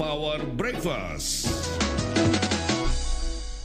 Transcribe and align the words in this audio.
Power 0.00 0.40
Breakfast. 0.56 1.52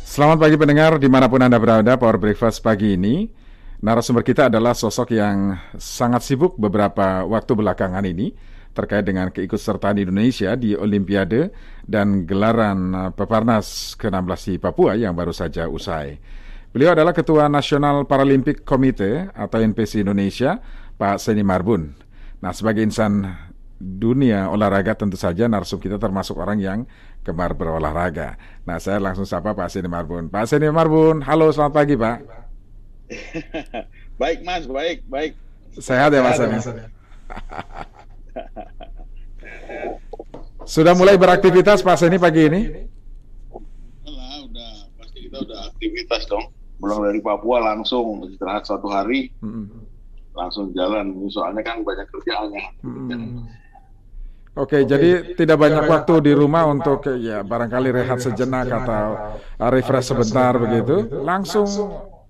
Selamat 0.03 0.43
pagi 0.43 0.59
pendengar 0.59 0.99
di 0.99 1.07
mana 1.07 1.31
pun 1.31 1.39
Anda 1.39 1.55
berada, 1.55 1.95
Power 1.95 2.19
Breakfast 2.19 2.59
pagi 2.59 2.99
ini. 2.99 3.31
Narasumber 3.79 4.19
kita 4.19 4.51
adalah 4.51 4.75
sosok 4.75 5.15
yang 5.15 5.55
sangat 5.79 6.27
sibuk 6.27 6.59
beberapa 6.59 7.23
waktu 7.23 7.55
belakangan 7.55 8.03
ini 8.03 8.35
terkait 8.75 9.07
dengan 9.07 9.31
keikutsertaan 9.31 9.95
Indonesia 9.95 10.59
di 10.59 10.75
Olimpiade 10.75 11.55
dan 11.87 12.27
gelaran 12.27 13.15
Peparnas 13.15 13.95
ke-16 13.95 14.41
di 14.43 14.55
Papua 14.59 14.99
yang 14.99 15.15
baru 15.15 15.31
saja 15.31 15.71
usai. 15.71 16.19
Beliau 16.75 16.99
adalah 16.99 17.15
Ketua 17.15 17.47
Nasional 17.47 18.03
Paralimpik 18.03 18.67
Komite 18.67 19.31
atau 19.31 19.63
NPC 19.63 20.03
Indonesia, 20.03 20.59
Pak 20.99 21.15
Seni 21.15 21.47
Marbun. 21.47 21.95
Nah, 22.43 22.51
sebagai 22.51 22.83
insan 22.83 23.23
dunia 23.85 24.49
olahraga 24.49 24.97
tentu 24.97 25.13
saja 25.13 25.45
narsum 25.45 25.77
kita 25.77 26.01
termasuk 26.01 26.33
orang 26.41 26.57
yang 26.57 26.79
gemar 27.21 27.53
berolahraga. 27.53 28.33
Nah, 28.65 28.81
saya 28.81 28.97
langsung 28.97 29.29
sapa 29.29 29.53
Pak 29.53 29.69
Seni 29.69 29.85
Marbun. 29.85 30.25
Pak 30.33 30.49
Seni 30.49 30.65
Marbun, 30.73 31.21
halo 31.21 31.53
selamat 31.53 31.73
pagi 31.73 31.93
Pak. 31.93 32.17
baik 34.21 34.41
Mas, 34.41 34.65
baik, 34.65 35.05
baik. 35.05 35.37
Sehat 35.77 36.09
ya 36.09 36.25
Mas 36.25 36.41
Seni? 36.41 36.57
Sudah 40.65 40.97
mulai 40.97 41.13
beraktivitas 41.13 41.85
Pak 41.85 41.97
Seni 42.01 42.17
pagi 42.17 42.49
ini? 42.49 42.61
Lah, 44.09 44.41
udah 44.49 44.71
pasti 44.97 45.29
kita 45.29 45.37
udah 45.45 45.69
aktivitas 45.69 46.25
dong. 46.25 46.49
Pulang 46.81 47.05
dari 47.05 47.21
Papua 47.21 47.71
langsung 47.71 48.25
istirahat 48.27 48.67
satu 48.67 48.91
hari, 48.91 49.31
hmm. 49.39 49.71
langsung 50.35 50.73
jalan. 50.75 51.15
Soalnya 51.31 51.63
kan 51.63 51.85
banyak 51.85 52.03
kerjaannya. 52.11 52.65
Hmm. 52.83 53.45
Oke, 54.55 54.79
okay, 54.79 54.81
jadi 54.87 55.35
tidak 55.35 55.67
banyak 55.67 55.83
waktu 55.83 56.31
di 56.31 56.31
rumah 56.31 56.63
untuk 56.71 57.03
ya 57.19 57.43
barangkali 57.43 57.91
rehat 57.91 58.23
sejenak 58.23 58.71
atau 58.71 59.35
refresh 59.67 60.15
sebentar 60.15 60.55
begitu, 60.55 61.11
langsung 61.27 61.67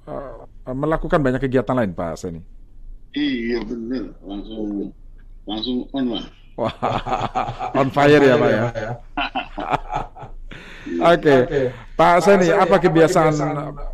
uh, 0.10 0.74
melakukan 0.74 1.22
banyak 1.22 1.38
kegiatan 1.46 1.78
lain, 1.78 1.94
Pak 1.94 2.18
Seni. 2.18 2.42
Iya 3.14 3.62
benar, 3.70 4.10
langsung 4.26 4.90
langsung 5.46 5.78
on 5.94 6.06
lah. 6.18 6.26
Wah, 6.58 6.74
on 7.86 7.94
fire 7.94 8.18
ya 8.18 8.36
Pak 8.42 8.50
ya. 8.50 8.64
Oke, 11.14 11.22
okay. 11.22 11.40
okay. 11.46 11.66
Pak 11.94 12.26
Seni, 12.26 12.50
apa 12.50 12.82
kebiasaan 12.82 13.34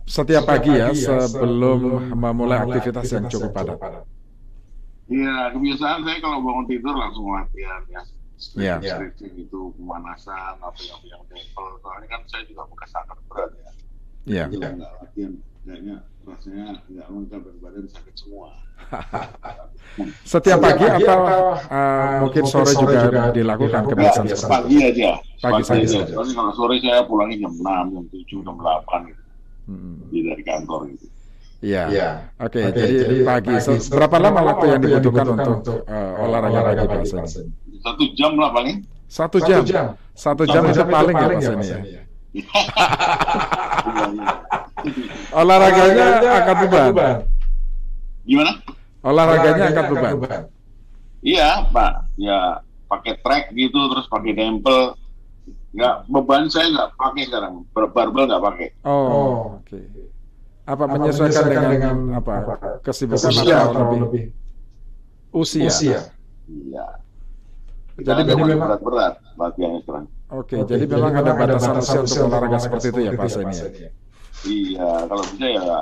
setiap 0.07 0.47
pagi 0.47 0.71
ya 0.71 0.95
sebelum 0.95 2.15
memulai 2.15 2.63
aktivitas 2.63 3.11
yang 3.11 3.27
cukup 3.27 3.51
padat? 3.51 3.79
Iya, 5.11 5.51
kebiasaan 5.51 6.07
saya 6.07 6.17
kalau 6.23 6.39
bangun 6.39 6.63
tidur 6.71 6.95
langsung 6.95 7.27
latihan 7.35 7.83
ya 7.91 7.99
yeah. 8.57 8.77
stretching 8.81 9.33
yeah. 9.37 9.45
itu 9.45 9.59
pemanasan 9.77 10.55
apa 10.57 10.79
yang 10.81 11.01
yang 11.05 11.21
level 11.29 11.67
soalnya 11.81 12.07
kan 12.09 12.21
saya 12.27 12.43
juga 12.49 12.63
bekas 12.67 12.91
angkat 12.97 13.19
berat 13.29 13.51
ya 13.53 13.69
yeah. 14.25 14.45
jadi 14.49 14.57
yeah. 14.57 14.71
nggak 14.77 14.91
latihan 15.01 15.33
kayaknya 15.61 15.95
rasanya 16.21 16.67
nggak 16.89 17.07
lengkap 17.09 17.41
dan 17.45 17.55
badan 17.61 17.85
sakit 17.89 18.15
semua 18.17 18.47
setiap 20.33 20.57
pagi 20.57 20.85
atau 20.89 21.21
uh, 21.69 22.17
mungkin 22.25 22.43
sore, 22.49 22.73
sore 22.73 22.93
juga, 22.93 23.01
juga 23.09 23.21
dilakukan 23.33 23.83
kebiasaan 23.93 24.25
ya, 24.25 24.37
pagi 24.49 24.77
aja 24.81 25.09
pagi, 25.41 25.61
pagi 25.61 25.85
saja 25.85 25.99
soalnya 26.09 26.33
kalau 26.33 26.51
sore 26.57 26.75
saya 26.81 27.01
pulangnya 27.05 27.45
jam 27.45 27.53
6, 27.53 27.93
jam 27.93 28.05
7, 28.09 28.45
jam 28.45 28.55
8 28.57 29.09
gitu 29.09 29.23
hmm. 29.69 29.95
dari 30.09 30.43
kantor 30.45 30.81
gitu 30.93 31.07
Iya. 31.61 31.83
Ya. 31.93 32.09
Oke, 32.41 32.57
okay, 32.57 32.63
okay, 32.73 32.81
jadi, 32.81 32.95
jadi 33.05 33.17
pagi. 33.21 33.53
pagi. 33.53 33.61
So, 33.61 33.71
berapa 33.93 34.17
lama 34.17 34.41
waktu 34.49 34.65
yang 34.65 34.81
dibutuhkan, 34.81 34.97
yang 34.97 35.37
dibutuhkan 35.37 35.49
untuk 35.61 35.77
uh, 35.85 36.23
olahraga 36.25 36.59
pagi 36.65 36.85
Pak 36.89 37.05
Satu 37.81 38.03
jam 38.15 38.37
lah 38.37 38.49
paling. 38.53 38.85
Satu 39.11 39.37
jam. 39.43 39.61
Satu 39.61 39.73
jam, 39.73 39.85
Satu 40.15 40.43
jam, 40.47 40.63
Satu 40.63 40.71
jam 40.71 40.71
itu 40.71 40.83
paling, 40.87 41.15
ya 41.17 41.27
Pak 41.27 41.41
Seni 41.43 41.67
ya. 41.67 42.01
Olahraganya 45.35 46.05
angkat 46.41 46.55
beban. 46.63 47.15
Gimana? 48.23 48.51
Olahraganya 49.03 49.63
angkat 49.73 49.85
beban. 49.91 50.41
Iya, 51.21 51.67
Pak. 51.69 51.91
Ya 52.15 52.63
pakai 52.87 53.13
track 53.23 53.51
gitu 53.55 53.79
terus 53.91 54.07
pakai 54.07 54.31
dempel. 54.31 54.95
Nggak 55.75 55.95
beban 56.07 56.47
saya 56.47 56.71
nggak 56.71 56.89
pakai 56.95 57.23
sekarang. 57.27 57.67
Barbel 57.75 58.29
nggak 58.29 58.43
pakai. 58.43 58.67
Oh, 58.87 59.59
oke. 59.59 59.67
Okay 59.67 59.83
apa, 60.71 60.83
apa 60.85 60.93
menyesuaikan, 60.97 61.43
dengan, 61.49 61.71
dengan 61.73 61.97
apa 62.21 62.33
kesibukan 62.85 63.31
usia 63.33 63.57
atau 63.65 63.81
lebih, 63.81 63.99
lebih 64.05 64.25
usia. 65.35 65.67
usia. 65.67 65.99
Iya. 66.47 66.85
Jadi 67.99 68.21
memang 68.23 68.55
berat-berat 68.55 69.13
latihannya 69.35 69.79
sekarang. 69.83 70.05
Oke, 70.31 70.55
okay, 70.55 70.59
jadi, 70.63 70.87
jadi 70.87 70.95
memang 70.95 71.13
ada 71.19 71.31
batasan 71.35 71.75
usia 71.83 71.99
untuk 71.99 72.23
olahraga 72.31 72.57
seperti 72.63 72.87
itu 72.87 72.99
ya 73.03 73.11
Pak 73.19 73.27
Seni 73.27 73.53
ya? 73.53 73.89
Iya, 74.41 74.89
kalau 75.11 75.23
bisa 75.27 75.47
ya 75.51 75.77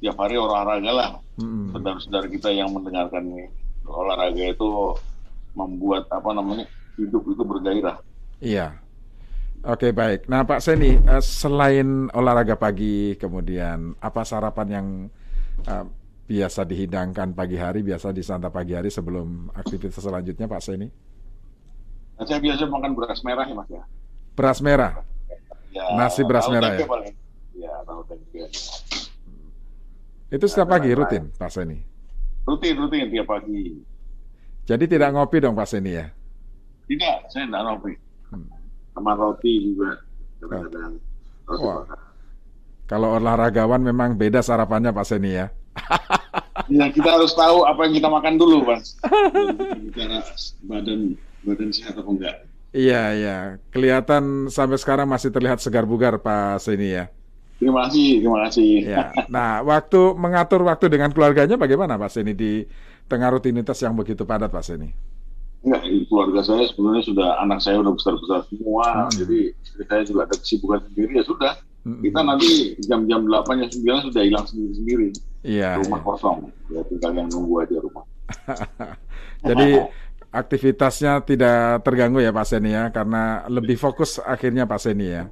tiap 0.00 0.16
hari 0.20 0.36
olahraga 0.36 0.92
lah. 0.92 1.10
Hmm. 1.40 1.72
Saudara-saudara 1.72 2.26
kita 2.28 2.48
yang 2.52 2.68
mendengarkan 2.76 3.24
nih, 3.32 3.48
olahraga 3.88 4.44
itu 4.52 4.68
membuat 5.56 6.04
apa 6.12 6.30
namanya 6.36 6.68
hidup 7.00 7.24
itu 7.24 7.42
bergairah. 7.42 7.96
Iya. 8.40 8.76
Oke 9.60 9.92
baik. 9.92 10.24
Nah 10.28 10.44
Pak 10.48 10.64
Seni, 10.64 10.96
uh, 10.96 11.20
selain 11.20 12.08
olahraga 12.16 12.56
pagi, 12.56 13.16
kemudian 13.20 13.92
apa 14.00 14.24
sarapan 14.24 14.68
yang 14.72 14.86
uh, 15.68 15.84
biasa 16.24 16.64
dihidangkan 16.64 17.36
pagi 17.36 17.60
hari, 17.60 17.84
biasa 17.84 18.12
disantap 18.16 18.56
pagi 18.56 18.72
hari 18.72 18.88
sebelum 18.88 19.52
aktivitas 19.52 20.00
selanjutnya 20.00 20.48
Pak 20.48 20.62
Seni? 20.64 20.88
Nah, 22.20 22.24
saya 22.28 22.38
biasa 22.44 22.68
makan 22.68 22.92
beras 22.92 23.20
merah 23.24 23.44
ya 23.48 23.54
Mas 23.56 23.68
ya. 23.72 23.82
Beras 24.36 24.58
merah? 24.60 24.92
Ya, 25.72 25.84
Nasi 25.96 26.20
beras 26.20 26.46
merah 26.52 26.76
ya? 26.76 26.84
Paling. 26.84 27.16
Ya, 27.56 27.72
tahu 27.88 28.04
tempe. 28.04 28.44
Itu 30.28 30.44
setiap 30.44 30.68
pagi 30.68 30.92
rutin 30.92 31.32
Pak 31.32 31.48
Seni? 31.48 31.80
Rutin, 32.44 32.76
rutin 32.76 33.08
tiap 33.08 33.24
pagi. 33.24 33.80
Jadi 34.68 34.84
tidak 34.84 35.16
ngopi 35.16 35.40
dong 35.40 35.56
Pak 35.56 35.64
Seni 35.64 35.96
ya? 35.96 36.12
Tidak, 36.84 37.32
saya 37.32 37.48
tidak 37.48 37.62
ngopi. 37.64 37.96
Hmm 38.30 38.60
sama 38.94 39.16
roti 39.16 39.52
juga 39.64 39.96
kadang-kadang. 40.42 40.92
Oh. 41.48 41.88
Kalau 42.84 43.16
olahragawan 43.16 43.80
memang 43.80 44.18
beda 44.18 44.42
sarapannya 44.42 44.90
Pak 44.90 45.06
Seni 45.06 45.38
ya. 45.38 45.46
ya 46.68 46.86
kita 46.90 47.16
harus 47.16 47.32
tahu 47.32 47.64
apa 47.64 47.86
yang 47.86 47.94
kita 48.02 48.08
makan 48.10 48.34
dulu 48.36 48.66
Mas. 48.66 48.98
Bicara 49.88 50.20
badan 50.66 51.14
badan 51.44 51.70
sehat 51.72 51.96
atau 51.96 52.12
enggak. 52.12 52.46
Iya 52.70 53.02
iya, 53.18 53.36
kelihatan 53.74 54.46
sampai 54.46 54.78
sekarang 54.78 55.10
masih 55.10 55.34
terlihat 55.34 55.58
segar 55.58 55.82
bugar 55.82 56.22
Pak 56.22 56.62
Seni 56.62 56.94
ya. 56.94 57.10
Terima 57.58 57.84
kasih, 57.84 58.22
terima 58.22 58.38
kasih. 58.46 58.70
Ya. 58.88 59.12
Nah, 59.28 59.60
waktu 59.60 60.16
mengatur 60.16 60.64
waktu 60.64 60.86
dengan 60.88 61.10
keluarganya 61.10 61.58
bagaimana 61.58 61.98
Pak 61.98 62.08
Seni 62.14 62.32
di 62.32 62.64
tengah 63.10 63.28
rutinitas 63.34 63.76
yang 63.82 63.92
begitu 63.98 64.22
padat 64.22 64.54
Pak 64.54 64.62
Seni? 64.62 64.88
Enggak, 65.60 65.82
keluarga 66.08 66.40
saya 66.40 66.64
sebenarnya 66.70 67.04
sudah 67.04 67.28
anak 67.44 67.60
saya 67.60 67.82
udah 67.84 67.92
besar-besar 67.92 68.48
semua, 68.48 68.86
hmm. 68.86 69.12
jadi 69.12 69.38
istri 69.60 69.84
saya 69.84 70.02
juga 70.08 70.20
ada 70.24 70.34
kesibukan 70.40 70.80
sendiri 70.88 71.12
ya 71.20 71.24
sudah. 71.26 71.52
Hmm. 71.84 72.00
Kita 72.00 72.20
nanti 72.22 72.50
jam-jam 72.86 73.28
delapan 73.28 73.66
jam 73.66 73.70
sembilan 73.76 73.98
sudah 74.08 74.22
hilang 74.24 74.46
sendiri-sendiri. 74.46 75.08
Iya. 75.44 75.84
Rumah 75.84 76.00
iya. 76.00 76.06
kosong, 76.06 76.38
ya 76.70 76.80
tinggal 76.86 77.12
yang 77.12 77.28
nunggu 77.28 77.54
aja 77.60 77.76
rumah. 77.76 78.04
jadi 79.52 79.68
aktivitasnya 80.30 81.26
tidak 81.26 81.82
terganggu 81.82 82.22
ya 82.22 82.30
Pak 82.30 82.46
Seni 82.46 82.70
ya, 82.70 82.88
karena 82.94 83.44
lebih 83.50 83.74
fokus 83.74 84.22
akhirnya 84.22 84.64
Pak 84.66 84.80
Seni 84.80 85.06
ya. 85.10 85.26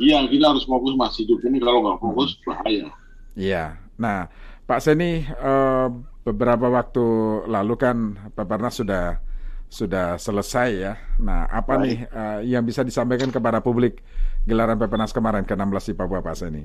Iya, 0.00 0.26
kita 0.26 0.50
harus 0.50 0.66
fokus 0.66 0.92
masih 0.98 1.28
hidup 1.28 1.38
ini 1.46 1.62
kalau 1.62 1.84
nggak 1.86 2.00
fokus 2.02 2.34
bahaya. 2.42 2.90
Iya. 3.38 3.78
Nah, 3.94 4.26
Pak 4.66 4.80
Seni 4.82 5.22
uh, 5.38 5.86
beberapa 6.24 6.66
waktu 6.72 7.06
lalu 7.46 7.74
kan 7.78 7.96
Peparnas 8.34 8.80
sudah 8.80 9.22
sudah 9.68 10.16
selesai 10.18 10.68
ya. 10.72 10.92
Nah, 11.20 11.46
apa 11.46 11.78
Baik. 11.78 11.84
nih 11.84 11.98
uh, 12.10 12.40
yang 12.42 12.64
bisa 12.66 12.82
disampaikan 12.82 13.30
kepada 13.30 13.60
publik 13.60 14.00
gelaran 14.48 14.80
Pepenas 14.80 15.12
kemarin 15.12 15.44
ke-16 15.44 15.92
di 15.92 15.94
Papua 15.94 16.24
Pak 16.24 16.36
Seni? 16.36 16.62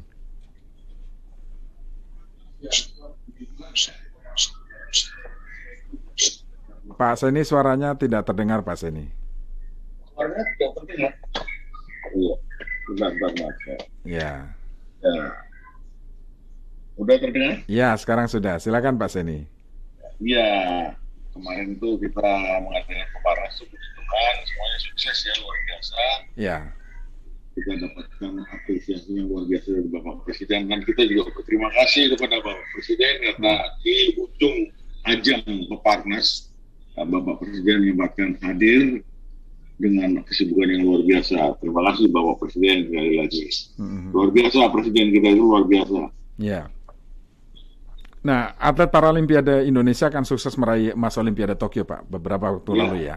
Pak 6.99 7.15
Seni 7.15 7.47
suaranya 7.47 7.95
tidak 7.95 8.27
terdengar 8.27 8.59
Pak 8.59 8.75
Seni. 8.75 9.07
Suaranya 10.11 10.43
tidak 10.43 10.69
terdengar. 10.75 11.13
Iya, 12.11 12.35
bentar, 12.91 13.11
bentar, 13.15 13.53
Ya. 14.03 14.31
ya. 14.99 15.25
Udah 16.99 17.15
terdengar? 17.15 17.63
Ya, 17.71 17.95
sekarang 17.95 18.27
sudah. 18.27 18.59
Silakan 18.59 18.99
Pak 18.99 19.15
Seni. 19.15 19.47
Ya, 20.19 20.91
kemarin 21.31 21.79
itu 21.79 21.89
kita 22.03 22.29
mengadakan 22.67 23.07
peparnas 23.15 23.55
Tuhan 23.63 24.35
semuanya 24.43 24.79
sukses 24.83 25.17
ya 25.23 25.33
luar 25.39 25.57
biasa 25.69 26.01
ya 26.35 26.57
kita 27.55 27.71
dapatkan 27.79 28.31
apresiasi 28.51 29.09
yang 29.15 29.27
luar 29.31 29.45
biasa 29.47 29.67
dari 29.71 29.89
Bapak 29.91 30.15
Presiden 30.25 30.67
dan 30.67 30.79
kita 30.83 31.03
juga 31.07 31.31
berterima 31.31 31.69
kasih 31.75 32.11
kepada 32.15 32.39
Bapak 32.43 32.65
Presiden 32.75 33.13
karena 33.23 33.53
di 33.85 33.95
ujung 34.17 34.57
ajang 35.07 35.43
peparnas 35.71 36.48
Bapak 37.07 37.43
Presiden 37.43 37.85
menyempatkan 37.85 38.35
hadir 38.43 39.03
dengan 39.79 40.19
kesibukan 40.27 40.67
yang 40.67 40.83
luar 40.83 41.01
biasa. 41.07 41.55
Terima 41.63 41.81
kasih 41.91 42.05
Bapak 42.11 42.35
Presiden 42.43 42.91
sekali 42.91 43.11
lagi. 43.15 43.43
Mm-hmm. 43.79 44.09
Luar 44.11 44.29
biasa 44.35 44.59
Presiden 44.75 45.05
kita 45.15 45.27
itu 45.31 45.43
luar 45.43 45.63
biasa. 45.63 45.99
Ya. 45.99 46.09
Yeah. 46.43 46.65
Nah, 48.19 48.51
atlet 48.59 48.91
Paralimpiade 48.91 49.63
Indonesia 49.63 50.11
kan 50.11 50.27
sukses 50.27 50.51
meraih 50.59 50.91
emas 50.91 51.15
Olimpiade 51.15 51.55
Tokyo, 51.55 51.87
Pak, 51.87 52.11
beberapa 52.11 52.51
waktu 52.51 52.71
yeah. 52.75 52.81
lalu 52.83 52.97
ya. 53.07 53.15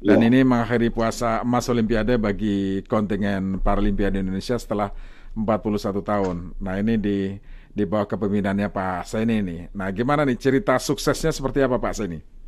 Dan 0.00 0.24
yeah. 0.24 0.28
ini 0.32 0.40
mengakhiri 0.48 0.88
puasa 0.88 1.44
emas 1.44 1.68
Olimpiade 1.68 2.16
bagi 2.16 2.80
kontingen 2.88 3.60
Paralimpiade 3.60 4.24
Indonesia 4.24 4.56
setelah 4.56 4.88
41 5.36 6.00
tahun. 6.00 6.36
Nah, 6.56 6.74
ini 6.80 6.96
di 6.96 7.36
di 7.70 7.84
bawah 7.86 8.08
kepemimpinannya 8.08 8.72
Pak 8.72 9.04
Seni 9.06 9.44
ini. 9.44 9.58
Nah, 9.76 9.92
gimana 9.92 10.24
nih 10.24 10.40
cerita 10.40 10.74
suksesnya 10.80 11.30
seperti 11.30 11.60
apa 11.60 11.76
Pak 11.76 11.94
Seni? 11.94 12.39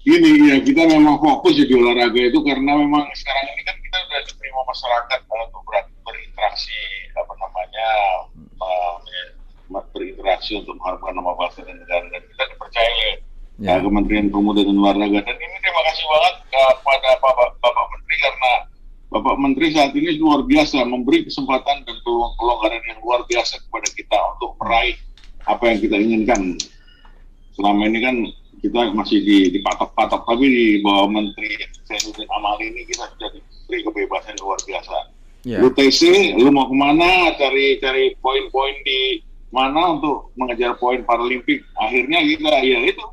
Ini 0.00 0.30
ya 0.48 0.56
kita 0.64 0.88
memang 0.88 1.20
fokus 1.20 1.60
di 1.60 1.68
olahraga 1.76 2.16
itu 2.16 2.40
karena 2.40 2.72
memang 2.72 3.04
sekarang 3.12 3.46
ini 3.52 3.62
kan 3.68 3.76
kita 3.84 3.96
sudah 4.00 4.20
diterima 4.24 4.60
masyarakat 4.64 5.18
untuk 5.28 5.62
ber 5.68 5.76
berinteraksi 6.08 6.80
apa 7.20 7.32
namanya 7.36 7.88
uh, 8.64 8.96
berinteraksi 9.92 10.56
untuk 10.56 10.80
mengharapkan 10.80 11.12
nama 11.12 11.36
bangsa 11.36 11.68
dan 11.68 11.76
negara 11.76 12.08
dan 12.16 12.22
kita 12.32 12.44
dipercaya 12.48 13.06
ya. 13.60 13.76
uh, 13.76 13.80
Kementerian 13.84 14.32
Pemuda 14.32 14.64
dan 14.64 14.76
Olahraga 14.80 15.20
dan 15.20 15.36
ini 15.36 15.56
terima 15.60 15.82
kasih 15.92 16.04
banget 16.08 16.34
kepada 16.48 17.08
uh, 17.12 17.16
Bapak, 17.20 17.48
Bapak 17.60 17.84
Menteri 17.92 18.16
karena 18.16 18.52
Bapak 19.12 19.36
Menteri 19.36 19.66
saat 19.76 19.92
ini 19.92 20.16
luar 20.16 20.40
biasa 20.48 20.80
memberi 20.88 21.28
kesempatan 21.28 21.84
dan 21.84 21.96
pelonggaran 22.08 22.80
yang 22.88 22.98
luar 23.04 23.20
biasa 23.28 23.60
kepada 23.68 23.88
kita 23.92 24.16
untuk 24.16 24.56
meraih 24.64 24.96
apa 25.44 25.64
yang 25.68 25.78
kita 25.84 25.96
inginkan. 26.00 26.56
Selama 27.52 27.84
ini 27.84 27.98
kan 28.00 28.16
kita 28.60 28.92
masih 28.92 29.18
di, 29.24 29.38
dipatok-patok 29.56 30.22
tapi 30.28 30.46
di 30.46 30.66
bawah 30.84 31.08
Menteri 31.08 31.56
Zainuddin 31.88 32.28
Amal 32.36 32.60
ini 32.60 32.84
kita 32.86 33.08
sudah 33.16 33.28
diberi 33.32 33.78
kebebasan 33.88 34.36
luar 34.44 34.60
biasa. 34.62 34.96
Yeah. 35.48 35.64
Lu 35.64 35.72
TC, 35.72 36.36
lu 36.36 36.52
mau 36.52 36.68
ke 36.68 36.76
mana 36.76 37.32
cari 37.40 37.80
cari 37.80 38.12
poin-poin 38.20 38.76
di 38.84 39.24
mana 39.48 39.96
untuk 39.96 40.30
mengejar 40.36 40.76
poin 40.76 41.00
Paralimpik? 41.02 41.64
Akhirnya 41.80 42.20
kita 42.20 42.52
ya 42.60 42.78
itu 42.84 43.04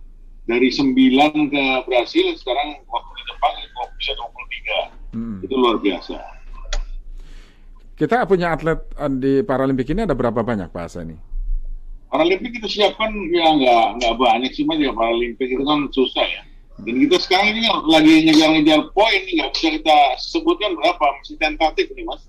dari 0.44 0.67
9 0.67 1.51
ke 1.51 1.63
Brasil 1.88 2.35
sekarang 2.35 2.83
waktu 2.88 3.11
di 3.15 3.23
Jepang 3.31 3.53
itu 3.63 3.81
bisa 3.95 4.11
23. 4.19 5.15
Hmm. 5.15 5.39
Itu 5.44 5.55
luar 5.55 5.79
biasa. 5.79 6.15
Kita 7.97 8.29
punya 8.29 8.53
atlet 8.53 8.77
eh, 8.77 9.11
di 9.17 9.33
Paralimpik 9.41 9.89
ini 9.89 10.05
ada 10.05 10.13
berapa 10.13 10.44
banyak 10.44 10.69
Pak 10.69 10.83
Asa 10.85 11.01
ini? 11.01 11.26
Paralimpik 12.07 12.56
kita 12.56 12.68
siapkan 12.71 13.12
ya 13.30 13.48
nggak 13.51 13.86
nggak 14.00 14.13
banyak 14.15 14.51
sih 14.56 14.63
mas 14.63 14.80
ya 14.80 14.95
Paralimpik 14.95 15.48
itu 15.51 15.63
kan 15.68 15.80
susah 15.92 16.24
ya. 16.24 16.42
Dan 16.77 16.95
kita 17.01 17.18
sekarang 17.18 17.57
ini 17.57 17.68
lagi 17.89 18.13
ngejar-ngejar 18.30 18.80
poin 18.94 19.19
nih 19.25 19.33
nggak 19.42 19.51
bisa 19.57 19.68
kita 19.81 19.98
sebutkan 20.21 20.71
berapa 20.77 21.06
masih 21.19 21.36
tentatif 21.42 21.89
nih 21.92 22.06
mas. 22.06 22.21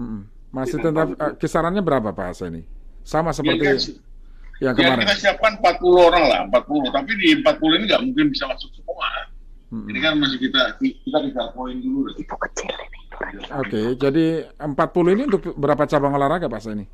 Hmm. 0.00 0.26
Masih 0.50 0.82
tentatif 0.82 1.14
uh, 1.20 1.36
kisarannya 1.38 1.82
berapa 1.84 2.10
Pak 2.10 2.26
Asa 2.34 2.50
ini? 2.50 2.66
Sama 3.06 3.30
seperti 3.30 3.62
ya, 3.62 3.76
yang 4.60 4.74
ya, 4.74 4.96
kemarin. 4.96 5.06
kita 5.06 5.14
siapkan 5.16 5.52
40 5.62 6.08
orang 6.10 6.24
lah 6.26 6.40
40 6.50 6.96
tapi 6.96 7.10
di 7.16 7.28
40 7.38 7.76
ini 7.76 7.84
nggak 7.86 8.02
mungkin 8.08 8.26
bisa 8.34 8.44
masuk 8.50 8.70
semua. 8.74 9.08
Hmm. 9.70 9.86
Ini 9.86 9.98
kan 10.02 10.12
masih 10.18 10.38
kita 10.42 10.62
kita 10.82 11.18
bisa 11.30 11.40
poin 11.54 11.78
dulu. 11.78 12.10
Oke, 12.10 12.32
okay, 13.52 13.86
jadi 14.00 14.48
40 14.58 15.14
ini 15.14 15.22
untuk 15.28 15.54
berapa 15.54 15.84
cabang 15.84 16.16
olahraga 16.16 16.48
Pak 16.48 16.60
Seni? 16.64 16.88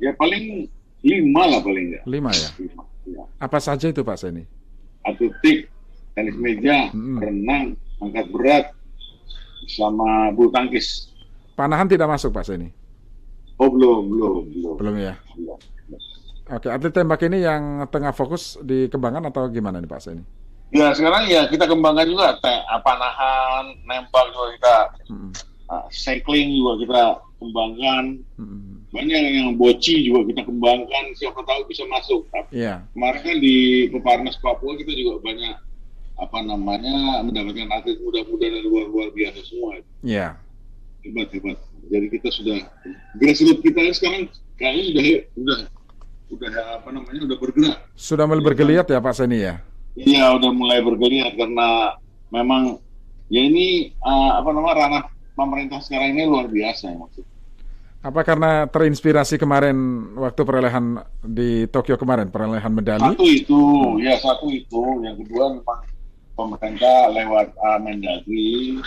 Ya 0.00 0.16
paling 0.16 0.72
Lima 1.06 1.42
lah 1.46 1.60
paling 1.62 1.84
enggak. 1.94 2.02
Lima 2.10 2.30
ya? 2.34 2.48
Lima, 2.58 2.82
ya. 3.06 3.22
Apa 3.38 3.58
saja 3.62 3.86
itu 3.86 4.02
Pak 4.02 4.18
Seni? 4.18 4.42
Atletik, 5.06 5.70
tenis 6.18 6.34
meja, 6.34 6.90
hmm. 6.90 7.22
renang, 7.22 7.66
angkat 8.02 8.26
berat, 8.34 8.64
sama 9.70 10.34
bulu 10.34 10.50
tangkis. 10.50 11.14
Panahan 11.54 11.86
tidak 11.86 12.10
masuk 12.10 12.34
Pak 12.34 12.50
Seni? 12.50 12.68
Oh 13.58 13.70
belum, 13.70 14.10
belum, 14.10 14.34
belum. 14.54 14.74
Belum 14.78 14.94
ya? 14.98 15.14
Belum. 15.38 15.58
Oke, 16.48 16.72
atlet 16.72 16.94
tembak 16.96 17.20
ini 17.28 17.44
yang 17.44 17.84
tengah 17.92 18.16
fokus 18.16 18.56
dikembangkan 18.64 19.28
atau 19.28 19.46
gimana 19.52 19.78
nih 19.78 19.90
Pak 19.90 20.02
Seni? 20.02 20.22
Ya 20.68 20.92
sekarang 20.92 21.30
ya 21.30 21.46
kita 21.46 21.64
kembangkan 21.64 22.10
juga, 22.10 22.36
panahan, 22.82 23.72
nembak 23.86 24.26
juga 24.34 24.46
kita, 24.58 24.76
hmm. 25.14 25.30
uh, 25.70 25.86
cycling 25.94 26.58
juga 26.58 26.72
kita 26.82 27.02
kembangkan. 27.38 28.04
Hmm 28.34 28.67
banyak 28.98 29.20
yang 29.38 29.54
boci 29.54 30.10
juga 30.10 30.26
kita 30.26 30.42
kembangkan 30.42 31.04
siapa 31.14 31.38
tahu 31.46 31.70
bisa 31.70 31.86
masuk. 31.86 32.26
Yeah. 32.50 32.82
kemarin 32.98 33.20
kan 33.22 33.36
di 33.38 33.86
Peparnas 33.94 34.34
Papua 34.42 34.74
kita 34.74 34.90
juga 34.90 35.22
banyak 35.22 35.54
apa 36.18 36.38
namanya 36.42 37.22
mendapatkan 37.22 37.70
atlet 37.70 38.02
muda-muda 38.02 38.46
dan 38.50 38.62
luar-luar 38.66 39.14
biasa 39.14 39.38
semua. 39.46 39.78
Yeah. 40.02 40.34
hebat 41.06 41.30
hebat. 41.30 41.62
Jadi 41.88 42.06
kita 42.10 42.28
sudah 42.34 42.58
grassroots 43.22 43.62
kita 43.62 43.80
sekarang 43.94 44.26
kayaknya 44.58 44.82
sudah 44.90 45.04
sudah 45.38 45.58
sudah 46.28 46.52
apa 46.82 46.88
namanya 46.90 47.20
sudah 47.22 47.38
bergerak. 47.38 47.78
Sudah 47.94 48.24
mulai 48.26 48.42
bergeliat 48.42 48.86
ya 48.90 48.98
Pak 48.98 49.14
Seni 49.14 49.38
ya? 49.46 49.62
Iya 49.94 50.34
sudah 50.34 50.50
mulai 50.50 50.82
bergeliat 50.82 51.38
karena 51.38 51.94
memang 52.34 52.82
ya 53.30 53.46
ini 53.46 53.94
uh, 54.02 54.42
apa 54.42 54.50
namanya 54.50 54.74
ranah 54.74 55.04
pemerintah 55.38 55.78
sekarang 55.86 56.18
ini 56.18 56.26
luar 56.26 56.50
biasa 56.50 56.90
ya 56.90 56.98
maksudnya 56.98 57.37
apa 57.98 58.22
karena 58.22 58.70
terinspirasi 58.70 59.42
kemarin 59.42 59.74
waktu 60.14 60.46
perolehan 60.46 61.02
di 61.18 61.66
Tokyo 61.66 61.98
kemarin 61.98 62.30
perolehan 62.30 62.70
medali? 62.70 63.02
Satu 63.02 63.26
itu, 63.26 63.62
ya 63.98 64.14
satu 64.22 64.46
itu. 64.54 65.02
Yang 65.02 65.26
kedua 65.26 65.58
memang 65.58 65.80
pemerintah 66.38 67.10
lewat 67.10 67.50
uh, 67.58 67.78
Mendagri 67.82 68.78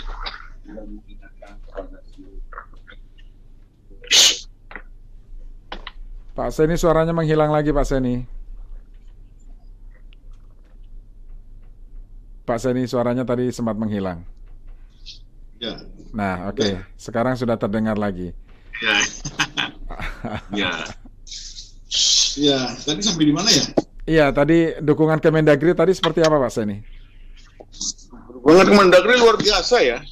mengingatkan 0.64 1.60
Pak 6.32 6.48
Seni 6.48 6.80
suaranya 6.80 7.12
menghilang 7.12 7.52
lagi 7.52 7.68
Pak 7.68 7.84
Seni. 7.84 8.24
Pak 12.48 12.58
Seni 12.58 12.88
suaranya 12.88 13.28
tadi 13.28 13.52
sempat 13.52 13.76
menghilang. 13.76 14.24
Ya. 15.60 15.76
Nah, 16.16 16.48
oke. 16.48 16.56
Okay. 16.56 16.72
Sekarang 16.96 17.36
sudah 17.36 17.60
terdengar 17.60 18.00
lagi. 18.00 18.32
Ya. 18.82 18.96
ya. 20.66 20.72
Ya, 22.32 22.60
tadi 22.82 23.00
sampai 23.04 23.24
di 23.28 23.34
mana 23.34 23.48
ya? 23.52 23.64
Iya, 24.02 24.26
tadi 24.34 24.74
dukungan 24.82 25.22
Kemendagri 25.22 25.76
tadi 25.78 25.94
seperti 25.94 26.24
apa 26.26 26.40
Pak 26.42 26.50
Seni? 26.50 26.82
Dukungan 28.42 28.66
Kemendagri 28.66 29.14
luar 29.22 29.38
biasa 29.38 29.76
ya. 29.84 30.02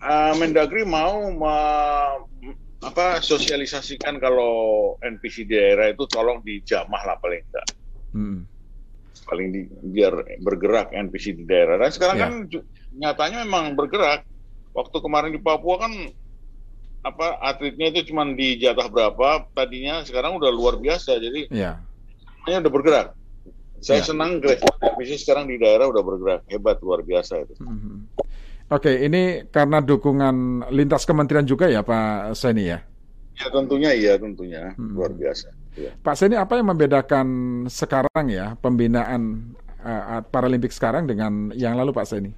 Uh, 0.00 0.32
Mendagri 0.38 0.86
mau 0.86 1.28
ma 1.34 1.56
apa 2.80 3.20
sosialisasikan 3.20 4.16
kalau 4.16 4.96
NPC 5.04 5.44
daerah 5.44 5.92
itu 5.92 6.08
tolong 6.08 6.40
dijamah 6.40 7.02
lah 7.04 7.16
paling 7.20 7.42
enggak. 7.44 7.66
Hmm. 8.16 8.38
Paling 9.28 9.48
di, 9.52 9.60
biar 9.68 10.40
bergerak 10.40 10.94
NPC 10.94 11.36
di 11.36 11.44
daerah. 11.44 11.76
Dan 11.76 11.90
sekarang 11.92 12.16
ya. 12.16 12.24
kan 12.24 12.32
nyatanya 12.96 13.44
memang 13.44 13.76
bergerak. 13.76 14.24
Waktu 14.72 14.96
kemarin 15.02 15.34
di 15.34 15.40
Papua 15.42 15.82
kan 15.82 15.92
apa 17.00 17.40
atletnya 17.40 17.88
itu 17.96 18.12
cuma 18.12 18.28
di 18.28 18.60
jatah 18.60 18.88
berapa 18.92 19.48
tadinya 19.56 20.04
sekarang 20.04 20.36
udah 20.36 20.52
luar 20.52 20.76
biasa 20.76 21.16
jadi 21.16 21.48
ya. 21.48 21.80
udah 22.44 22.72
bergerak 22.72 23.16
saya 23.80 24.04
ya. 24.04 24.12
senang 24.12 24.44
Gresi 24.44 25.16
sekarang 25.16 25.48
di 25.48 25.56
daerah 25.56 25.88
udah 25.88 26.04
bergerak 26.04 26.40
hebat 26.52 26.76
luar 26.84 27.00
biasa 27.00 27.40
itu 27.40 27.56
mm-hmm. 27.56 27.96
oke 28.68 28.92
ini 28.92 29.48
karena 29.48 29.80
dukungan 29.80 30.68
lintas 30.68 31.08
kementerian 31.08 31.48
juga 31.48 31.72
ya 31.72 31.80
Pak 31.80 32.36
Seni 32.36 32.68
ya 32.68 32.84
ya 33.40 33.48
tentunya 33.48 33.90
iya 33.96 34.20
tentunya 34.20 34.76
hmm. 34.76 34.92
luar 34.92 35.16
biasa 35.16 35.48
ya. 35.80 35.96
Pak 36.04 36.14
Seni 36.20 36.36
apa 36.36 36.60
yang 36.60 36.76
membedakan 36.76 37.28
sekarang 37.72 38.28
ya 38.28 38.60
pembinaan 38.60 39.56
uh, 39.80 40.20
Paralimpik 40.28 40.68
sekarang 40.68 41.08
dengan 41.08 41.48
yang 41.56 41.80
lalu 41.80 41.96
Pak 41.96 42.04
Seni 42.04 42.36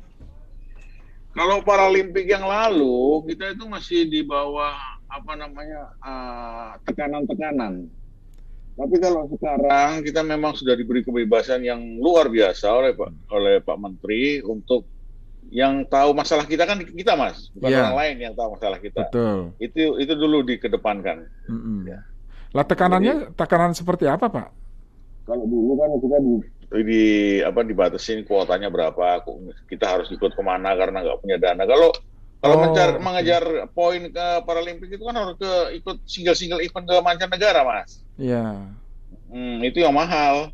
kalau 1.33 1.65
Paralimpik 1.65 2.29
yang 2.29 2.45
lalu 2.45 3.25
kita 3.33 3.57
itu 3.57 3.65
masih 3.65 4.09
di 4.09 4.21
bawah 4.21 4.77
apa 5.09 5.33
namanya 5.37 5.93
tekanan 6.85 7.25
tekanan-tekanan. 7.29 7.73
Tapi 8.73 8.97
kalau 9.05 9.29
sekarang 9.29 10.01
kita 10.01 10.25
memang 10.25 10.57
sudah 10.57 10.73
diberi 10.73 11.05
kebebasan 11.05 11.61
yang 11.61 11.81
luar 12.01 12.33
biasa 12.33 12.73
oleh 12.73 12.97
Pak 12.97 13.11
oleh 13.29 13.61
Pak 13.61 13.77
Menteri 13.77 14.41
untuk 14.41 14.89
yang 15.53 15.85
tahu 15.85 16.17
masalah 16.17 16.49
kita 16.49 16.65
kan 16.65 16.81
kita 16.81 17.13
mas, 17.13 17.53
bukan 17.53 17.69
ya. 17.69 17.85
orang 17.85 17.97
lain 18.01 18.17
yang 18.25 18.33
tahu 18.33 18.57
masalah 18.57 18.81
kita. 18.81 19.05
Betul. 19.13 19.53
Itu 19.61 20.01
itu 20.01 20.13
dulu 20.17 20.41
dikedepankan. 20.49 21.29
Mm 21.45 21.61
-hmm. 21.61 21.79
ya. 21.93 22.01
Lah 22.57 22.65
tekanannya 22.65 23.15
Jadi, 23.29 23.37
tekanan 23.37 23.73
seperti 23.77 24.09
apa 24.09 24.33
Pak? 24.33 24.49
Kalau 25.29 25.45
dulu 25.45 25.77
kan 25.77 25.93
kita 26.01 26.17
di 26.25 26.35
di 26.81 27.05
apa 27.45 27.61
dibatasin 27.61 28.25
kuotanya 28.25 28.73
berapa 28.73 29.21
kita 29.69 29.85
harus 29.85 30.09
ikut 30.09 30.33
ke 30.33 30.43
mana 30.43 30.73
karena 30.73 31.05
nggak 31.05 31.21
punya 31.21 31.37
dana 31.37 31.69
kalau 31.69 31.93
kalau 32.43 32.59
oh, 32.59 32.61
mencar, 32.67 32.99
okay. 32.99 33.03
mengejar 33.05 33.45
poin 33.71 34.03
ke 34.11 34.27
Paralimpik 34.43 34.91
itu 34.91 35.05
kan 35.05 35.15
harus 35.15 35.37
ke 35.39 35.79
ikut 35.79 35.97
single 36.09 36.35
single 36.35 36.65
event 36.65 36.89
ke 36.89 36.97
mancanegara 37.05 37.61
mas 37.61 38.01
iya 38.17 38.73
hmm, 39.29 39.61
itu 39.69 39.85
yang 39.85 39.93
mahal 39.93 40.49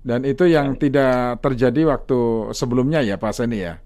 dan 0.00 0.24
itu 0.24 0.48
yang 0.48 0.72
ya. 0.72 0.88
tidak 0.88 1.44
terjadi 1.44 1.92
waktu 1.92 2.50
sebelumnya 2.56 3.04
ya 3.04 3.20
Pak 3.20 3.36
Seni 3.36 3.60
ya 3.60 3.76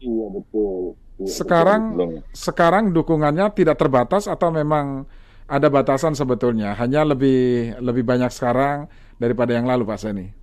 iya 0.00 0.26
betul 0.32 0.96
sekarang 1.26 1.98
Belum. 1.98 2.10
sekarang 2.30 2.94
dukungannya 2.94 3.50
tidak 3.52 3.76
terbatas 3.76 4.30
atau 4.30 4.54
memang 4.54 5.04
ada 5.48 5.66
batasan 5.72 6.14
sebetulnya 6.14 6.76
hanya 6.78 7.02
lebih 7.02 7.74
lebih 7.82 8.04
banyak 8.06 8.30
sekarang 8.30 8.86
daripada 9.18 9.56
yang 9.56 9.66
lalu 9.66 9.82
Pak 9.88 9.98
Seni. 9.98 10.37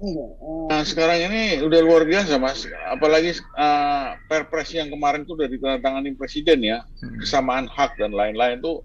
Nah, 0.00 0.80
sekarang 0.80 1.28
ini 1.28 1.60
udah 1.60 1.80
luar 1.84 2.08
biasa 2.08 2.40
mas, 2.40 2.64
apalagi 2.88 3.36
uh, 3.52 4.16
perpres 4.32 4.72
yang 4.72 4.88
kemarin 4.88 5.28
tuh 5.28 5.36
udah 5.36 5.44
ditandatangani 5.44 6.16
presiden 6.16 6.64
ya, 6.64 6.80
Hmm. 7.04 7.20
kesamaan 7.20 7.68
hak 7.68 8.00
dan 8.00 8.16
lain-lain 8.16 8.64
tuh 8.64 8.80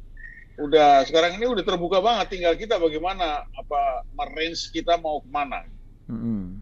udah 0.60 1.08
sekarang 1.08 1.40
ini 1.40 1.48
udah 1.48 1.64
terbuka 1.64 2.04
banget, 2.04 2.36
tinggal 2.36 2.56
kita 2.60 2.76
bagaimana 2.76 3.48
apa 3.48 4.04
merange 4.12 4.72
kita 4.76 5.00
mau 5.00 5.24
ke 5.24 5.30
mana. 5.32 5.64
Mm-mm. 6.12 6.60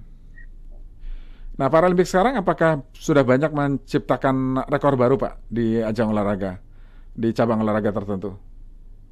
Nah, 1.54 1.68
Paralimpik 1.70 2.10
sekarang 2.10 2.38
apakah 2.38 2.82
sudah 2.98 3.22
banyak 3.22 3.54
menciptakan 3.54 4.66
rekor 4.70 4.98
baru 4.98 5.18
Pak 5.18 5.50
di 5.50 5.78
ajang 5.82 6.10
olahraga 6.10 6.58
di 7.14 7.30
cabang 7.34 7.62
olahraga 7.62 7.94
tertentu? 7.94 8.34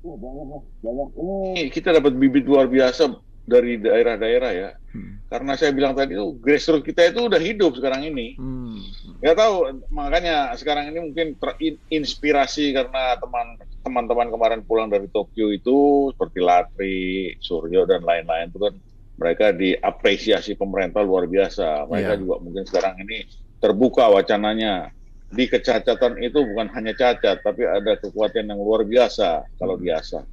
Ini 0.01 1.69
kita 1.69 1.93
dapat 1.93 2.17
bibit 2.17 2.49
luar 2.49 2.65
biasa 2.65 3.13
dari 3.41 3.81
daerah-daerah 3.81 4.51
ya, 4.53 4.69
Hmm. 4.91 5.23
karena 5.31 5.55
saya 5.55 5.71
bilang 5.71 5.95
tadi 5.95 6.13
tuh 6.13 6.35
grassroots 6.37 6.83
kita 6.83 7.15
itu 7.15 7.25
udah 7.25 7.39
hidup 7.39 7.71
sekarang 7.79 8.03
ini. 8.05 8.35
Hmm. 8.35 8.79
Nggak 9.23 9.37
tahu, 9.39 9.55
makanya 9.89 10.51
sekarang 10.55 10.91
ini 10.91 10.99
mungkin 11.11 11.27
terinspirasi 11.39 12.75
karena 12.75 13.15
teman 13.17 13.55
teman-teman 13.81 14.27
kemarin 14.29 14.61
pulang 14.61 14.87
dari 14.91 15.09
Tokyo 15.09 15.49
itu 15.49 16.11
seperti 16.13 16.39
Latri, 16.39 16.99
Suryo 17.41 17.89
dan 17.89 18.05
lain-lain 18.05 18.53
itu 18.53 18.59
kan 18.61 18.73
mereka 19.17 19.53
diapresiasi 19.53 20.53
pemerintah 20.53 21.01
luar 21.01 21.25
biasa. 21.25 21.85
Mereka 21.89 22.13
Iya. 22.13 22.19
juga 22.21 22.35
mungkin 22.41 22.63
sekarang 22.65 23.01
ini 23.01 23.25
terbuka 23.57 24.09
wacananya. 24.09 24.89
Di 25.31 25.47
kecacatan 25.47 26.19
itu 26.19 26.43
bukan 26.43 26.67
hanya 26.75 26.91
cacat, 26.91 27.39
tapi 27.39 27.63
ada 27.63 27.95
kekuatan 27.95 28.51
yang 28.51 28.59
luar 28.59 28.83
biasa 28.83 29.47
kalau 29.55 29.79
biasa. 29.79 30.27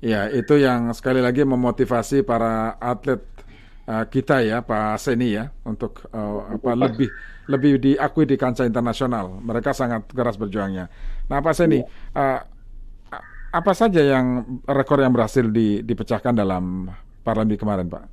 Ya, 0.00 0.32
itu 0.32 0.56
yang 0.56 0.88
sekali 0.96 1.20
lagi 1.20 1.44
memotivasi 1.44 2.24
para 2.24 2.72
atlet 2.80 3.20
uh, 3.84 4.08
kita 4.08 4.40
ya, 4.40 4.64
Pak 4.64 4.96
Seni 4.96 5.36
ya, 5.36 5.52
untuk 5.60 6.08
uh, 6.08 6.56
apa 6.56 6.72
lebih 6.72 7.12
lebih 7.52 7.72
diakui 7.76 8.24
di 8.24 8.40
kancah 8.40 8.64
internasional. 8.64 9.28
Mereka 9.44 9.76
sangat 9.76 10.08
keras 10.08 10.40
berjuangnya. 10.40 10.88
Nah, 11.28 11.44
Pak 11.44 11.52
Seni, 11.52 11.84
uh, 12.16 12.40
apa 13.50 13.72
saja 13.76 14.00
yang 14.00 14.60
rekor 14.64 15.04
yang 15.04 15.12
berhasil 15.12 15.44
di- 15.52 15.84
dipecahkan 15.84 16.32
dalam 16.32 16.88
Paralimpik 17.20 17.60
kemarin, 17.60 17.92
Pak? 17.92 18.04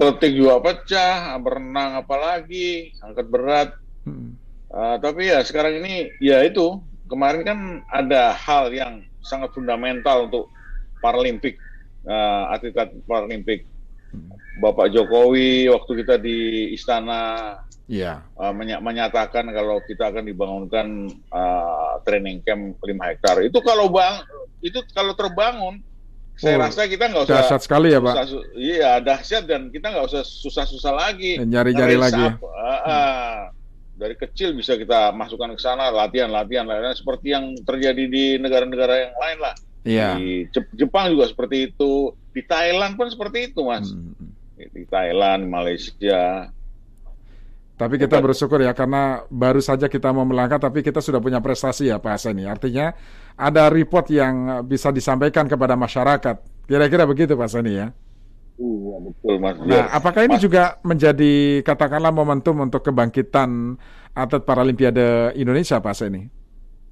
Atletik 0.00 0.32
juga 0.32 0.58
pecah, 0.64 1.36
berenang 1.38 2.00
apalagi, 2.00 2.96
angkat 3.04 3.26
berat. 3.28 3.68
Hmm. 4.08 4.32
Uh, 4.72 4.96
tapi 4.98 5.30
ya 5.30 5.44
sekarang 5.44 5.84
ini 5.84 6.10
ya 6.18 6.42
itu 6.42 6.82
kemarin 7.06 7.42
kan 7.46 7.58
ada 7.92 8.34
hal 8.34 8.74
yang 8.74 9.06
sangat 9.26 9.50
fundamental 9.50 10.26
untuk 10.26 10.48
Paralimpik 10.96 11.58
uh, 12.04 12.48
atlet-atlet 12.50 13.02
Paralimpik. 13.04 13.60
Bapak 14.56 14.88
Jokowi 14.88 15.68
waktu 15.68 15.92
kita 16.00 16.16
di 16.16 16.38
istana 16.72 17.52
Iya. 17.86 18.24
uh, 18.34 18.50
menya- 18.50 18.80
menyatakan 18.80 19.46
kalau 19.46 19.78
kita 19.80 20.08
akan 20.08 20.24
dibangunkan 20.24 20.86
uh, 21.28 22.00
training 22.02 22.40
camp 22.40 22.80
5 22.80 22.88
hektar. 23.04 23.44
Itu 23.44 23.60
kalau 23.60 23.86
bang 23.86 24.24
itu 24.58 24.80
kalau 24.90 25.12
terbangun 25.12 25.84
saya 26.34 26.56
Oh, 26.56 26.64
rasa 26.64 26.84
kita 26.84 27.06
nggak 27.06 27.24
usah 27.24 27.32
Dahsyat 27.38 27.60
sekali 27.62 27.88
ya, 27.92 27.98
Pak. 27.98 28.14
susah- 28.26 28.48
iya 28.54 28.90
dahsyat 28.98 29.44
dan 29.44 29.68
kita 29.68 29.88
nggak 29.88 30.04
usah 30.04 30.20
susah-susah 30.20 30.92
lagi 30.92 31.36
Nyari-nyari 31.38 31.96
lagi. 31.96 32.24
Ah, 32.56 32.80
ah. 32.82 33.36
Dari 33.96 34.14
kecil 34.14 34.52
bisa 34.52 34.76
kita 34.76 35.10
masukkan 35.10 35.50
ke 35.50 35.60
sana 35.60 35.88
latihan 35.88 36.28
latihan 36.28 36.68
latihan 36.68 36.92
seperti 36.92 37.32
yang 37.32 37.56
terjadi 37.64 38.04
di 38.06 38.24
negara-negara 38.36 39.08
yang 39.08 39.16
lain 39.16 39.38
lah 39.40 39.54
Iya. 39.86 40.08
di 40.18 40.44
Jep- 40.50 40.74
Jepang 40.76 41.14
juga 41.14 41.30
seperti 41.30 41.72
itu 41.72 42.12
di 42.30 42.42
Thailand 42.42 42.94
pun 42.94 43.08
seperti 43.08 43.50
itu 43.50 43.64
mas 43.64 43.88
Hmm. 43.88 44.12
di 44.56 44.84
Thailand 44.84 45.48
Malaysia 45.48 46.52
Tapi 47.76 48.00
kita 48.00 48.24
bersyukur 48.24 48.56
ya 48.64 48.72
karena 48.72 49.20
baru 49.28 49.60
saja 49.60 49.84
kita 49.84 50.08
mau 50.08 50.24
melangkah 50.24 50.56
tapi 50.56 50.80
kita 50.80 51.04
sudah 51.04 51.20
punya 51.20 51.44
prestasi 51.44 51.92
ya 51.92 52.00
Pak 52.00 52.16
Seni. 52.16 52.48
Artinya 52.48 52.96
ada 53.36 53.68
report 53.68 54.08
yang 54.08 54.64
bisa 54.64 54.88
disampaikan 54.88 55.44
kepada 55.44 55.76
masyarakat. 55.76 56.40
Kira-kira 56.64 57.04
begitu 57.04 57.36
Pak 57.36 57.52
Seni 57.52 57.76
ya. 57.76 57.92
Iya 58.56 58.96
betul 59.04 59.34
mas 59.36 59.56
Nah, 59.60 59.66
Biar- 59.68 59.90
apakah 59.92 60.20
ini 60.24 60.36
Mas- 60.36 60.44
juga 60.44 60.62
menjadi 60.80 61.34
katakanlah 61.60 62.12
momentum 62.12 62.56
untuk 62.64 62.80
kebangkitan 62.80 63.76
atlet 64.16 64.42
Paralimpiade 64.44 65.36
Indonesia 65.36 65.76
Pak 65.76 65.94
Seni? 65.94 66.24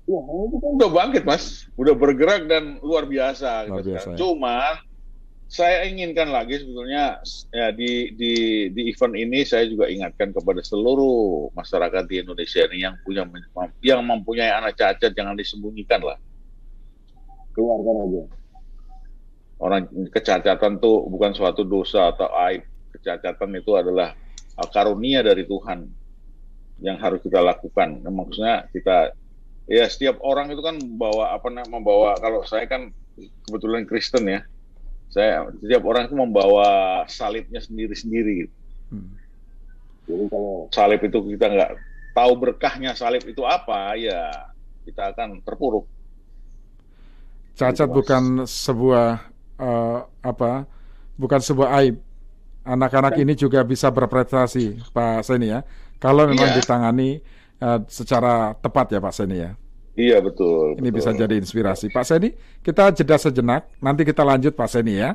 Wah, 0.05 0.21
itu 0.21 0.57
kan 0.61 0.71
udah 0.77 0.91
bangkit 0.93 1.25
mas, 1.25 1.65
udah 1.81 1.97
bergerak 1.97 2.45
dan 2.45 2.77
luar 2.85 3.09
biasa. 3.09 3.65
Luar 3.73 3.81
gitu 3.81 3.97
biasa, 3.97 4.09
ya. 4.13 4.17
Cuman 4.21 4.75
saya 5.49 5.89
inginkan 5.89 6.29
lagi 6.29 6.61
sebetulnya 6.61 7.25
ya 7.49 7.73
di 7.73 8.13
di 8.13 8.33
di 8.69 8.83
event 8.93 9.17
ini 9.17 9.49
saya 9.49 9.65
juga 9.65 9.89
ingatkan 9.89 10.37
kepada 10.37 10.61
seluruh 10.61 11.49
masyarakat 11.57 12.05
di 12.05 12.21
Indonesia 12.21 12.69
ini 12.69 12.85
yang 12.85 13.01
punya 13.01 13.25
yang 13.81 14.05
mempunyai 14.05 14.53
anak 14.53 14.77
cacat 14.77 15.17
jangan 15.17 15.33
disembunyikan 15.33 16.05
lah. 16.05 16.21
Keluarkan 17.57 17.97
aja. 18.05 18.23
Orang 19.59 19.87
kecacatan 20.11 20.83
tuh 20.83 21.07
bukan 21.07 21.33
suatu 21.33 21.63
dosa 21.63 22.11
atau 22.11 22.29
aib. 22.51 22.67
Kecacatan 22.95 23.51
itu 23.59 23.75
adalah 23.75 24.15
uh, 24.59 24.69
karunia 24.71 25.23
dari 25.23 25.47
Tuhan 25.47 25.87
yang 26.83 26.99
harus 26.99 27.23
kita 27.23 27.39
lakukan. 27.39 28.03
Nah, 28.03 28.13
maksudnya 28.13 28.67
kita 28.75 29.15
ya 29.65 29.89
setiap 29.89 30.21
orang 30.21 30.53
itu 30.53 30.61
kan 30.61 30.77
membawa 30.77 31.33
apa 31.33 31.49
namanya 31.49 31.71
membawa 31.73 32.11
kalau 32.21 32.45
saya 32.45 32.69
kan 32.69 32.93
kebetulan 33.49 33.89
Kristen 33.89 34.29
ya 34.29 34.45
saya 35.09 35.49
setiap 35.57 35.83
orang 35.89 36.11
itu 36.11 36.17
membawa 36.17 36.69
salibnya 37.09 37.61
sendiri-sendiri 37.65 38.51
Hmm. 38.93 39.17
jadi 40.05 40.29
kalau 40.29 40.69
salib 40.71 41.01
itu 41.03 41.19
kita 41.35 41.47
nggak 41.51 41.73
tahu 42.13 42.33
berkahnya 42.37 42.93
salib 42.93 43.25
itu 43.25 43.43
apa 43.43 43.97
ya 43.97 44.53
kita 44.85 45.11
akan 45.17 45.41
terpuruk 45.41 45.89
Cacat 47.57 47.89
bukan 47.89 48.45
sebuah 48.45 49.34
eh, 49.59 49.99
apa? 50.23 50.67
Bukan 51.15 51.41
sebuah 51.41 51.71
aib. 51.83 51.97
Anak-anak 52.65 53.21
ini 53.21 53.37
juga 53.37 53.61
bisa 53.61 53.93
berprestasi, 53.93 54.81
Pak 54.89 55.21
Seni 55.23 55.53
ya. 55.53 55.61
Kalau 56.01 56.25
memang 56.25 56.49
Iya. 56.49 56.57
ditangani 56.59 57.21
eh, 57.61 57.79
secara 57.87 58.57
tepat 58.57 58.93
ya, 58.93 59.01
Pak 59.01 59.15
Seni 59.15 59.39
ya. 59.41 59.55
iya 59.95 60.19
betul 60.19 60.75
Ini 60.75 60.91
betul. 60.91 60.97
bisa 60.99 61.11
jadi 61.15 61.39
inspirasi. 61.39 61.87
Pak 61.87 62.03
Seni, 62.03 62.35
kita 62.67 62.91
jeda 62.91 63.15
sejenak. 63.15 63.71
Nanti 63.79 64.03
kita 64.03 64.27
lanjut 64.27 64.59
Pak 64.59 64.67
Seni 64.67 64.99
ya. 64.99 65.15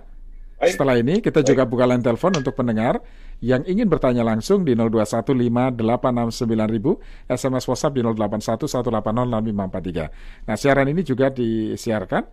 Baik. 0.59 0.75
Setelah 0.75 0.95
ini 0.99 1.19
kita 1.19 1.39
juga 1.39 1.63
buka 1.63 1.87
line 1.87 2.03
telepon 2.03 2.35
untuk 2.35 2.55
pendengar 2.55 2.99
yang 3.39 3.63
ingin 3.63 3.87
bertanya 3.87 4.27
langsung 4.27 4.67
di 4.67 4.75
0215869000, 4.75 6.99
SMS 7.27 7.63
WhatsApp 7.63 7.95
di 7.95 8.03
0811806543. 8.03 10.11
Nah, 10.47 10.55
siaran 10.59 10.87
ini 10.91 11.01
juga 11.03 11.31
disiarkan 11.31 12.23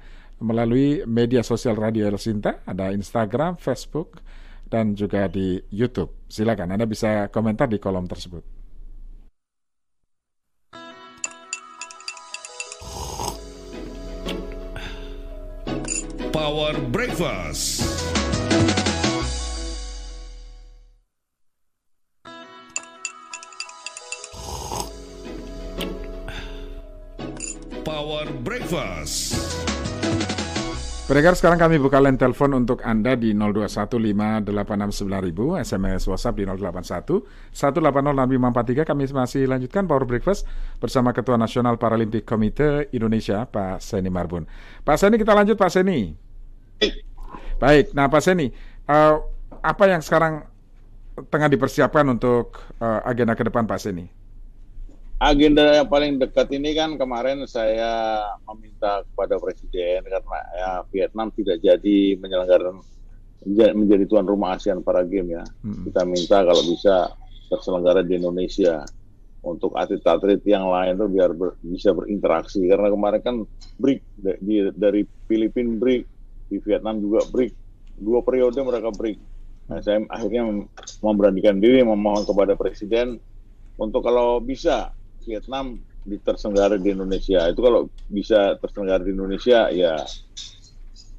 melalui 0.40 1.05
media 1.09 1.40
sosial 1.40 1.76
Radio 1.76 2.05
El 2.09 2.21
Sinta, 2.21 2.61
ada 2.69 2.93
Instagram, 2.93 3.57
Facebook, 3.57 4.21
dan 4.66 4.93
juga 4.99 5.31
di 5.31 5.62
YouTube. 5.71 6.26
Silakan 6.28 6.75
Anda 6.75 6.85
bisa 6.85 7.31
komentar 7.31 7.71
di 7.71 7.78
kolom 7.78 8.05
tersebut. 8.05 8.57
Power 16.35 16.75
Breakfast. 16.93 17.81
Power 27.87 28.26
Breakfast. 28.43 29.45
Pendengar 31.06 31.38
sekarang 31.38 31.62
kami 31.62 31.78
buka 31.78 32.02
line 32.02 32.18
telepon 32.18 32.50
untuk 32.58 32.82
Anda 32.82 33.14
di 33.14 33.30
0215869000, 33.30 35.62
SMS 35.62 36.02
WhatsApp 36.10 36.34
di 36.34 36.42
081 36.50 37.22
1806543. 37.54 38.82
Kami 38.82 39.06
masih 39.14 39.46
lanjutkan 39.46 39.86
Power 39.86 40.02
Breakfast 40.02 40.50
bersama 40.82 41.14
Ketua 41.14 41.38
Nasional 41.38 41.78
Paralimpik 41.78 42.26
Komite 42.26 42.90
Indonesia, 42.90 43.46
Pak 43.46 43.86
Seni 43.86 44.10
Marbun. 44.10 44.50
Pak 44.82 44.98
Seni, 44.98 45.14
kita 45.14 45.30
lanjut 45.30 45.54
Pak 45.54 45.70
Seni. 45.70 46.10
Baik, 47.62 47.94
nah 47.94 48.10
Pak 48.10 48.26
Seni, 48.26 48.50
eh, 48.90 49.14
apa 49.62 49.84
yang 49.86 50.02
sekarang 50.02 50.42
tengah 51.30 51.46
dipersiapkan 51.46 52.02
untuk 52.10 52.66
eh, 52.82 53.00
agenda 53.06 53.38
ke 53.38 53.46
depan 53.46 53.62
Pak 53.62 53.78
Seni? 53.78 54.15
Agenda 55.16 55.80
yang 55.80 55.88
paling 55.88 56.20
dekat 56.20 56.49
ini 56.52 56.76
kan 56.76 57.00
kemarin 57.00 57.40
saya 57.49 58.20
meminta 58.52 59.00
kepada 59.12 59.40
presiden 59.40 60.04
karena 60.04 60.38
ya 60.52 60.70
Vietnam 60.92 61.32
tidak 61.32 61.56
jadi 61.64 61.99
menyelenggarakan 62.20 62.85
menja- 63.44 63.75
menjadi 63.76 64.04
tuan 64.04 64.28
rumah 64.28 64.61
ASEAN 64.61 64.85
Para 64.85 65.00
Games 65.08 65.40
ya. 65.40 65.44
Mm-mm. 65.64 65.88
Kita 65.88 66.02
minta 66.04 66.44
kalau 66.44 66.62
bisa 66.68 67.16
terselenggara 67.49 68.04
di 68.04 68.20
Indonesia 68.20 68.85
untuk 69.46 69.78
atlet-atlet 69.78 70.42
yang 70.42 70.66
lain 70.66 70.99
tuh 70.99 71.06
biar 71.06 71.30
ber, 71.30 71.54
bisa 71.62 71.94
berinteraksi 71.94 72.66
karena 72.66 72.90
kemarin 72.90 73.23
kan 73.23 73.37
break 73.78 74.02
di, 74.18 74.66
dari 74.75 75.06
Filipina 75.30 75.78
break 75.78 76.02
di 76.50 76.58
Vietnam 76.58 76.99
juga 76.99 77.23
break 77.30 77.54
dua 78.02 78.26
periode 78.26 78.58
mereka 78.66 78.90
break 78.90 79.18
nah 79.70 79.78
saya 79.82 80.02
akhirnya 80.11 80.66
memberanikan 81.02 81.62
diri 81.62 81.87
memohon 81.87 82.26
kepada 82.26 82.58
presiden 82.58 83.23
untuk 83.78 84.02
kalau 84.02 84.42
bisa 84.42 84.90
Vietnam 85.26 85.83
ditersenggara 86.06 86.78
di 86.78 86.95
Indonesia 86.95 87.50
itu 87.50 87.61
kalau 87.61 87.90
bisa 88.06 88.54
terselenggara 88.62 89.02
di 89.02 89.12
Indonesia 89.12 89.68
ya 89.75 89.99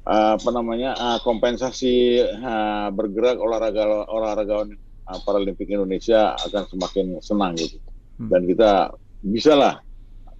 apa 0.08 0.48
namanya 0.48 0.96
uh, 0.96 1.18
kompensasi 1.20 2.24
uh, 2.24 2.88
bergerak 2.96 3.36
olahraga 3.36 4.08
olahragawan 4.08 4.72
uh, 5.04 5.20
Paralimpik 5.20 5.68
Indonesia 5.68 6.32
akan 6.48 6.64
semakin 6.64 7.06
senang 7.20 7.52
gitu 7.60 7.76
hmm. 8.16 8.32
dan 8.32 8.48
kita 8.48 8.72
bisa 9.20 9.52
lah 9.52 9.74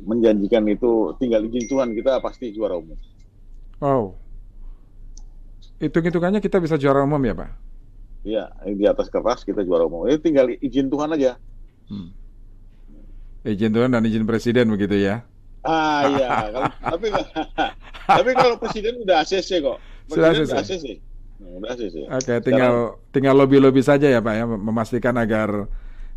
menjanjikan 0.00 0.64
itu 0.72 1.12
tinggal 1.20 1.44
izin 1.44 1.68
Tuhan 1.68 1.92
kita 1.92 2.22
pasti 2.22 2.54
juara 2.54 2.78
umum. 2.78 2.96
Oh, 3.82 4.14
hitung-hitungannya 5.82 6.42
kita 6.42 6.58
bisa 6.58 6.78
juara 6.78 7.02
umum 7.02 7.18
ya 7.22 7.34
Pak? 7.34 7.50
Iya, 8.26 8.44
di 8.66 8.84
atas 8.86 9.06
kertas 9.10 9.46
kita 9.46 9.62
juara 9.62 9.86
umum. 9.86 10.06
Ini 10.06 10.18
tinggal 10.18 10.50
izin 10.58 10.90
Tuhan 10.90 11.14
aja. 11.14 11.38
Hmm. 11.90 12.14
Izin 13.46 13.70
Tuhan 13.70 13.94
dan 13.94 14.02
izin 14.02 14.26
Presiden 14.26 14.70
begitu 14.70 14.98
ya? 14.98 15.22
Ah 15.66 16.06
iya, 16.08 16.28
kalau, 16.54 16.70
tapi 16.80 17.06
tapi 18.18 18.30
kalau 18.34 18.54
presiden 18.56 18.94
udah 19.02 19.26
ACC 19.26 19.60
kok. 19.60 19.78
Presiden 20.08 20.46
sudah 20.46 20.62
ACC. 20.62 20.86
Udah 21.38 21.70
ACC. 21.74 21.96
Oke, 22.08 22.14
okay, 22.18 22.38
tinggal 22.42 22.74
Sekarang, 22.74 23.12
tinggal 23.14 23.34
lobby-lobby 23.38 23.82
saja 23.82 24.06
ya 24.10 24.20
Pak 24.22 24.34
ya 24.34 24.44
memastikan 24.46 25.14
agar 25.18 25.68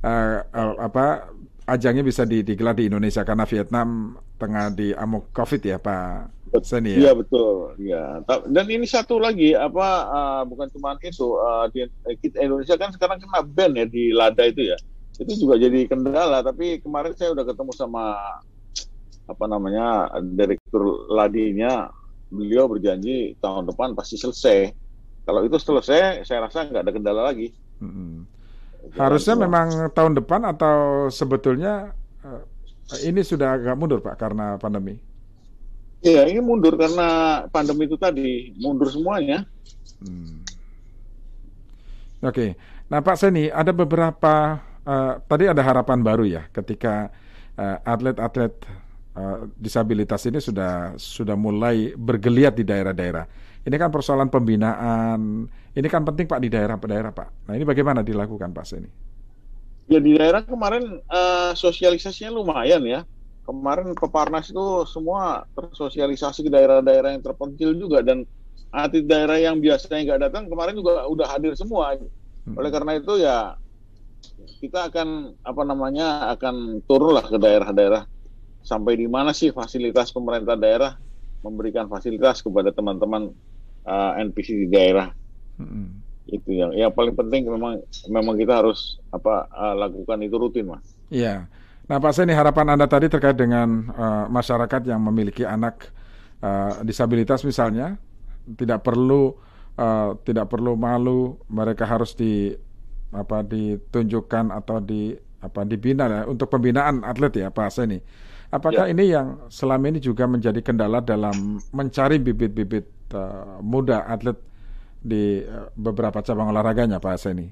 uh, 0.02 0.38
uh, 0.50 0.74
apa 0.82 1.30
ajangnya 1.70 2.04
bisa 2.06 2.26
digelar 2.26 2.74
di 2.74 2.90
Indonesia 2.90 3.22
karena 3.22 3.46
Vietnam 3.46 4.18
tengah 4.42 4.74
di 4.74 4.92
amuk 4.98 5.30
Covid 5.32 5.62
ya 5.62 5.78
Pak 5.78 6.42
Seni 6.66 7.00
ya. 7.00 7.08
Iya 7.08 7.12
betul, 7.16 7.80
ya. 7.80 8.20
Dan 8.28 8.68
ini 8.68 8.84
satu 8.84 9.22
lagi 9.22 9.56
apa 9.56 9.88
uh, 10.12 10.44
bukan 10.44 10.68
cuma 10.76 11.00
itu 11.00 11.40
uh, 11.40 11.70
di 11.72 11.88
kita 12.20 12.44
Indonesia 12.44 12.76
kan 12.76 12.92
sekarang 12.92 13.24
kena 13.24 13.40
ban 13.46 13.72
ya 13.72 13.88
di 13.88 14.12
Lada 14.12 14.44
itu 14.44 14.68
ya. 14.68 14.78
Itu 15.20 15.48
juga 15.48 15.60
jadi 15.60 15.90
kendala. 15.90 16.46
Tapi 16.46 16.80
kemarin 16.80 17.12
saya 17.18 17.36
udah 17.36 17.46
ketemu 17.48 17.72
sama 17.76 18.16
apa 19.32 19.46
namanya 19.48 20.12
direktur 20.36 21.08
ladinya 21.08 21.88
beliau 22.32 22.68
berjanji 22.68 23.36
tahun 23.40 23.68
depan 23.72 23.96
pasti 23.96 24.20
selesai 24.20 24.72
kalau 25.28 25.44
itu 25.48 25.56
selesai 25.60 26.28
saya 26.28 26.40
rasa 26.48 26.68
nggak 26.68 26.84
ada 26.84 26.92
kendala 26.92 27.22
lagi 27.32 27.56
hmm. 27.80 28.28
harusnya 29.00 29.36
itu. 29.40 29.44
memang 29.48 29.68
tahun 29.96 30.14
depan 30.20 30.42
atau 30.48 31.08
sebetulnya 31.08 31.96
uh, 32.24 32.44
ini 33.04 33.24
sudah 33.24 33.56
agak 33.60 33.76
mundur 33.80 34.00
pak 34.04 34.20
karena 34.20 34.60
pandemi 34.60 35.00
Iya, 36.02 36.26
ini 36.34 36.42
mundur 36.42 36.74
karena 36.82 37.46
pandemi 37.54 37.86
itu 37.86 37.94
tadi 37.94 38.58
mundur 38.58 38.90
semuanya. 38.90 39.46
Hmm. 40.02 40.42
Oke, 42.26 42.58
nah 42.90 43.06
Pak 43.06 43.22
Seni 43.22 43.54
ada 43.54 43.70
beberapa 43.70 44.58
uh, 44.86 45.14
tadi 45.26 45.50
ada 45.50 45.62
harapan 45.62 46.00
baru 46.02 46.26
ya 46.26 46.44
ketika 46.50 47.10
eh, 47.58 47.78
atlet-atlet 47.84 48.54
uh, 48.66 49.20
uh, 49.20 49.38
disabilitas 49.60 50.24
ini 50.26 50.40
sudah 50.40 50.96
sudah 50.96 51.36
mulai 51.36 51.94
bergeliat 51.94 52.56
di 52.56 52.64
daerah-daerah. 52.66 53.26
Ini 53.62 53.76
kan 53.78 53.94
persoalan 53.94 54.34
pembinaan. 54.34 55.46
Ini 55.72 55.88
kan 55.88 56.02
penting 56.02 56.26
Pak 56.26 56.42
di 56.42 56.50
daerah-daerah 56.50 57.12
Pak. 57.14 57.30
Nah 57.48 57.54
ini 57.54 57.62
bagaimana 57.62 58.02
dilakukan 58.02 58.50
Pak 58.50 58.66
Seni? 58.66 58.90
Ya 59.92 60.00
di 60.02 60.18
daerah 60.18 60.42
kemarin 60.42 61.04
uh, 61.12 61.54
sosialisasinya 61.54 62.34
lumayan 62.34 62.82
ya. 62.88 63.06
Kemarin 63.46 63.94
Peparnas 63.98 64.50
itu 64.50 64.86
semua 64.88 65.44
tersosialisasi 65.58 66.46
ke 66.48 66.50
daerah-daerah 66.50 67.14
yang 67.14 67.24
terpencil 67.26 67.74
juga 67.76 68.00
dan 68.02 68.24
atlet 68.72 69.04
daerah 69.04 69.36
yang 69.36 69.60
biasanya 69.60 70.16
nggak 70.16 70.22
datang 70.30 70.44
kemarin 70.48 70.74
juga 70.80 71.06
udah 71.06 71.28
hadir 71.28 71.54
semua. 71.54 72.00
Hmm. 72.48 72.58
Oleh 72.58 72.72
karena 72.72 72.98
itu 72.98 73.14
ya 73.22 73.61
kita 74.62 74.90
akan 74.90 75.38
apa 75.42 75.62
namanya 75.66 76.32
akan 76.38 76.86
turun 76.86 77.18
lah 77.18 77.26
ke 77.26 77.38
daerah-daerah 77.38 78.06
sampai 78.62 78.94
di 78.98 79.10
mana 79.10 79.34
sih 79.34 79.50
fasilitas 79.50 80.14
pemerintah 80.14 80.54
daerah 80.54 80.98
memberikan 81.42 81.90
fasilitas 81.90 82.46
kepada 82.46 82.70
teman-teman 82.70 83.34
uh, 83.86 84.12
NPC 84.22 84.66
di 84.66 84.68
daerah. 84.70 85.10
Hmm. 85.58 86.02
Itu 86.30 86.54
yang 86.54 86.72
yang 86.78 86.92
paling 86.94 87.18
penting 87.18 87.50
memang 87.50 87.82
memang 88.08 88.36
kita 88.38 88.62
harus 88.62 89.02
apa 89.10 89.50
uh, 89.50 89.74
lakukan 89.74 90.22
itu 90.22 90.38
rutin, 90.38 90.70
Mas. 90.70 90.86
Iya. 91.10 91.50
Nah, 91.90 91.98
Pak 91.98 92.14
Seni 92.14 92.32
harapan 92.32 92.78
Anda 92.78 92.88
tadi 92.88 93.10
terkait 93.12 93.36
dengan 93.36 93.90
uh, 93.92 94.26
masyarakat 94.30 94.86
yang 94.86 95.02
memiliki 95.02 95.44
anak 95.44 95.92
uh, 96.40 96.80
disabilitas 96.86 97.44
misalnya 97.44 97.98
tidak 98.56 98.86
perlu 98.86 99.36
uh, 99.76 100.16
tidak 100.24 100.48
perlu 100.48 100.78
malu, 100.78 101.36
mereka 101.52 101.84
harus 101.90 102.14
di 102.16 102.54
apa 103.12 103.44
ditunjukkan 103.44 104.56
atau 104.56 104.80
di 104.80 105.16
apa 105.42 105.66
dibina 105.68 106.06
ya, 106.08 106.22
untuk 106.30 106.48
pembinaan 106.48 107.04
atlet 107.04 107.44
ya 107.44 107.50
Pak 107.52 107.70
Seni. 107.74 108.00
Apakah 108.52 108.88
ya. 108.88 108.92
ini 108.92 109.04
yang 109.08 109.48
selama 109.48 109.96
ini 109.96 110.00
juga 110.04 110.28
menjadi 110.28 110.60
kendala 110.60 111.00
dalam 111.00 111.60
mencari 111.72 112.20
bibit-bibit 112.20 112.84
uh, 113.16 113.64
muda 113.64 114.04
atlet 114.12 114.36
di 115.00 115.40
uh, 115.42 115.72
beberapa 115.74 116.20
cabang 116.20 116.52
olahraganya, 116.52 117.00
Pak 117.00 117.16
Seni? 117.16 117.48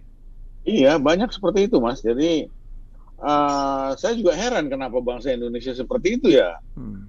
Iya, 0.67 0.99
banyak 0.99 1.31
seperti 1.31 1.71
itu, 1.71 1.79
Mas. 1.79 2.03
Jadi 2.03 2.51
uh, 3.23 3.95
saya 3.95 4.13
juga 4.19 4.35
heran 4.35 4.67
kenapa 4.67 4.99
bangsa 4.99 5.31
Indonesia 5.31 5.71
seperti 5.71 6.19
itu 6.19 6.35
ya. 6.35 6.59
Hmm. 6.75 7.07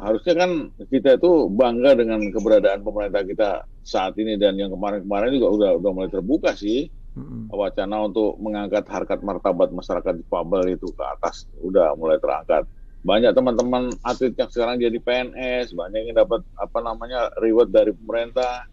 Harusnya 0.00 0.34
kan 0.36 0.50
kita 0.92 1.16
itu 1.16 1.48
bangga 1.52 1.96
dengan 1.96 2.20
keberadaan 2.32 2.84
pemerintah 2.84 3.22
kita 3.24 3.50
saat 3.84 4.16
ini 4.16 4.36
dan 4.36 4.56
yang 4.56 4.72
kemarin-kemarin 4.72 5.32
juga 5.32 5.48
udah 5.52 5.70
udah 5.80 5.90
mulai 5.92 6.10
terbuka 6.12 6.56
sih. 6.56 6.88
Hmm. 7.16 7.48
wacana 7.48 8.04
untuk 8.04 8.36
mengangkat 8.36 8.84
harkat 8.92 9.24
martabat 9.24 9.72
masyarakat 9.72 10.20
difabel 10.20 10.76
itu 10.76 10.92
ke 10.92 11.00
atas 11.00 11.48
udah 11.64 11.96
mulai 11.96 12.20
terangkat 12.20 12.68
banyak 13.06 13.32
teman-teman 13.38 13.94
atlet 14.02 14.34
yang 14.34 14.50
sekarang 14.50 14.82
jadi 14.82 14.98
PNS, 14.98 15.78
banyak 15.78 16.10
yang 16.10 16.16
dapat 16.18 16.42
apa 16.58 16.78
namanya 16.82 17.30
reward 17.38 17.70
dari 17.70 17.94
pemerintah 17.94 18.66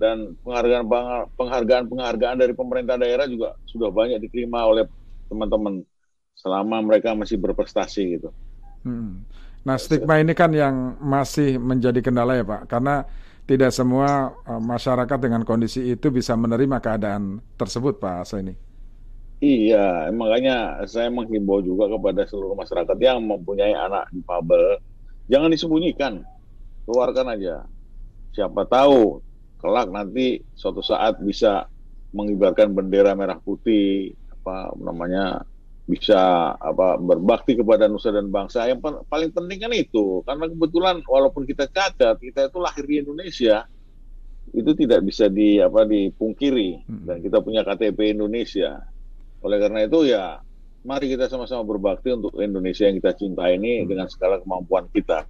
dan 0.00 0.32
penghargaan 0.40 0.88
penghargaan 1.36 1.84
penghargaan 1.84 2.36
dari 2.40 2.56
pemerintah 2.56 2.96
daerah 2.96 3.28
juga 3.28 3.52
sudah 3.68 3.92
banyak 3.92 4.16
diterima 4.24 4.64
oleh 4.64 4.88
teman-teman 5.28 5.84
selama 6.36 6.88
mereka 6.88 7.12
masih 7.12 7.36
berprestasi 7.36 8.16
gitu. 8.16 8.32
Hmm. 8.80 9.28
Nah 9.60 9.76
stigma 9.76 10.24
ini 10.24 10.32
kan 10.32 10.56
yang 10.56 10.96
masih 10.96 11.60
menjadi 11.60 12.00
kendala 12.00 12.32
ya 12.32 12.48
Pak, 12.48 12.72
karena 12.72 13.04
tidak 13.46 13.70
semua 13.70 14.34
uh, 14.44 14.58
masyarakat 14.58 15.18
dengan 15.22 15.46
kondisi 15.46 15.94
itu 15.94 16.10
bisa 16.10 16.34
menerima 16.34 16.82
keadaan 16.82 17.38
tersebut 17.54 18.02
Pak 18.02 18.26
Saini. 18.26 18.54
Iya, 19.38 20.10
makanya 20.16 20.80
saya 20.88 21.12
menghimbau 21.12 21.60
juga 21.60 21.86
kepada 21.92 22.24
seluruh 22.24 22.56
masyarakat 22.56 22.96
yang 22.98 23.20
mempunyai 23.20 23.76
anak 23.76 24.08
difabel, 24.08 24.80
jangan 25.28 25.52
disembunyikan, 25.52 26.24
keluarkan 26.88 27.36
aja. 27.36 27.68
Siapa 28.32 28.64
tahu 28.64 29.20
kelak 29.60 29.92
nanti 29.92 30.40
suatu 30.56 30.80
saat 30.80 31.20
bisa 31.20 31.68
mengibarkan 32.16 32.72
bendera 32.72 33.12
merah 33.12 33.36
putih, 33.36 34.16
apa 34.40 34.72
namanya 34.80 35.44
bisa 35.86 36.52
apa 36.58 36.98
berbakti 36.98 37.54
kepada 37.54 37.86
nusa 37.86 38.10
dan 38.10 38.26
bangsa. 38.28 38.66
Yang 38.66 39.06
paling 39.06 39.30
penting 39.30 39.58
kan 39.62 39.72
itu, 39.72 40.20
karena 40.26 40.50
kebetulan 40.50 40.96
walaupun 41.06 41.46
kita 41.46 41.70
cacat, 41.70 42.18
kita 42.18 42.50
itu 42.50 42.58
lahir 42.58 42.84
di 42.84 42.94
Indonesia, 43.06 43.64
itu 44.54 44.70
tidak 44.78 45.02
bisa 45.06 45.26
di 45.26 45.58
apa 45.58 45.82
dipungkiri 45.82 46.86
hmm. 46.86 47.04
dan 47.06 47.16
kita 47.18 47.38
punya 47.42 47.66
KTP 47.66 48.14
Indonesia 48.14 48.78
oleh 49.42 49.58
karena 49.58 49.80
itu 49.86 50.06
ya 50.06 50.38
mari 50.86 51.10
kita 51.10 51.26
sama-sama 51.26 51.66
berbakti 51.66 52.14
untuk 52.14 52.38
Indonesia 52.38 52.86
yang 52.86 53.02
kita 53.02 53.12
cinta 53.18 53.50
ini 53.50 53.82
hmm. 53.82 53.86
dengan 53.90 54.06
segala 54.06 54.38
kemampuan 54.38 54.86
kita. 54.94 55.26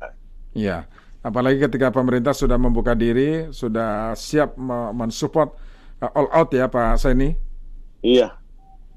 Iya, 0.53 0.85
apalagi 1.25 1.65
ketika 1.65 1.89
pemerintah 1.89 2.37
sudah 2.37 2.61
membuka 2.61 2.93
diri, 2.93 3.49
sudah 3.53 4.13
siap 4.13 4.57
mensupport 4.93 5.53
uh, 6.05 6.13
all 6.13 6.29
out 6.33 6.49
ya 6.53 6.69
Pak 6.69 7.01
Seni. 7.01 7.33
Iya, 8.05 8.37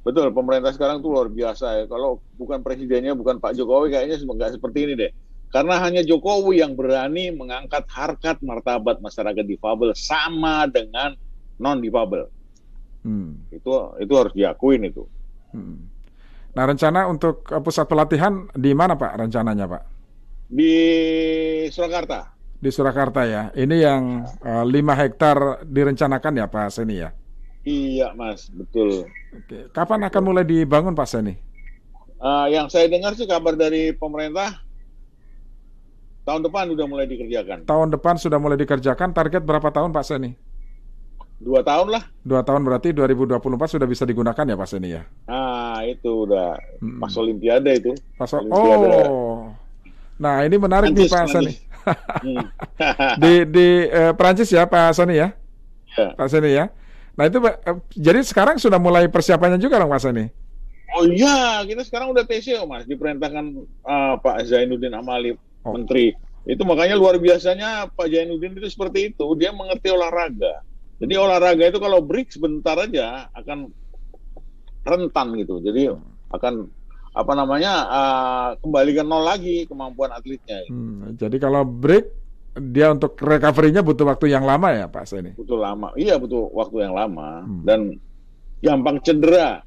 betul. 0.06 0.32
Pemerintah 0.32 0.72
sekarang 0.76 1.04
tuh 1.04 1.16
luar 1.16 1.28
biasa 1.32 1.84
ya. 1.84 1.86
Kalau 1.86 2.24
bukan 2.36 2.60
presidennya, 2.64 3.16
bukan 3.16 3.38
Pak 3.38 3.56
Jokowi, 3.56 3.96
kayaknya 3.96 4.20
nggak 4.20 4.60
seperti 4.60 4.80
ini 4.90 4.94
deh. 4.96 5.12
Karena 5.50 5.82
hanya 5.82 6.06
Jokowi 6.06 6.62
yang 6.62 6.78
berani 6.78 7.34
mengangkat 7.34 7.90
harkat 7.90 8.38
martabat 8.46 9.02
masyarakat 9.02 9.42
difabel 9.42 9.98
sama 9.98 10.70
dengan 10.70 11.18
non 11.58 11.82
difabel. 11.82 12.30
Hmm. 13.02 13.50
Itu 13.50 13.98
itu 13.98 14.14
harus 14.14 14.34
diakuin 14.38 14.86
itu. 14.86 15.10
Hmm. 15.50 15.90
Nah 16.54 16.64
rencana 16.70 17.10
untuk 17.10 17.50
uh, 17.50 17.62
pusat 17.66 17.90
pelatihan 17.90 18.46
di 18.54 18.78
mana 18.78 18.94
Pak 18.94 19.26
rencananya 19.26 19.66
Pak? 19.66 19.84
Di 20.50 20.76
Surakarta. 21.74 22.30
Di 22.62 22.70
Surakarta 22.70 23.26
ya. 23.26 23.50
Ini 23.54 23.76
yang 23.82 24.02
uh, 24.46 24.66
5 24.66 25.02
hektar 25.02 25.38
direncanakan 25.66 26.34
ya 26.38 26.46
Pak 26.46 26.70
Seni 26.74 27.02
ya? 27.02 27.10
Iya 27.70 28.18
Mas, 28.18 28.50
betul. 28.50 29.06
Oke. 29.30 29.70
Kapan 29.70 30.10
akan 30.10 30.22
mulai 30.26 30.42
dibangun 30.42 30.98
Pak 30.98 31.06
Seni? 31.06 31.38
Uh, 32.18 32.50
yang 32.50 32.66
saya 32.68 32.90
dengar 32.90 33.14
sih 33.14 33.30
kabar 33.30 33.54
dari 33.56 33.94
pemerintah 33.94 34.60
tahun 36.26 36.42
depan 36.50 36.74
sudah 36.74 36.86
mulai 36.90 37.06
dikerjakan. 37.06 37.70
Tahun 37.70 37.88
depan 37.94 38.18
sudah 38.18 38.42
mulai 38.42 38.58
dikerjakan. 38.58 39.14
Target 39.14 39.46
berapa 39.46 39.70
tahun 39.70 39.94
Pak 39.94 40.06
Seni? 40.06 40.34
Dua 41.40 41.64
tahun 41.64 41.88
lah. 41.94 42.04
Dua 42.26 42.42
tahun 42.44 42.68
berarti 42.68 42.92
2024 42.92 43.40
sudah 43.80 43.88
bisa 43.88 44.04
digunakan 44.04 44.44
ya 44.44 44.56
Pak 44.58 44.68
Seni 44.68 44.90
ya? 44.92 45.08
Nah 45.30 45.80
itu 45.86 46.28
udah 46.28 46.58
hmm. 46.82 47.00
pas 47.00 47.14
Olimpiade 47.16 47.72
itu. 47.78 47.92
Pas 48.18 48.28
Olimpiade. 48.34 48.88
Oh, 49.08 49.54
nah 50.20 50.44
ini 50.44 50.58
menarik 50.58 50.92
nih 50.92 51.06
Pak 51.06 51.30
Seni. 51.30 51.54
Hmm. 51.90 52.46
di 53.18 53.50
di 53.50 53.68
uh, 53.90 54.14
Perancis 54.14 54.52
ya 54.52 54.68
Pak 54.70 54.94
Seni 54.94 55.18
ya? 55.18 55.34
ya? 55.98 56.14
Pak 56.14 56.28
Seni 56.30 56.54
ya. 56.54 56.70
Nah 57.20 57.28
itu 57.28 57.44
uh, 57.44 57.78
jadi 57.92 58.24
sekarang 58.24 58.56
sudah 58.56 58.80
mulai 58.80 59.12
persiapannya 59.12 59.60
juga 59.60 59.84
dong 59.84 59.92
Pak 59.92 60.00
Seni? 60.00 60.26
Oh 60.96 61.04
iya, 61.04 61.62
kita 61.68 61.84
sekarang 61.84 62.16
udah 62.16 62.24
TCO 62.24 62.64
mas, 62.66 62.88
diperintahkan 62.88 63.46
uh, 63.84 64.16
Pak 64.24 64.48
Zainuddin 64.48 64.96
Amali, 64.96 65.36
oh. 65.36 65.76
Menteri. 65.76 66.16
Itu 66.48 66.64
makanya 66.64 66.96
luar 66.96 67.20
biasanya 67.20 67.92
Pak 67.92 68.08
Zainuddin 68.08 68.56
itu 68.56 68.72
seperti 68.72 69.14
itu, 69.14 69.26
dia 69.36 69.52
mengerti 69.52 69.92
olahraga. 69.92 70.64
Jadi 70.98 71.14
olahraga 71.14 71.64
itu 71.68 71.78
kalau 71.78 72.00
break 72.02 72.32
sebentar 72.32 72.80
aja 72.80 73.28
akan 73.36 73.70
rentan 74.88 75.28
gitu. 75.38 75.62
Jadi 75.62 75.94
akan 76.34 76.68
apa 77.10 77.34
namanya 77.36 77.74
uh, 77.90 78.50
kembali 78.64 78.92
ke 78.96 79.04
nol 79.04 79.24
lagi 79.28 79.68
kemampuan 79.68 80.10
atletnya. 80.16 80.66
Gitu. 80.66 80.74
Hmm, 80.74 81.20
jadi 81.20 81.38
kalau 81.38 81.68
break 81.68 82.19
dia 82.58 82.90
untuk 82.90 83.14
recovery-nya 83.22 83.86
butuh 83.86 84.10
waktu 84.10 84.34
yang 84.34 84.48
lama 84.48 84.74
ya 84.74 84.86
Pak 84.90 85.06
Seni? 85.06 85.32
Butuh 85.38 85.60
lama, 85.60 85.94
iya 86.00 86.18
butuh 86.18 86.50
waktu 86.56 86.90
yang 86.90 86.94
lama 86.98 87.46
hmm. 87.46 87.64
dan 87.68 87.80
gampang 88.60 88.98
cedera 89.06 89.64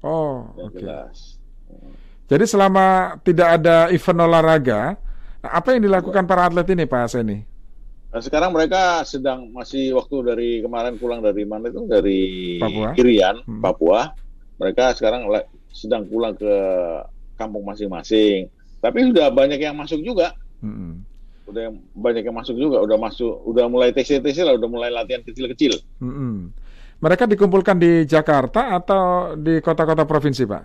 Oh, 0.00 0.48
oke. 0.56 0.80
Okay. 0.80 1.04
Jadi 2.30 2.44
selama 2.46 3.18
tidak 3.26 3.60
ada 3.60 3.90
event 3.92 4.24
olahraga, 4.24 4.96
apa 5.44 5.68
yang 5.76 5.84
dilakukan 5.84 6.24
para 6.24 6.48
atlet 6.48 6.64
ini, 6.72 6.86
Pak 6.88 7.10
Seni? 7.10 7.38
Nah, 8.10 8.22
sekarang 8.22 8.50
mereka 8.50 9.06
sedang 9.06 9.50
masih 9.54 9.94
waktu 9.94 10.16
dari 10.26 10.50
kemarin 10.64 10.98
pulang 10.98 11.22
dari 11.22 11.46
mana 11.46 11.70
itu 11.70 11.86
dari 11.86 12.20
Papua. 12.58 12.90
Kirian, 12.96 13.36
hmm. 13.44 13.62
Papua. 13.62 14.10
Mereka 14.60 14.98
sekarang 14.98 15.24
sedang 15.72 16.04
pulang 16.08 16.36
ke 16.36 16.54
kampung 17.36 17.64
masing-masing. 17.64 18.50
Tapi 18.80 18.98
sudah 19.12 19.28
banyak 19.32 19.60
yang 19.60 19.76
masuk 19.76 20.00
juga. 20.00 20.32
Hmm. 20.64 21.04
Udah 21.50 21.74
banyak 21.98 22.22
yang 22.22 22.36
masuk 22.38 22.54
juga, 22.54 22.78
udah 22.80 22.96
masuk, 22.96 23.42
udah 23.44 23.66
mulai 23.66 23.90
TC-TC 23.90 24.46
lah, 24.46 24.54
udah 24.54 24.68
mulai 24.70 24.88
latihan 24.94 25.20
kecil-kecil. 25.26 25.82
Hmm. 25.98 26.54
Mereka 27.00 27.26
dikumpulkan 27.26 27.80
di 27.80 28.06
Jakarta 28.06 28.76
atau 28.76 29.34
di 29.34 29.58
kota-kota 29.58 30.06
provinsi, 30.06 30.46
Pak? 30.46 30.62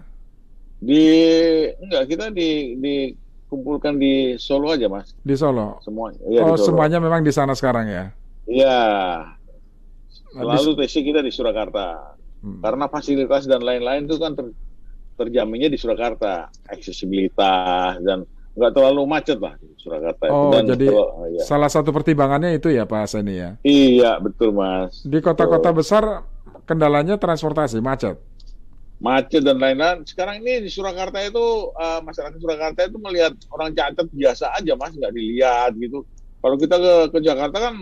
Di 0.84 1.04
enggak, 1.80 2.04
kita 2.12 2.26
di 2.30 2.76
dikumpulkan 2.78 3.96
di 3.96 4.36
Solo 4.36 4.76
aja, 4.76 4.86
Mas. 4.92 5.16
Di 5.24 5.34
Solo. 5.34 5.80
Semua. 5.82 6.12
Ya, 6.28 6.44
oh, 6.44 6.60
Solo. 6.60 6.76
semuanya 6.76 7.00
memang 7.00 7.24
di 7.24 7.32
sana 7.32 7.56
sekarang 7.56 7.88
ya? 7.88 8.06
Iya. 8.46 8.80
Lalu 10.36 10.76
TC 10.84 11.08
kita 11.08 11.24
di 11.24 11.32
Surakarta. 11.32 12.20
Hmm. 12.44 12.60
Karena 12.60 12.92
fasilitas 12.92 13.48
dan 13.48 13.64
lain-lain 13.64 14.06
itu 14.06 14.20
kan 14.20 14.36
ter, 14.36 14.52
terjaminnya 15.16 15.72
di 15.72 15.80
Surakarta, 15.80 16.52
aksesibilitas 16.68 18.04
dan 18.04 18.28
nggak 18.56 18.72
terlalu 18.72 19.04
macet 19.04 19.38
lah 19.38 19.54
di 19.60 19.68
Surakarta. 19.76 20.32
Oh, 20.32 20.50
Dan 20.50 20.64
jadi 20.72 20.88
kalau, 20.88 21.08
ya. 21.28 21.44
salah 21.44 21.70
satu 21.70 21.92
pertimbangannya 21.92 22.56
itu 22.56 22.72
ya 22.72 22.88
Pak 22.88 23.12
Seni 23.12 23.36
ya? 23.36 23.60
Iya, 23.62 24.18
betul 24.24 24.56
Mas. 24.56 25.04
Di 25.04 25.20
kota-kota 25.20 25.76
besar 25.76 26.24
kendalanya 26.64 27.20
transportasi 27.20 27.84
macet. 27.84 28.16
Macet 29.04 29.44
dan 29.44 29.60
lain-lain. 29.60 30.08
Sekarang 30.08 30.40
ini 30.40 30.64
di 30.64 30.72
Surakarta 30.72 31.20
itu 31.20 31.76
uh, 31.76 32.00
masyarakat 32.00 32.40
Surakarta 32.40 32.88
itu 32.88 32.98
melihat 33.04 33.36
orang 33.52 33.76
cacat 33.76 34.08
biasa 34.08 34.56
aja 34.56 34.74
Mas, 34.80 34.96
nggak 34.96 35.14
dilihat 35.14 35.76
gitu. 35.76 36.08
Kalau 36.40 36.56
kita 36.56 36.80
ke 36.80 36.94
ke 37.12 37.20
Jakarta 37.20 37.58
kan 37.60 37.76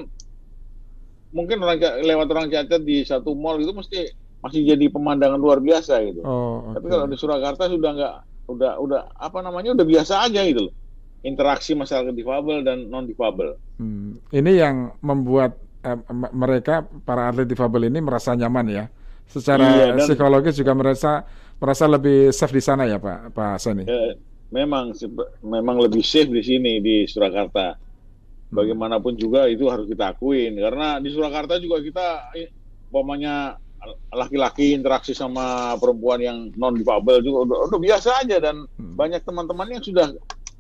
mungkin 1.34 1.58
orang 1.62 1.78
lewat 2.02 2.28
orang 2.34 2.48
cacat 2.50 2.82
di 2.82 3.06
satu 3.06 3.38
mall 3.38 3.62
itu 3.62 3.74
mesti 3.74 4.10
masih 4.42 4.76
jadi 4.76 4.90
pemandangan 4.90 5.38
luar 5.38 5.62
biasa 5.62 6.02
gitu. 6.02 6.26
Oh, 6.26 6.66
okay. 6.66 6.82
Tapi 6.82 6.88
kalau 6.90 7.06
di 7.06 7.18
Surakarta 7.22 7.70
sudah 7.70 7.92
nggak 7.94 8.16
udah 8.48 8.80
udah 8.80 9.02
apa 9.16 9.40
namanya 9.40 9.72
udah 9.76 9.88
biasa 9.88 10.28
aja 10.28 10.44
gitu 10.44 10.68
loh 10.68 10.76
interaksi 11.24 11.72
masyarakat 11.74 12.12
difabel 12.12 12.62
dan 12.62 12.92
non 12.92 13.08
difabel. 13.08 13.56
Hmm. 13.80 14.20
Ini 14.30 14.52
yang 14.60 14.76
membuat 15.00 15.56
eh, 15.82 15.98
mereka 16.36 16.84
para 17.08 17.32
atlet 17.32 17.48
difabel 17.48 17.88
ini 17.88 18.04
merasa 18.04 18.36
nyaman 18.36 18.68
ya. 18.70 18.86
Secara 19.24 19.64
iya, 19.64 19.86
dan, 19.96 20.04
psikologis 20.04 20.60
juga 20.60 20.76
merasa 20.76 21.24
merasa 21.58 21.88
lebih 21.88 22.36
safe 22.36 22.60
di 22.60 22.62
sana 22.62 22.84
ya 22.84 23.00
Pak 23.00 23.32
Pak 23.32 23.56
Sani. 23.56 23.88
Eh, 23.88 24.14
memang 24.52 24.92
memang 25.42 25.80
lebih 25.80 26.04
safe 26.04 26.30
di 26.30 26.44
sini 26.44 26.84
di 26.84 27.08
Surakarta. 27.08 27.80
Hmm. 27.80 28.54
Bagaimanapun 28.60 29.16
juga 29.16 29.48
itu 29.48 29.66
harus 29.72 29.88
kita 29.88 30.14
akuin 30.14 30.60
karena 30.60 31.00
di 31.00 31.10
Surakarta 31.10 31.58
juga 31.58 31.80
kita 31.80 32.36
umpamanya 32.92 33.58
laki-laki 34.14 34.78
interaksi 34.78 35.12
sama 35.12 35.76
perempuan 35.82 36.22
yang 36.22 36.38
non 36.56 36.78
difabel 36.78 37.20
juga 37.20 37.50
udah, 37.50 37.58
udah 37.72 37.80
biasa 37.82 38.10
aja 38.24 38.38
dan 38.40 38.64
hmm. 38.66 38.96
banyak 38.96 39.22
teman-teman 39.26 39.68
yang 39.74 39.84
sudah 39.84 40.14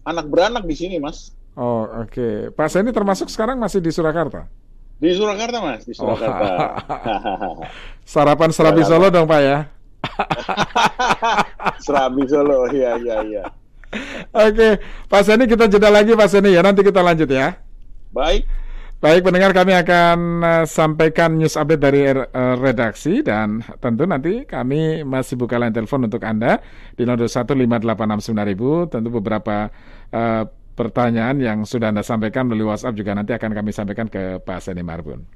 anak 0.03 0.25
beranak 0.27 0.63
di 0.67 0.75
sini, 0.75 0.99
Mas. 0.99 1.31
Oh, 1.53 1.85
oke. 1.85 2.09
Okay. 2.09 2.35
Pak 2.49 2.67
Seni 2.67 2.89
termasuk 2.89 3.29
sekarang 3.29 3.61
masih 3.61 3.79
di 3.79 3.93
Surakarta? 3.93 4.49
Di 4.97 5.13
Surakarta, 5.13 5.57
Mas, 5.61 5.85
di 5.85 5.93
Surakarta. 5.93 6.49
Oh. 6.89 7.61
Sarapan 8.13 8.49
serabi 8.51 8.83
Solo 8.83 9.07
dong, 9.13 9.29
Pak 9.29 9.41
ya. 9.41 9.59
serabi 11.85 12.23
Solo, 12.27 12.67
iya 12.73 12.99
iya 12.99 13.17
iya. 13.23 13.43
Oke, 14.33 14.81
Pak 15.05 15.21
Seni 15.21 15.45
kita 15.45 15.69
jeda 15.69 15.93
lagi 15.93 16.17
Pak 16.17 16.27
Seni 16.27 16.57
ya, 16.57 16.65
nanti 16.65 16.81
kita 16.81 17.05
lanjut 17.05 17.29
ya. 17.29 17.61
Baik. 18.09 18.49
Baik 19.03 19.27
pendengar 19.27 19.51
kami 19.51 19.75
akan 19.75 20.19
uh, 20.39 20.63
sampaikan 20.63 21.35
news 21.35 21.59
update 21.59 21.83
dari 21.83 22.07
uh, 22.07 22.55
redaksi 22.55 23.19
dan 23.19 23.59
tentu 23.83 24.07
nanti 24.07 24.47
kami 24.47 25.03
masih 25.03 25.35
buka 25.35 25.59
line 25.59 25.75
telepon 25.75 26.07
untuk 26.07 26.23
Anda 26.23 26.63
di 26.95 27.03
0215869000 27.03 28.95
tentu 28.95 29.09
beberapa 29.11 29.67
uh, 30.07 30.47
pertanyaan 30.79 31.35
yang 31.35 31.67
sudah 31.67 31.91
Anda 31.91 31.99
sampaikan 31.99 32.47
melalui 32.47 32.71
WhatsApp 32.71 32.95
juga 32.95 33.11
nanti 33.11 33.35
akan 33.35 33.51
kami 33.51 33.75
sampaikan 33.75 34.07
ke 34.07 34.39
Pak 34.39 34.63
Seni 34.63 34.87
Marbun. 34.87 35.27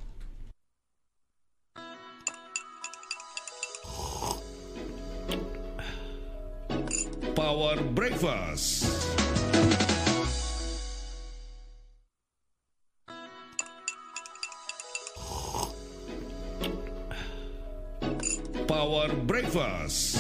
Power 7.36 7.84
Breakfast 7.92 8.97
Power 18.88 19.12
Breakfast. 19.28 20.16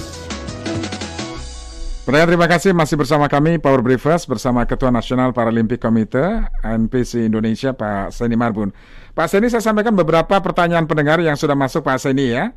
Pendengar 2.03 2.27
terima 2.27 2.51
kasih 2.51 2.75
masih 2.75 2.99
bersama 2.99 3.31
kami 3.31 3.63
Power 3.63 3.79
Breakfast 3.79 4.27
bersama 4.27 4.67
Ketua 4.67 4.91
Nasional 4.91 5.31
Paralimpik 5.31 5.79
Komite 5.79 6.51
NPC 6.67 7.31
Indonesia 7.31 7.71
Pak 7.71 8.11
Seni 8.11 8.35
Marbun. 8.35 8.75
Pak 9.15 9.31
Seni 9.31 9.47
saya 9.47 9.63
sampaikan 9.63 9.95
beberapa 9.95 10.43
pertanyaan 10.43 10.83
pendengar 10.83 11.23
yang 11.23 11.39
sudah 11.39 11.55
masuk 11.55 11.79
Pak 11.79 11.95
Seni 11.95 12.35
ya. 12.35 12.51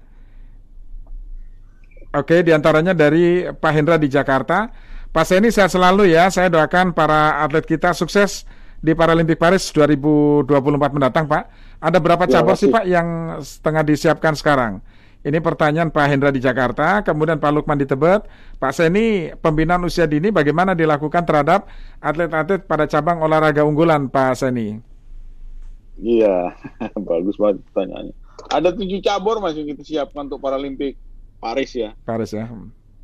Oke, 2.11 2.43
di 2.43 2.51
antaranya 2.51 2.91
dari 2.91 3.47
Pak 3.47 3.71
Hendra 3.71 3.95
di 3.95 4.11
Jakarta. 4.11 4.67
Pak 5.15 5.23
Seni 5.31 5.55
sehat 5.55 5.71
selalu 5.71 6.11
ya. 6.11 6.27
Saya 6.27 6.51
doakan 6.51 6.91
para 6.91 7.39
atlet 7.39 7.63
kita 7.63 7.95
sukses 7.95 8.51
di 8.83 8.99
Paralimpik 8.99 9.39
Paris 9.39 9.71
2024 9.71 10.91
mendatang 10.91 11.31
Pak. 11.31 11.79
Ada 11.79 12.03
berapa 12.03 12.27
cabur 12.27 12.59
sih 12.59 12.67
Pak 12.67 12.83
yang 12.83 13.39
setengah 13.47 13.87
disiapkan 13.87 14.35
sekarang? 14.35 14.83
Ini 15.21 15.37
pertanyaan 15.45 15.93
Pak 15.93 16.07
Hendra 16.09 16.33
di 16.33 16.41
Jakarta, 16.41 17.05
kemudian 17.05 17.37
Pak 17.37 17.53
Lukman 17.53 17.77
di 17.77 17.85
Tebet. 17.85 18.25
Pak 18.57 18.73
Seni, 18.73 19.29
pembinaan 19.37 19.85
usia 19.85 20.09
dini 20.09 20.33
bagaimana 20.33 20.73
dilakukan 20.73 21.29
terhadap 21.29 21.69
atlet-atlet 22.01 22.65
pada 22.65 22.89
cabang 22.89 23.21
olahraga 23.21 23.61
unggulan, 23.61 24.09
Pak 24.09 24.33
Seni? 24.41 24.81
Iya, 26.01 26.57
bagus 27.13 27.37
banget 27.37 27.61
pertanyaannya. 27.69 28.17
Ada 28.49 28.73
tujuh 28.73 29.05
cabur 29.05 29.45
mas 29.45 29.53
yang 29.53 29.69
kita 29.69 29.85
siapkan 29.85 30.25
untuk 30.25 30.41
Paralimpik 30.41 30.97
Paris 31.37 31.77
ya. 31.77 31.93
Paris 32.09 32.33
ya. 32.33 32.49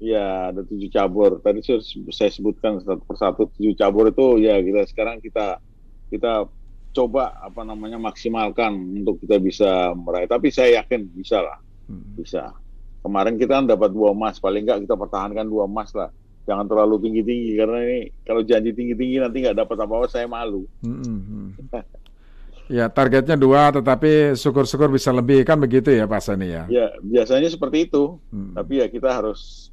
Iya, 0.00 0.56
ada 0.56 0.64
tujuh 0.64 0.88
cabur. 0.88 1.44
Tadi 1.44 1.60
saya 1.60 2.30
sebutkan 2.32 2.80
satu 2.80 3.04
persatu 3.04 3.52
tujuh 3.60 3.76
cabur 3.76 4.08
itu 4.08 4.40
ya 4.40 4.56
kita 4.64 4.88
sekarang 4.88 5.20
kita 5.20 5.60
kita 6.08 6.48
coba 6.96 7.36
apa 7.44 7.60
namanya 7.60 8.00
maksimalkan 8.00 8.72
untuk 9.04 9.20
kita 9.20 9.36
bisa 9.36 9.92
meraih. 9.92 10.24
Tapi 10.24 10.48
saya 10.48 10.80
yakin 10.80 11.12
bisa 11.12 11.44
lah. 11.44 11.60
Bisa. 11.90 12.54
Kemarin 13.02 13.38
kita 13.38 13.62
kan 13.62 13.66
dapat 13.70 13.94
dua 13.94 14.10
emas, 14.10 14.42
paling 14.42 14.66
nggak 14.66 14.82
kita 14.86 14.94
pertahankan 14.98 15.46
dua 15.46 15.70
emas 15.70 15.94
lah. 15.94 16.10
Jangan 16.46 16.66
terlalu 16.70 17.02
tinggi-tinggi 17.02 17.58
karena 17.58 17.78
ini 17.82 18.00
kalau 18.22 18.42
janji 18.46 18.70
tinggi-tinggi 18.70 19.16
nanti 19.18 19.36
nggak 19.42 19.58
dapat 19.58 19.76
apa-apa 19.82 20.06
saya 20.10 20.26
malu. 20.26 20.66
Hmm. 20.82 21.02
hmm. 21.02 21.48
ya 22.76 22.90
targetnya 22.90 23.38
dua, 23.38 23.70
tetapi 23.70 24.34
syukur-syukur 24.34 24.90
bisa 24.90 25.14
lebih 25.14 25.46
kan 25.46 25.58
begitu 25.58 25.94
ya 25.94 26.06
Pak 26.06 26.22
Sani 26.22 26.50
ya? 26.50 26.66
Ya 26.66 26.90
biasanya 27.02 27.50
seperti 27.50 27.90
itu. 27.90 28.18
Hmm. 28.30 28.54
Tapi 28.54 28.82
ya 28.82 28.86
kita 28.90 29.10
harus 29.10 29.70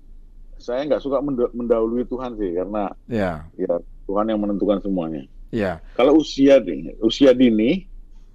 saya 0.61 0.85
nggak 0.87 1.01
suka 1.03 1.19
mendahului 1.51 2.07
Tuhan 2.07 2.39
sih 2.39 2.55
karena 2.55 2.93
ya. 3.09 3.43
ya 3.59 3.73
Tuhan 4.05 4.29
yang 4.29 4.39
menentukan 4.39 4.79
semuanya. 4.79 5.25
Ya. 5.53 5.83
Kalau 5.93 6.17
usia 6.17 6.57
dini, 6.57 6.97
usia 7.03 7.29
dini, 7.35 7.85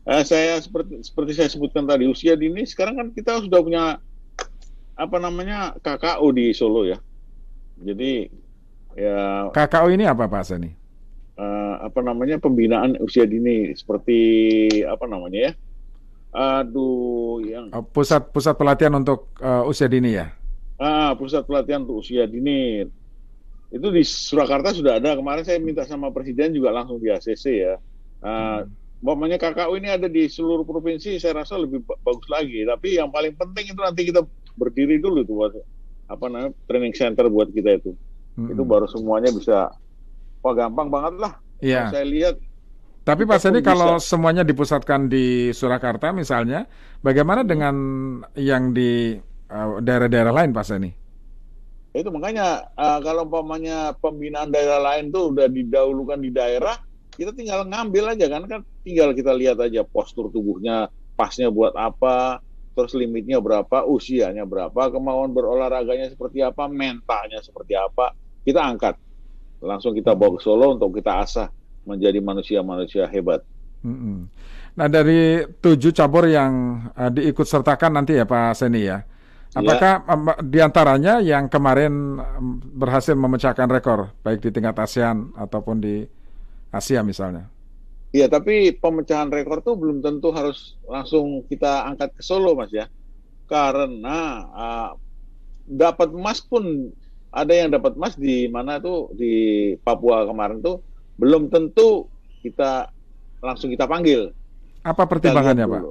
eh, 0.08 0.24
saya 0.24 0.56
seperti 0.58 1.04
seperti 1.04 1.32
saya 1.36 1.48
sebutkan 1.52 1.84
tadi 1.84 2.08
usia 2.08 2.32
dini 2.34 2.64
sekarang 2.64 2.96
kan 2.96 3.08
kita 3.12 3.44
sudah 3.44 3.60
punya 3.60 3.84
apa 4.98 5.16
namanya 5.20 5.78
KKO 5.78 6.26
di 6.34 6.50
Solo 6.56 6.88
ya. 6.88 6.98
Jadi 7.78 8.26
ya. 8.98 9.46
KKO 9.54 9.94
ini 9.94 10.04
apa 10.08 10.26
Pak 10.26 10.42
Sani? 10.42 10.70
Uh, 11.38 11.78
apa 11.86 12.02
namanya 12.02 12.42
pembinaan 12.42 12.98
usia 12.98 13.22
dini 13.22 13.70
seperti 13.78 14.18
apa 14.82 15.06
namanya 15.06 15.38
ya? 15.38 15.52
Aduh, 16.34 17.40
yang 17.46 17.70
oh, 17.72 17.86
pusat 17.86 18.34
pusat 18.34 18.58
pelatihan 18.58 18.92
untuk 18.98 19.32
uh, 19.38 19.62
usia 19.64 19.86
dini 19.86 20.18
ya? 20.18 20.34
Ah, 20.76 21.14
pusat 21.14 21.46
pelatihan 21.46 21.86
untuk 21.86 22.02
usia 22.02 22.26
dini. 22.26 22.82
Itu 23.70 23.88
di 23.94 24.02
Surakarta 24.02 24.74
sudah 24.74 24.98
ada. 24.98 25.14
Kemarin 25.14 25.46
saya 25.46 25.62
minta 25.62 25.86
sama 25.86 26.10
presiden 26.10 26.52
juga 26.52 26.74
langsung 26.74 26.98
di 26.98 27.08
ACC 27.08 27.44
ya. 27.54 27.74
Uh, 28.18 28.66
hmm. 28.66 28.87
KKU 29.04 29.72
ini 29.78 29.88
ada 29.94 30.10
di 30.10 30.26
seluruh 30.26 30.66
provinsi, 30.66 31.22
saya 31.22 31.42
rasa 31.42 31.54
lebih 31.54 31.86
bagus 31.86 32.26
lagi. 32.26 32.66
Tapi 32.66 32.98
yang 32.98 33.14
paling 33.14 33.38
penting 33.38 33.70
itu 33.70 33.80
nanti 33.80 34.02
kita 34.10 34.26
berdiri 34.58 34.98
dulu 34.98 35.22
tuh 35.22 35.34
buat 35.38 35.52
apa 36.08 36.24
namanya 36.26 36.50
training 36.66 36.94
center 36.96 37.30
buat 37.30 37.52
kita 37.54 37.78
itu. 37.78 37.94
Hmm. 38.34 38.50
Itu 38.50 38.66
baru 38.66 38.90
semuanya 38.90 39.30
bisa. 39.30 39.70
Wah 40.42 40.54
gampang 40.54 40.90
banget 40.90 41.14
lah. 41.18 41.32
Iya. 41.62 41.90
Saya 41.94 42.06
lihat 42.06 42.36
tapi 43.08 43.24
Pak 43.24 43.40
Seni 43.40 43.64
kalau 43.64 43.96
semuanya 43.96 44.44
dipusatkan 44.44 45.08
di 45.08 45.48
Surakarta 45.56 46.12
misalnya, 46.12 46.68
bagaimana 47.00 47.40
dengan 47.40 47.72
yang 48.36 48.76
di 48.76 49.16
eh, 49.48 49.68
daerah-daerah 49.80 50.28
uh, 50.28 50.36
lain 50.36 50.52
Pak 50.52 50.64
Seni? 50.68 50.92
Itu 51.96 52.12
makanya 52.12 52.68
uh, 52.76 53.00
kalau 53.00 53.24
umpamanya 53.24 53.96
pembinaan 53.96 54.52
daerah 54.52 54.92
lain 54.92 55.08
tuh 55.08 55.32
udah 55.32 55.48
didahulukan 55.48 56.20
di 56.20 56.28
daerah, 56.28 56.76
kita 57.18 57.34
tinggal 57.34 57.66
ngambil 57.66 58.14
aja 58.14 58.26
kan 58.30 58.42
kan 58.46 58.60
tinggal 58.86 59.10
kita 59.10 59.34
lihat 59.34 59.58
aja 59.58 59.82
postur 59.82 60.30
tubuhnya 60.30 60.86
pasnya 61.18 61.50
buat 61.50 61.74
apa, 61.74 62.38
terus 62.78 62.94
limitnya 62.94 63.42
berapa, 63.42 63.82
usianya 63.90 64.46
berapa, 64.46 64.86
kemauan 64.94 65.34
berolahraganya 65.34 66.14
seperti 66.14 66.46
apa, 66.46 66.70
mentalnya 66.70 67.42
seperti 67.42 67.74
apa, 67.74 68.14
kita 68.46 68.62
angkat. 68.62 68.94
Langsung 69.58 69.98
kita 69.98 70.14
bawa 70.14 70.38
ke 70.38 70.46
Solo 70.46 70.78
untuk 70.78 70.94
kita 70.94 71.18
asah 71.18 71.50
menjadi 71.82 72.22
manusia-manusia 72.22 73.10
hebat. 73.10 73.42
Mm-hmm. 73.82 74.18
Nah 74.78 74.86
dari 74.86 75.42
tujuh 75.58 75.90
cabur 75.90 76.30
yang 76.30 76.86
uh, 76.94 77.10
diikut 77.10 77.42
sertakan 77.42 77.98
nanti 77.98 78.14
ya 78.14 78.22
Pak 78.22 78.54
Seni 78.54 78.86
ya, 78.86 79.02
apakah 79.58 80.06
ya. 80.06 80.14
Um, 80.14 80.30
di 80.46 80.58
antaranya 80.62 81.18
yang 81.18 81.50
kemarin 81.50 82.22
berhasil 82.78 83.18
memecahkan 83.18 83.66
rekor 83.66 84.14
baik 84.22 84.38
di 84.38 84.54
tingkat 84.54 84.78
ASEAN 84.78 85.34
ataupun 85.34 85.82
di 85.82 86.06
Asia 86.68 87.00
misalnya? 87.00 87.48
Iya, 88.08 88.24
tapi 88.28 88.72
pemecahan 88.72 89.28
rekor 89.28 89.60
tuh 89.60 89.76
belum 89.76 90.00
tentu 90.00 90.32
harus 90.32 90.80
langsung 90.88 91.44
kita 91.44 91.84
angkat 91.92 92.16
ke 92.16 92.22
Solo, 92.24 92.56
Mas 92.56 92.72
ya. 92.72 92.88
Karena 93.44 94.48
uh, 94.48 94.90
dapat 95.68 96.08
emas 96.16 96.40
pun 96.40 96.88
ada 97.28 97.52
yang 97.52 97.68
dapat 97.68 98.00
emas 98.00 98.16
di 98.16 98.48
mana 98.48 98.80
tuh 98.80 99.12
di 99.12 99.76
Papua 99.84 100.24
kemarin 100.24 100.64
tuh 100.64 100.80
belum 101.20 101.52
tentu 101.52 102.08
kita 102.40 102.88
langsung 103.44 103.68
kita 103.68 103.84
panggil. 103.84 104.32
Apa 104.80 105.04
pertimbangannya, 105.04 105.68
Pak? 105.68 105.82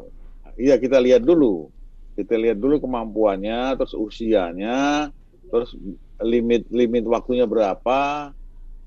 Iya, 0.57 0.81
kita 0.81 0.97
lihat 0.97 1.21
dulu. 1.21 1.69
Kita 2.17 2.33
lihat 2.33 2.57
dulu 2.57 2.81
kemampuannya, 2.81 3.77
terus 3.77 3.93
usianya, 3.93 5.09
terus 5.53 5.77
limit 6.17 6.65
limit 6.73 7.05
waktunya 7.05 7.45
berapa. 7.45 8.33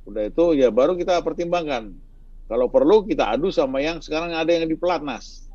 Udah 0.07 0.29
itu 0.29 0.45
ya 0.57 0.69
baru 0.73 0.97
kita 0.97 1.21
pertimbangkan. 1.21 1.93
Kalau 2.51 2.67
perlu 2.67 3.07
kita 3.07 3.31
adu 3.31 3.55
sama 3.55 3.79
yang 3.79 4.03
sekarang 4.03 4.35
ada 4.35 4.51
yang 4.51 4.67
di 4.67 4.75
pelatnas. 4.75 5.47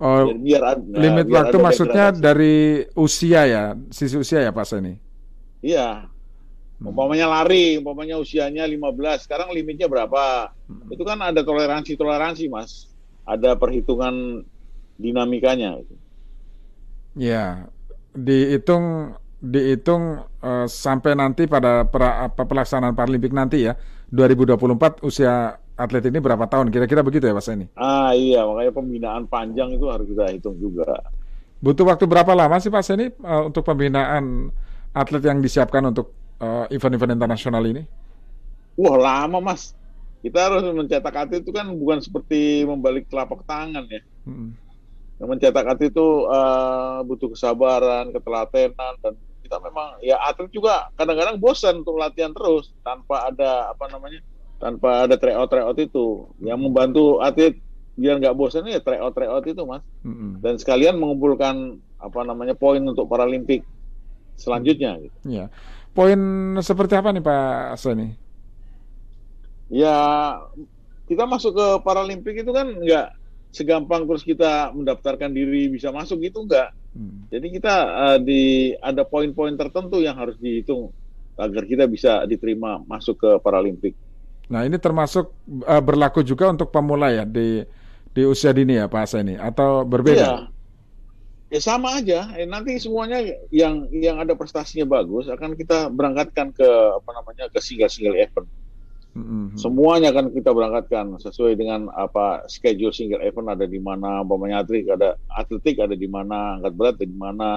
Oh, 0.00 0.32
biar, 0.32 0.80
biar 0.80 0.96
limit 0.96 1.26
biar 1.28 1.36
waktu 1.44 1.56
maksudnya 1.60 2.08
dari 2.08 2.88
usia 2.96 3.44
ya, 3.44 3.64
sisi 3.92 4.16
usia 4.16 4.40
ya 4.40 4.48
Pak 4.48 4.64
Seni? 4.64 4.96
Iya, 5.60 6.08
Hmm. 6.80 6.96
Umpamanya 6.96 7.28
lari, 7.28 7.76
umpamanya 7.76 8.16
usianya 8.16 8.64
15, 8.64 9.28
sekarang 9.28 9.52
limitnya 9.52 9.84
berapa? 9.84 10.48
Hmm. 10.64 10.88
Itu 10.88 11.04
kan 11.04 11.20
ada 11.20 11.44
toleransi-toleransi, 11.44 12.48
Mas. 12.48 12.88
Ada 13.28 13.52
perhitungan 13.52 14.40
dinamikanya. 14.96 15.76
Ya, 17.12 17.68
dihitung 18.16 19.12
dihitung 19.40 20.24
uh, 20.44 20.68
sampai 20.68 21.16
nanti 21.16 21.48
pada 21.48 21.88
pra, 21.88 22.28
apa, 22.28 22.44
pelaksanaan 22.44 22.92
Paralimpik 22.92 23.32
nanti 23.32 23.64
ya, 23.64 23.74
2024 24.12 25.00
usia 25.00 25.56
atlet 25.80 26.04
ini 26.12 26.20
berapa 26.20 26.44
tahun? 26.44 26.68
Kira-kira 26.68 27.00
begitu 27.00 27.24
ya, 27.24 27.32
Mas 27.32 27.48
ini? 27.48 27.66
Ah 27.72 28.12
iya, 28.12 28.44
makanya 28.44 28.72
pembinaan 28.76 29.24
panjang 29.24 29.72
itu 29.72 29.88
harus 29.88 30.04
kita 30.04 30.28
hitung 30.28 30.60
juga. 30.60 31.00
Butuh 31.60 31.88
waktu 31.88 32.04
berapa 32.04 32.32
lama 32.36 32.56
sih 32.60 32.72
Pak 32.72 32.84
Seni 32.84 33.08
uh, 33.24 33.48
untuk 33.48 33.64
pembinaan 33.64 34.52
atlet 34.92 35.24
yang 35.24 35.40
disiapkan 35.40 35.84
untuk 35.86 36.12
event 36.40 36.72
eh, 36.72 36.76
event-event 36.76 37.12
internasional 37.14 37.62
ini? 37.68 37.84
Wah 38.80 38.96
lama 38.96 39.38
mas. 39.44 39.76
Kita 40.20 40.48
harus 40.48 40.64
mencetak 40.72 41.12
hati 41.12 41.40
itu 41.40 41.52
kan 41.52 41.68
bukan 41.72 42.00
seperti 42.00 42.64
membalik 42.64 43.08
telapak 43.08 43.44
tangan 43.44 43.84
ya. 43.88 44.00
Hmm. 44.24 44.56
Mencetak 45.20 45.64
hati 45.68 45.92
itu 45.92 46.28
uh, 46.28 47.04
butuh 47.04 47.28
kesabaran, 47.32 48.08
ketelatenan 48.08 48.96
dan 49.04 49.14
kita 49.50 49.58
memang 49.66 49.98
ya 49.98 50.14
atlet 50.22 50.46
juga 50.54 50.94
kadang-kadang 50.94 51.42
bosan 51.42 51.82
untuk 51.82 51.98
latihan 51.98 52.30
terus 52.30 52.70
tanpa 52.86 53.26
ada 53.26 53.74
apa 53.74 53.90
namanya 53.90 54.22
tanpa 54.62 55.10
ada 55.10 55.18
tryout 55.18 55.50
tryout 55.50 55.74
itu 55.82 56.30
yang 56.38 56.62
membantu 56.62 57.18
atlet 57.18 57.58
biar 57.98 58.22
nggak 58.22 58.38
bosan 58.38 58.70
ya 58.70 58.78
tryout 58.78 59.10
tryout 59.10 59.42
itu 59.42 59.66
mas 59.66 59.82
mm-hmm. 60.06 60.38
dan 60.38 60.54
sekalian 60.54 60.94
mengumpulkan 61.02 61.82
apa 61.98 62.20
namanya 62.22 62.54
poin 62.54 62.80
untuk 62.80 63.10
Paralimpik 63.10 63.66
selanjutnya 64.38 64.96
gitu. 65.02 65.18
Yeah 65.26 65.50
poin 65.94 66.20
seperti 66.62 66.94
apa 66.94 67.10
nih 67.10 67.22
Pak 67.22 67.76
Seni? 67.78 68.08
Ya 69.70 69.96
kita 71.06 71.26
masuk 71.26 71.54
ke 71.54 71.66
Paralimpik 71.82 72.42
itu 72.42 72.50
kan 72.54 72.70
nggak 72.70 73.14
segampang 73.50 74.06
terus 74.06 74.22
kita 74.22 74.70
mendaftarkan 74.70 75.34
diri 75.34 75.70
bisa 75.70 75.90
masuk 75.90 76.22
gitu 76.22 76.46
nggak. 76.46 76.70
Hmm. 76.90 77.30
Jadi 77.30 77.46
kita 77.54 77.74
uh, 77.86 78.18
di 78.18 78.74
ada 78.78 79.06
poin-poin 79.06 79.54
tertentu 79.54 80.02
yang 80.02 80.18
harus 80.18 80.34
dihitung 80.42 80.90
agar 81.38 81.62
kita 81.64 81.86
bisa 81.86 82.26
diterima 82.26 82.82
masuk 82.84 83.16
ke 83.16 83.30
Paralimpik. 83.40 83.94
Nah 84.50 84.66
ini 84.66 84.76
termasuk 84.76 85.30
uh, 85.64 85.82
berlaku 85.82 86.26
juga 86.26 86.50
untuk 86.50 86.74
pemula 86.74 87.14
ya 87.14 87.22
di 87.22 87.62
di 88.10 88.22
usia 88.26 88.50
dini 88.50 88.74
ya 88.74 88.90
Pak 88.90 89.06
Seni 89.06 89.38
atau 89.38 89.86
berbeda? 89.86 90.18
Iya 90.18 90.34
ya 91.50 91.58
sama 91.58 91.98
aja 91.98 92.30
eh, 92.38 92.46
nanti 92.46 92.78
semuanya 92.78 93.18
yang 93.50 93.90
yang 93.90 94.22
ada 94.22 94.38
prestasinya 94.38 94.86
bagus 94.86 95.26
akan 95.26 95.58
kita 95.58 95.90
berangkatkan 95.90 96.54
ke 96.54 96.68
apa 96.94 97.10
namanya 97.10 97.50
ke 97.50 97.58
single 97.58 97.90
single 97.90 98.14
event 98.14 98.46
mm-hmm. 99.16 99.58
semuanya 99.58 100.14
akan 100.14 100.34
kita 100.34 100.50
berangkatkan 100.50 101.18
sesuai 101.18 101.58
dengan 101.58 101.88
apa 101.94 102.46
schedule 102.46 102.94
single 102.94 103.22
event 103.24 103.50
ada 103.52 103.66
di 103.66 103.80
mana 103.82 104.22
umpamanya 104.22 104.62
atletik 104.62 104.90
ada 104.92 105.18
atletik 105.32 105.76
ada 105.80 105.96
di 105.96 106.08
mana 106.10 106.58
angkat 106.58 106.72
berat 106.74 106.94
ada 106.98 107.06
di 107.06 107.18
mana 107.18 107.50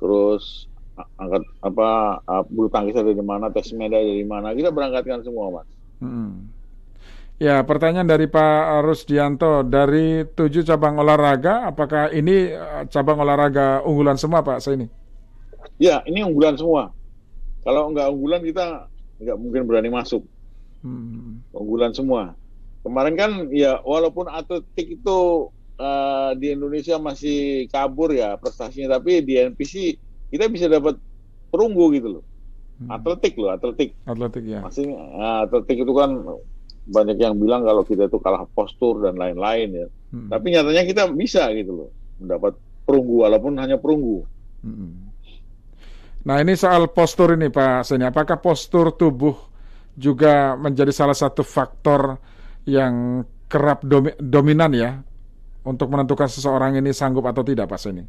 terus 0.00 0.68
angkat 1.18 1.42
apa 1.64 1.88
bulu 2.48 2.68
tangkis 2.70 2.98
ada 2.98 3.10
di 3.10 3.24
mana 3.24 3.50
tes 3.50 3.72
media 3.74 3.98
ada 3.98 4.14
di 4.14 4.26
mana 4.26 4.52
kita 4.52 4.70
berangkatkan 4.70 5.24
semua 5.24 5.60
mas 5.60 5.68
mm-hmm. 6.02 6.54
Ya, 7.34 7.66
pertanyaan 7.66 8.06
dari 8.06 8.30
Pak 8.30 8.86
Rusdianto, 8.86 9.66
dari 9.66 10.22
tujuh 10.22 10.62
cabang 10.62 11.02
olahraga, 11.02 11.66
apakah 11.66 12.14
ini 12.14 12.54
eh, 12.54 12.86
cabang 12.86 13.18
olahraga 13.18 13.82
unggulan 13.82 14.14
semua 14.14 14.46
Pak 14.46 14.62
Saya 14.62 14.78
ini? 14.78 14.86
Ya, 15.82 15.98
ini 16.06 16.22
unggulan 16.22 16.54
semua. 16.54 16.94
Kalau 17.66 17.90
nggak 17.90 18.06
unggulan 18.06 18.38
kita 18.46 18.86
nggak 19.18 19.36
mungkin 19.40 19.66
berani 19.66 19.90
masuk. 19.90 20.22
Hmm. 20.84 21.40
Unggulan 21.56 21.96
semua. 21.96 22.36
Kemarin 22.84 23.16
kan 23.16 23.30
ya 23.48 23.80
walaupun 23.80 24.28
atletik 24.28 25.00
itu 25.00 25.48
uh, 25.80 26.30
di 26.36 26.52
Indonesia 26.52 27.00
masih 27.00 27.64
kabur 27.72 28.12
ya 28.12 28.36
prestasinya, 28.36 29.00
tapi 29.00 29.24
di 29.24 29.40
NPC 29.40 29.96
kita 30.28 30.52
bisa 30.52 30.68
dapat 30.68 31.00
perunggu 31.48 31.88
gitu 31.96 32.20
loh. 32.20 32.24
Hmm. 32.84 32.92
Atletik 32.92 33.40
loh, 33.40 33.56
atletik. 33.56 33.96
Atletik 34.04 34.44
ya. 34.44 34.60
Masih 34.60 34.92
uh, 34.92 35.48
atletik 35.48 35.80
itu 35.80 35.92
kan 35.96 36.20
banyak 36.84 37.16
yang 37.16 37.40
bilang 37.40 37.64
kalau 37.64 37.80
kita 37.80 38.12
itu 38.12 38.20
kalah 38.20 38.44
postur 38.52 39.00
dan 39.00 39.16
lain-lain 39.16 39.72
ya. 39.72 39.86
Hmm. 40.12 40.28
Tapi 40.28 40.52
nyatanya 40.52 40.84
kita 40.84 41.08
bisa 41.16 41.48
gitu 41.56 41.72
loh 41.72 41.90
mendapat 42.20 42.52
perunggu 42.84 43.24
walaupun 43.24 43.56
hanya 43.56 43.80
perunggu. 43.80 44.28
Hmm. 44.60 45.08
Nah 46.24 46.40
ini 46.40 46.52
soal 46.56 46.88
postur 46.92 47.36
ini 47.36 47.48
Pak 47.48 47.88
Seni, 47.88 48.04
apakah 48.04 48.40
postur 48.40 48.92
tubuh 48.92 49.53
juga 49.94 50.58
menjadi 50.58 50.90
salah 50.90 51.14
satu 51.14 51.46
faktor 51.46 52.18
yang 52.66 53.22
kerap 53.46 53.86
domi 53.86 54.10
dominan 54.18 54.72
ya 54.74 54.90
untuk 55.64 55.88
menentukan 55.92 56.26
seseorang 56.28 56.76
ini 56.76 56.90
sanggup 56.90 57.24
atau 57.24 57.46
tidak 57.46 57.70
Pak 57.70 57.78
Seni? 57.80 58.04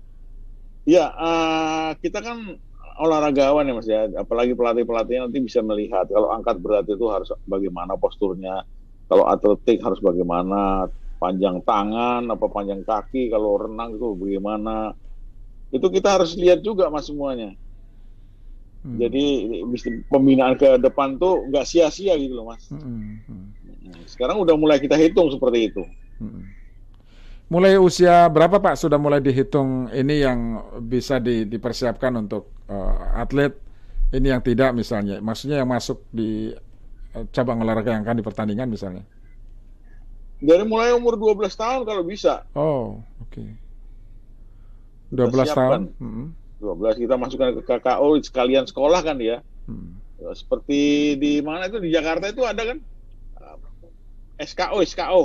Ya 0.86 1.10
uh, 1.14 1.98
kita 1.98 2.22
kan 2.22 2.58
olahragawan 2.96 3.68
ya 3.68 3.74
mas 3.76 3.88
ya, 3.90 4.08
apalagi 4.16 4.56
pelatih 4.56 4.88
pelatihnya 4.88 5.28
nanti 5.28 5.44
bisa 5.44 5.60
melihat 5.60 6.08
kalau 6.08 6.32
angkat 6.32 6.56
berat 6.64 6.88
itu 6.88 7.06
harus 7.12 7.28
bagaimana 7.44 8.00
posturnya, 8.00 8.64
kalau 9.12 9.28
atletik 9.28 9.84
harus 9.84 10.00
bagaimana, 10.00 10.88
panjang 11.20 11.60
tangan 11.68 12.24
apa 12.32 12.46
panjang 12.48 12.88
kaki, 12.88 13.28
kalau 13.28 13.60
renang 13.60 14.00
itu 14.00 14.16
bagaimana, 14.16 14.96
itu 15.76 15.88
kita 15.92 16.22
harus 16.22 16.40
lihat 16.40 16.64
juga 16.64 16.88
mas 16.88 17.12
semuanya. 17.12 17.52
Hmm. 18.86 19.02
Jadi 19.02 19.26
pembinaan 20.14 20.54
ke 20.62 20.78
depan 20.78 21.18
tuh 21.18 21.50
nggak 21.50 21.66
sia-sia 21.66 22.14
gitu 22.22 22.38
loh 22.38 22.54
mas. 22.54 22.70
Hmm. 22.70 23.18
Hmm. 23.26 23.50
Sekarang 24.06 24.38
udah 24.46 24.54
mulai 24.54 24.78
kita 24.78 24.94
hitung 24.94 25.34
seperti 25.34 25.74
itu. 25.74 25.82
Hmm. 26.22 26.46
Mulai 27.50 27.82
usia 27.82 28.30
berapa 28.30 28.62
Pak 28.62 28.78
sudah 28.78 29.02
mulai 29.02 29.22
dihitung 29.22 29.90
ini 29.90 30.22
yang 30.22 30.62
bisa 30.86 31.18
di, 31.18 31.50
dipersiapkan 31.50 32.14
untuk 32.18 32.54
uh, 32.70 33.22
atlet, 33.22 33.54
ini 34.14 34.34
yang 34.34 34.42
tidak 34.42 34.74
misalnya, 34.74 35.22
maksudnya 35.22 35.62
yang 35.62 35.70
masuk 35.70 36.02
di 36.10 36.54
uh, 37.14 37.26
cabang 37.30 37.62
olahraga 37.62 37.94
yang 37.94 38.02
akan 38.02 38.18
dipertandingkan 38.22 38.70
misalnya? 38.70 39.06
Dari 40.42 40.66
mulai 40.66 40.94
umur 40.94 41.18
12 41.22 41.54
tahun 41.54 41.82
kalau 41.86 42.02
bisa. 42.06 42.50
Oh, 42.58 43.02
oke. 43.22 43.34
Okay. 43.34 43.50
12 45.14 45.58
tahun. 45.58 45.82
Hmm. 46.02 46.34
12 46.66 47.06
kita 47.06 47.16
masukkan 47.22 47.54
ke 47.54 47.62
KKO 47.62 48.10
sekalian 48.26 48.66
sekolah 48.66 49.06
kan 49.06 49.22
ya. 49.22 49.46
Hmm. 49.70 50.02
Seperti 50.34 51.14
di 51.22 51.44
mana 51.46 51.70
itu 51.70 51.78
di 51.78 51.94
Jakarta 51.94 52.34
itu 52.34 52.42
ada 52.42 52.66
kan 52.66 52.78
SKO 54.42 54.82
SKO 54.82 55.24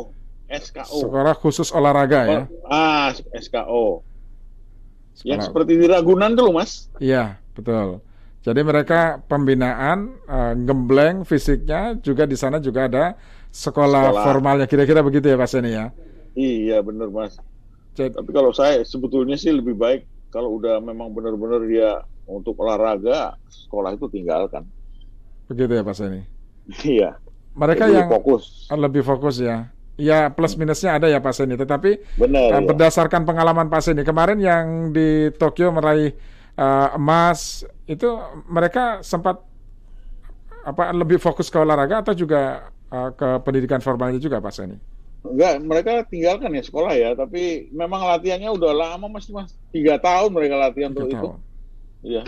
SKO. 0.51 0.99
Sekolah 1.07 1.35
khusus 1.39 1.71
olahraga 1.71 2.21
ya? 2.27 2.43
Ah, 2.67 3.15
SKO. 3.15 4.03
Sekolah. 5.15 5.31
Yang 5.31 5.41
seperti 5.47 5.73
di 5.79 5.87
Ragunan 5.87 6.35
dulu, 6.35 6.59
Mas. 6.59 6.91
Iya, 6.99 7.39
betul. 7.55 8.03
Jadi 8.41 8.61
mereka 8.65 9.21
pembinaan 9.29 10.17
uh, 10.25 10.57
gembleng 10.57 11.29
fisiknya 11.29 11.95
juga 12.01 12.25
di 12.25 12.35
sana 12.35 12.57
juga 12.57 12.89
ada 12.89 13.05
sekolah, 13.53 14.11
sekolah. 14.11 14.25
formalnya 14.25 14.67
kira-kira 14.67 15.05
begitu 15.05 15.29
ya 15.29 15.37
Pak 15.37 15.49
Seni 15.51 15.77
ya? 15.77 15.93
Iya 16.33 16.81
benar 16.81 17.13
Mas. 17.13 17.37
Jadi, 17.93 18.17
Tapi 18.17 18.31
kalau 18.33 18.49
saya 18.57 18.81
sebetulnya 18.81 19.37
sih 19.37 19.53
lebih 19.53 19.77
baik 19.77 20.09
kalau 20.31 20.57
udah 20.57 20.79
memang 20.79 21.11
benar-benar 21.11 21.63
dia 21.67 22.03
untuk 22.31 22.55
olahraga 22.63 23.35
sekolah 23.51 23.99
itu 23.99 24.07
tinggalkan. 24.07 24.63
Begitu 25.51 25.73
ya 25.75 25.83
Pak 25.83 25.97
Seni? 25.99 26.23
Iya. 26.87 27.19
Mereka 27.59 27.91
lebih 27.91 27.99
yang 27.99 28.09
fokus. 28.09 28.45
lebih 28.71 29.03
fokus 29.03 29.37
ya. 29.43 29.67
Ya 29.99 30.31
plus 30.31 30.55
minusnya 30.55 30.97
ada 30.97 31.11
ya 31.11 31.19
Pak 31.19 31.35
Seni, 31.35 31.59
tetapi 31.59 31.99
Benar, 32.15 32.57
uh, 32.57 32.63
ya. 32.63 32.69
berdasarkan 32.73 33.27
pengalaman 33.27 33.67
Pak 33.67 33.83
Seni 33.83 34.07
kemarin 34.07 34.39
yang 34.39 34.95
di 34.95 35.35
Tokyo 35.35 35.75
meraih 35.75 36.15
uh, 36.55 36.95
emas 36.95 37.67
itu 37.91 38.07
mereka 38.47 39.03
sempat 39.03 39.43
apa 40.63 40.95
lebih 40.95 41.19
fokus 41.19 41.51
ke 41.51 41.59
olahraga 41.59 42.07
atau 42.07 42.15
juga 42.15 42.71
uh, 42.95 43.11
ke 43.13 43.29
pendidikan 43.43 43.83
formalnya 43.83 44.23
juga 44.23 44.39
Pak 44.39 44.55
Seni? 44.55 44.79
Enggak, 45.21 45.53
mereka 45.61 45.93
tinggalkan 46.09 46.57
ya 46.57 46.63
sekolah 46.65 46.93
ya, 46.97 47.11
tapi 47.13 47.69
memang 47.77 48.09
latihannya 48.09 48.51
udah 48.57 48.73
lama 48.73 49.07
mas 49.07 49.29
mas 49.29 49.53
tiga 49.69 50.01
tahun 50.01 50.33
mereka 50.33 50.57
latihan 50.57 50.91
untuk 50.97 51.13
itu. 51.13 51.29
Iya, 52.01 52.25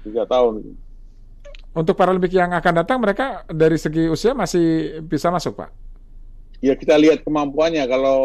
tiga 0.00 0.24
tahun. 0.24 0.72
Untuk 1.74 1.94
Paralimpik 1.98 2.32
yang 2.32 2.54
akan 2.56 2.74
datang 2.80 2.98
mereka 3.02 3.44
dari 3.50 3.76
segi 3.76 4.08
usia 4.08 4.32
masih 4.32 4.98
bisa 5.04 5.28
masuk 5.28 5.58
Pak? 5.58 5.84
ya 6.64 6.72
kita 6.72 6.96
lihat 6.96 7.20
kemampuannya 7.20 7.84
kalau 7.84 8.20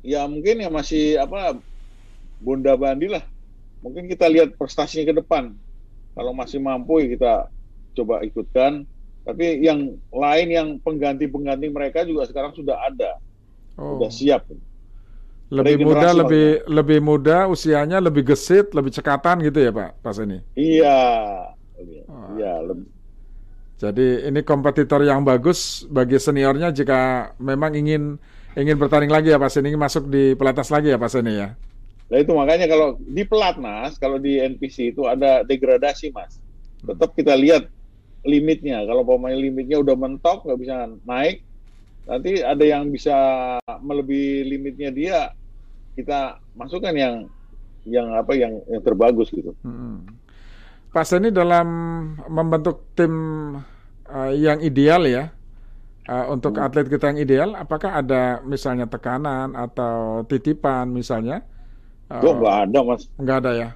ya 0.00 0.24
mungkin 0.24 0.64
ya 0.64 0.72
masih 0.72 1.20
apa 1.20 1.60
bunda 2.40 2.72
bandi 2.72 3.12
lah 3.12 3.20
mungkin 3.84 4.08
kita 4.08 4.24
lihat 4.32 4.56
prestasinya 4.56 5.12
ke 5.12 5.14
depan 5.20 5.52
kalau 6.16 6.32
masih 6.32 6.56
mampu 6.56 7.04
ya 7.04 7.06
kita 7.12 7.32
coba 8.00 8.24
ikutkan 8.24 8.88
tapi 9.28 9.60
yang 9.60 10.00
lain 10.08 10.48
yang 10.48 10.68
pengganti-pengganti 10.80 11.68
mereka 11.68 12.00
juga 12.08 12.24
sekarang 12.24 12.56
sudah 12.56 12.80
ada 12.80 13.20
oh. 13.76 14.00
sudah 14.00 14.08
siap 14.08 14.48
lebih 15.52 15.84
muda 15.84 16.16
lebih 16.16 16.64
ya. 16.64 16.64
lebih 16.64 16.98
muda 17.04 17.38
usianya 17.44 18.00
lebih 18.00 18.24
gesit 18.24 18.72
lebih 18.72 18.88
cekatan 18.88 19.44
gitu 19.44 19.60
ya 19.60 19.70
pak 19.72 20.00
pas 20.00 20.16
ini 20.16 20.40
iya 20.56 21.00
oh. 22.08 22.40
iya 22.40 22.64
lebih 22.64 22.88
jadi 23.78 24.32
ini 24.32 24.40
kompetitor 24.42 25.04
yang 25.04 25.22
bagus 25.22 25.84
bagi 25.86 26.16
seniornya 26.16 26.72
jika 26.72 27.30
memang 27.38 27.76
ingin 27.76 28.16
ingin 28.58 28.74
bertanding 28.74 29.06
lagi 29.06 29.30
ya 29.30 29.38
Pak 29.38 29.54
Seni, 29.54 29.70
ingin 29.70 29.78
masuk 29.78 30.10
di 30.10 30.34
pelatnas 30.34 30.66
lagi 30.74 30.90
ya 30.90 30.98
Pak 30.98 31.10
Seni 31.14 31.38
ya. 31.38 31.54
Nah 32.10 32.18
itu 32.18 32.34
makanya 32.34 32.66
kalau 32.66 32.98
di 32.98 33.22
pelatnas, 33.22 33.94
kalau 34.02 34.18
di 34.18 34.42
NPC 34.42 34.90
itu 34.90 35.06
ada 35.06 35.46
degradasi 35.46 36.10
Mas. 36.10 36.42
Tetap 36.82 37.14
kita 37.14 37.38
lihat 37.38 37.70
limitnya. 38.26 38.82
Kalau 38.86 39.02
pemain 39.06 39.36
limitnya 39.36 39.78
udah 39.78 39.94
mentok 39.94 40.46
nggak 40.46 40.60
bisa 40.60 40.74
naik, 41.06 41.44
nanti 42.08 42.42
ada 42.42 42.64
yang 42.64 42.90
bisa 42.90 43.14
melebihi 43.82 44.48
limitnya 44.48 44.90
dia, 44.90 45.18
kita 45.94 46.40
masukkan 46.56 46.94
yang 46.94 47.14
yang 47.86 48.10
apa 48.14 48.32
yang 48.34 48.58
yang 48.66 48.82
terbagus 48.82 49.30
gitu. 49.30 49.54
Hmm. 49.62 50.04
Pak 50.88 51.04
Seni 51.04 51.28
dalam 51.28 51.68
membentuk 52.32 52.96
tim 52.96 53.12
uh, 54.08 54.32
yang 54.32 54.58
ideal 54.64 55.04
ya 55.04 55.28
uh, 56.08 56.26
untuk 56.32 56.56
hmm. 56.56 56.64
atlet 56.64 56.88
kita 56.88 57.12
yang 57.12 57.20
ideal, 57.20 57.50
apakah 57.54 58.00
ada 58.00 58.40
misalnya 58.42 58.88
tekanan 58.88 59.52
atau 59.52 60.24
titipan 60.24 60.88
misalnya? 60.90 61.44
Uh, 62.08 62.24
oh, 62.24 62.34
nggak 62.40 62.56
ada 62.68 62.78
mas. 62.82 63.02
Nggak 63.20 63.36
ada 63.44 63.52
ya? 63.52 63.68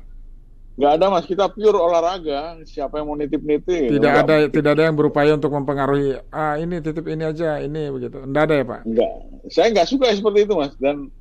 Nggak 0.73 0.93
ada 0.97 1.07
mas, 1.13 1.27
kita 1.29 1.53
pure 1.53 1.77
olahraga. 1.77 2.57
Siapa 2.65 2.97
yang 2.97 3.13
mau 3.13 3.17
nitip-nitip? 3.21 3.93
Tidak 3.93 4.01
enggak. 4.01 4.25
ada, 4.25 4.37
tidak 4.49 4.71
ada 4.73 4.85
yang 4.89 4.97
berupaya 4.97 5.37
untuk 5.37 5.53
mempengaruhi. 5.53 6.17
Ah 6.33 6.57
ini 6.57 6.81
titip 6.81 7.05
ini 7.13 7.29
aja, 7.29 7.61
ini 7.61 7.93
begitu. 7.93 8.25
Nggak 8.25 8.43
ada 8.49 8.55
ya 8.57 8.65
pak? 8.65 8.81
Nggak. 8.89 9.13
Saya 9.53 9.67
nggak 9.77 9.89
suka 9.89 10.07
seperti 10.17 10.49
itu 10.49 10.55
mas. 10.57 10.73
Dan 10.81 11.13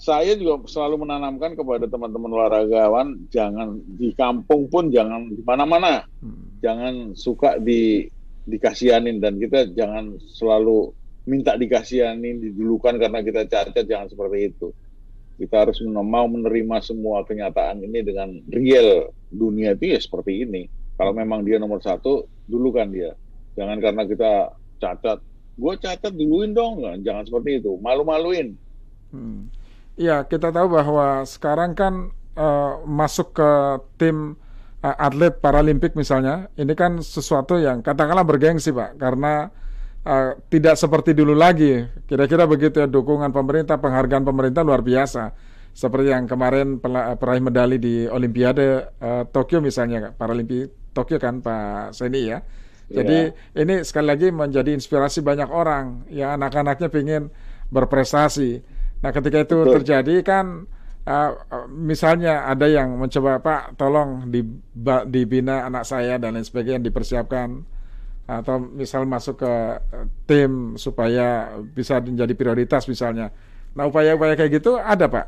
saya 0.00 0.34
juga 0.34 0.66
selalu 0.66 1.06
menanamkan 1.06 1.54
kepada 1.54 1.86
teman-teman 1.86 2.34
olahragawan 2.34 3.30
jangan 3.30 3.78
di 3.94 4.10
kampung 4.18 4.66
pun 4.66 4.90
jangan 4.90 5.30
di 5.30 5.42
mana-mana 5.46 6.02
hmm. 6.18 6.58
jangan 6.58 6.94
suka 7.14 7.62
di 7.62 8.10
dikasihanin 8.44 9.22
dan 9.22 9.38
kita 9.38 9.72
jangan 9.72 10.18
selalu 10.34 10.92
minta 11.24 11.56
dikasihanin 11.56 12.42
didulukan 12.42 13.00
karena 13.00 13.24
kita 13.24 13.48
cacat 13.48 13.86
jangan 13.86 14.10
seperti 14.10 14.52
itu 14.52 14.68
kita 15.34 15.66
harus 15.66 15.82
mau 15.82 16.26
menerima 16.30 16.76
semua 16.82 17.26
kenyataan 17.26 17.82
ini 17.82 18.00
dengan 18.06 18.28
real. 18.50 19.10
Dunia 19.34 19.74
itu 19.74 19.94
ya 19.94 19.98
seperti 19.98 20.46
ini. 20.46 20.70
Kalau 20.94 21.10
memang 21.10 21.42
dia 21.42 21.58
nomor 21.58 21.82
satu 21.82 22.30
dulukan 22.46 22.86
dia. 22.86 23.18
Jangan 23.58 23.82
karena 23.82 24.02
kita 24.06 24.32
cacat. 24.78 25.18
Gue 25.58 25.74
cacat 25.78 26.14
duluin 26.14 26.54
dong. 26.54 26.86
Jangan 27.02 27.26
seperti 27.26 27.58
itu. 27.58 27.74
Malu-maluin. 27.82 28.54
Hmm. 29.10 29.50
Ya, 29.94 30.26
kita 30.26 30.50
tahu 30.50 30.74
bahwa 30.74 31.22
sekarang 31.22 31.78
kan 31.78 32.10
uh, 32.34 32.82
masuk 32.82 33.34
ke 33.34 33.50
tim 33.98 34.38
uh, 34.82 34.96
atlet 34.98 35.34
Paralimpik 35.38 35.94
misalnya, 35.94 36.50
ini 36.58 36.74
kan 36.74 36.98
sesuatu 36.98 37.58
yang 37.62 37.78
katakanlah 37.78 38.26
bergengsi, 38.26 38.74
Pak, 38.74 38.98
karena 38.98 39.54
uh, 40.04 40.38
tidak 40.52 40.76
seperti 40.76 41.16
dulu 41.16 41.34
lagi. 41.34 41.84
Kira-kira 42.06 42.44
begitu 42.44 42.84
ya 42.84 42.88
dukungan 42.88 43.32
pemerintah, 43.32 43.80
penghargaan 43.80 44.24
pemerintah 44.24 44.62
luar 44.62 44.84
biasa. 44.84 45.34
Seperti 45.74 46.14
yang 46.14 46.30
kemarin 46.30 46.78
peraih 47.18 47.42
medali 47.42 47.82
di 47.82 48.06
Olimpiade 48.06 48.94
uh, 49.02 49.26
Tokyo 49.26 49.58
misalnya, 49.58 50.14
Paralimpik 50.14 50.94
Tokyo 50.94 51.18
kan 51.18 51.42
Pak 51.42 51.90
Seni 51.90 52.30
ya. 52.30 52.38
Jadi 52.84 53.32
yeah. 53.32 53.58
ini 53.58 53.82
sekali 53.82 54.06
lagi 54.06 54.28
menjadi 54.30 54.70
inspirasi 54.70 55.24
banyak 55.24 55.50
orang 55.50 56.06
yang 56.12 56.36
anak-anaknya 56.38 56.92
ingin 56.94 57.32
berprestasi. 57.72 58.62
Nah, 59.02 59.10
ketika 59.10 59.42
itu 59.42 59.56
Betul. 59.56 59.74
terjadi 59.80 60.14
kan 60.22 60.68
uh, 61.08 61.30
misalnya 61.68 62.46
ada 62.46 62.70
yang 62.70 62.94
mencoba 63.00 63.40
Pak, 63.40 63.80
tolong 63.80 64.30
dibina 65.10 65.66
anak 65.66 65.88
saya 65.88 66.20
dan 66.20 66.38
lain 66.38 66.46
sebagainya 66.46 66.86
dipersiapkan 66.86 67.66
atau 68.24 68.56
misal 68.56 69.04
masuk 69.04 69.44
ke 69.44 69.52
uh, 69.78 70.06
tim 70.24 70.80
supaya 70.80 71.56
bisa 71.60 72.00
menjadi 72.00 72.32
prioritas 72.32 72.88
misalnya. 72.88 73.28
Nah, 73.74 73.90
upaya-upaya 73.90 74.38
kayak 74.38 74.62
gitu 74.62 74.80
ada 74.80 75.08
Pak? 75.10 75.26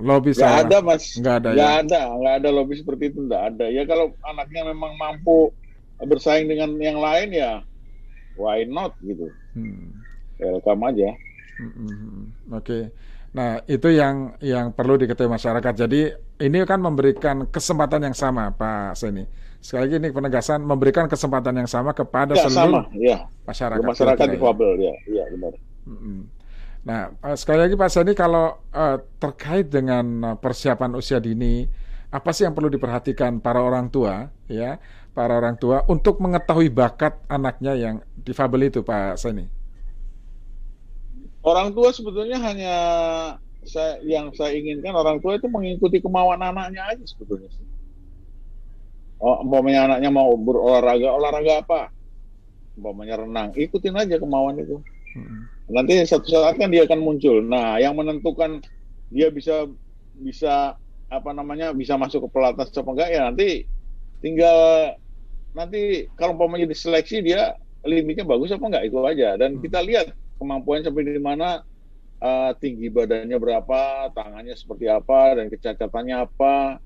Lobby 0.00 0.32
nggak 0.32 0.70
ada 0.70 0.78
mas, 0.80 1.12
nggak 1.18 1.36
ada 1.44 1.48
nggak 1.52 1.72
ya? 1.76 1.82
ada, 1.84 2.00
nggak 2.16 2.34
ada 2.40 2.48
lobby 2.48 2.74
seperti 2.78 3.12
itu 3.12 3.20
nggak 3.26 3.42
ada. 3.52 3.66
Ya 3.68 3.84
kalau 3.84 4.16
anaknya 4.24 4.72
memang 4.72 4.96
mampu 4.96 5.52
bersaing 6.00 6.48
dengan 6.48 6.72
yang 6.80 6.96
lain 6.96 7.36
ya, 7.36 7.60
why 8.40 8.64
not 8.64 8.96
gitu. 9.04 9.28
Hmm. 9.52 9.92
Welcome 10.40 10.88
aja. 10.88 11.10
Mm-hmm. 11.60 12.56
Oke. 12.56 12.64
Okay. 12.64 12.82
Nah, 13.36 13.62
itu 13.68 13.88
yang 13.92 14.34
yang 14.42 14.72
perlu 14.72 14.96
diketahui 14.96 15.30
masyarakat. 15.30 15.86
Jadi, 15.86 16.00
ini 16.42 16.58
kan 16.64 16.80
memberikan 16.82 17.46
kesempatan 17.46 18.10
yang 18.10 18.16
sama, 18.16 18.50
Pak 18.50 18.96
Seni. 18.96 19.22
Sekali 19.60 19.80
lagi 19.84 19.94
ini 20.00 20.08
penegasan 20.08 20.64
memberikan 20.64 21.04
kesempatan 21.04 21.52
yang 21.60 21.68
sama 21.68 21.92
kepada 21.92 22.32
ya, 22.32 22.48
seluruh 22.48 22.88
sama, 22.88 22.96
ya. 22.96 23.28
masyarakat. 23.44 23.84
Masyarakat 23.84 24.26
difabel, 24.32 24.70
ya, 24.80 24.94
ya 25.04 25.24
benar. 25.36 25.52
Nah, 26.80 27.12
uh, 27.20 27.36
sekali 27.36 27.68
lagi 27.68 27.76
Pak 27.76 27.90
Seni, 27.92 28.12
kalau 28.16 28.56
uh, 28.72 28.96
terkait 29.20 29.68
dengan 29.68 30.04
uh, 30.32 30.36
persiapan 30.40 30.96
usia 30.96 31.20
dini 31.20 31.68
apa 32.10 32.34
sih 32.34 32.42
yang 32.42 32.56
perlu 32.56 32.66
diperhatikan 32.72 33.38
para 33.38 33.62
orang 33.62 33.86
tua 33.86 34.34
ya 34.50 34.82
para 35.14 35.38
orang 35.38 35.54
tua 35.54 35.86
untuk 35.86 36.18
mengetahui 36.18 36.66
bakat 36.66 37.22
anaknya 37.30 37.78
yang 37.78 37.96
difabel 38.18 38.66
itu 38.66 38.80
Pak 38.80 39.20
Seni? 39.20 39.46
Orang 41.44 41.72
tua 41.76 41.92
sebetulnya 41.92 42.40
hanya 42.40 42.74
saya, 43.64 44.00
yang 44.04 44.32
saya 44.32 44.56
inginkan 44.56 44.92
orang 44.96 45.20
tua 45.20 45.36
itu 45.36 45.48
mengikuti 45.52 46.00
kemauan 46.00 46.40
anaknya 46.40 46.84
aja 46.88 47.04
sebetulnya 47.04 47.48
sih. 47.52 47.64
Oh, 49.20 49.44
umpamanya 49.44 49.84
anaknya 49.84 50.08
mau 50.08 50.32
berolahraga, 50.32 51.08
olahraga 51.12 51.52
apa? 51.60 51.80
Umpamanya 52.80 53.20
renang, 53.20 53.52
ikutin 53.52 54.00
aja 54.00 54.16
kemauan 54.16 54.56
itu. 54.56 54.80
Hmm. 55.12 55.44
Nanti 55.68 56.00
satu 56.08 56.24
saat 56.24 56.56
kan 56.56 56.72
dia 56.72 56.88
akan 56.88 57.04
muncul. 57.04 57.44
Nah, 57.44 57.76
yang 57.76 57.94
menentukan 58.00 58.64
dia 59.12 59.28
bisa 59.28 59.68
bisa 60.16 60.80
apa 61.10 61.30
namanya 61.34 61.74
bisa 61.74 61.98
masuk 61.98 62.26
ke 62.26 62.28
pelatnas 62.30 62.70
apa 62.70 62.90
enggak 62.94 63.10
ya 63.10 63.20
nanti 63.26 63.66
tinggal 64.22 64.94
nanti 65.50 66.06
kalau 66.14 66.38
umpamanya 66.38 66.70
diseleksi 66.70 67.18
dia 67.18 67.58
limitnya 67.82 68.22
bagus 68.22 68.54
apa 68.54 68.62
enggak 68.70 68.86
itu 68.86 68.98
aja 69.02 69.34
dan 69.34 69.58
hmm. 69.58 69.60
kita 69.66 69.82
lihat 69.82 70.06
kemampuan 70.38 70.86
sampai 70.86 71.10
di 71.10 71.18
mana 71.18 71.66
uh, 72.22 72.54
tinggi 72.62 72.86
badannya 72.86 73.34
berapa 73.34 74.14
tangannya 74.14 74.54
seperti 74.54 74.86
apa 74.86 75.34
dan 75.34 75.50
kecacatannya 75.50 76.16
apa 76.30 76.78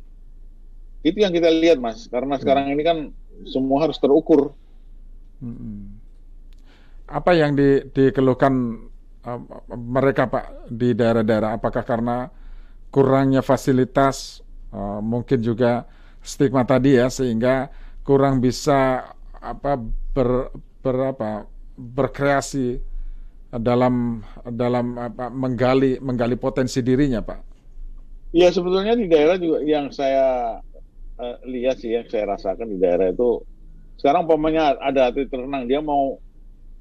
itu 1.04 1.20
yang 1.20 1.30
kita 1.30 1.52
lihat 1.52 1.78
mas 1.78 2.08
karena 2.08 2.34
hmm. 2.36 2.42
sekarang 2.42 2.66
ini 2.72 2.82
kan 2.82 2.98
semua 3.46 3.84
harus 3.84 4.00
terukur 4.00 4.56
hmm. 5.44 6.00
apa 7.06 7.30
yang 7.36 7.52
di, 7.52 7.84
dikeluhkan 7.92 8.52
uh, 9.28 9.40
mereka 9.76 10.26
pak 10.26 10.72
di 10.72 10.96
daerah-daerah 10.96 11.60
apakah 11.60 11.84
karena 11.84 12.32
kurangnya 12.94 13.42
fasilitas, 13.42 14.38
uh, 14.70 15.02
mungkin 15.02 15.42
juga 15.42 15.82
stigma 16.22 16.62
tadi 16.62 16.94
ya 16.94 17.10
sehingga 17.10 17.74
kurang 18.06 18.38
bisa 18.38 19.10
apa 19.42 19.74
ber, 20.14 20.54
ber 20.78 20.96
apa 21.10 21.50
berkreasi 21.74 22.78
dalam 23.50 24.22
dalam 24.46 24.94
apa 24.94 25.26
menggali 25.26 25.98
menggali 25.98 26.38
potensi 26.38 26.86
dirinya, 26.86 27.18
Pak. 27.18 27.40
Ya 28.30 28.54
sebetulnya 28.54 28.94
di 28.94 29.10
daerah 29.10 29.42
juga 29.42 29.58
yang 29.66 29.90
saya 29.90 30.58
uh, 31.18 31.36
lihat 31.46 31.80
sih 31.80 31.94
yang 31.94 32.06
saya 32.10 32.34
rasakan 32.34 32.70
di 32.70 32.78
daerah 32.78 33.10
itu 33.10 33.42
sekarang 33.98 34.26
umpamanya 34.26 34.74
ada 34.82 35.10
atlet 35.10 35.30
renang 35.30 35.70
dia 35.70 35.78
mau 35.78 36.18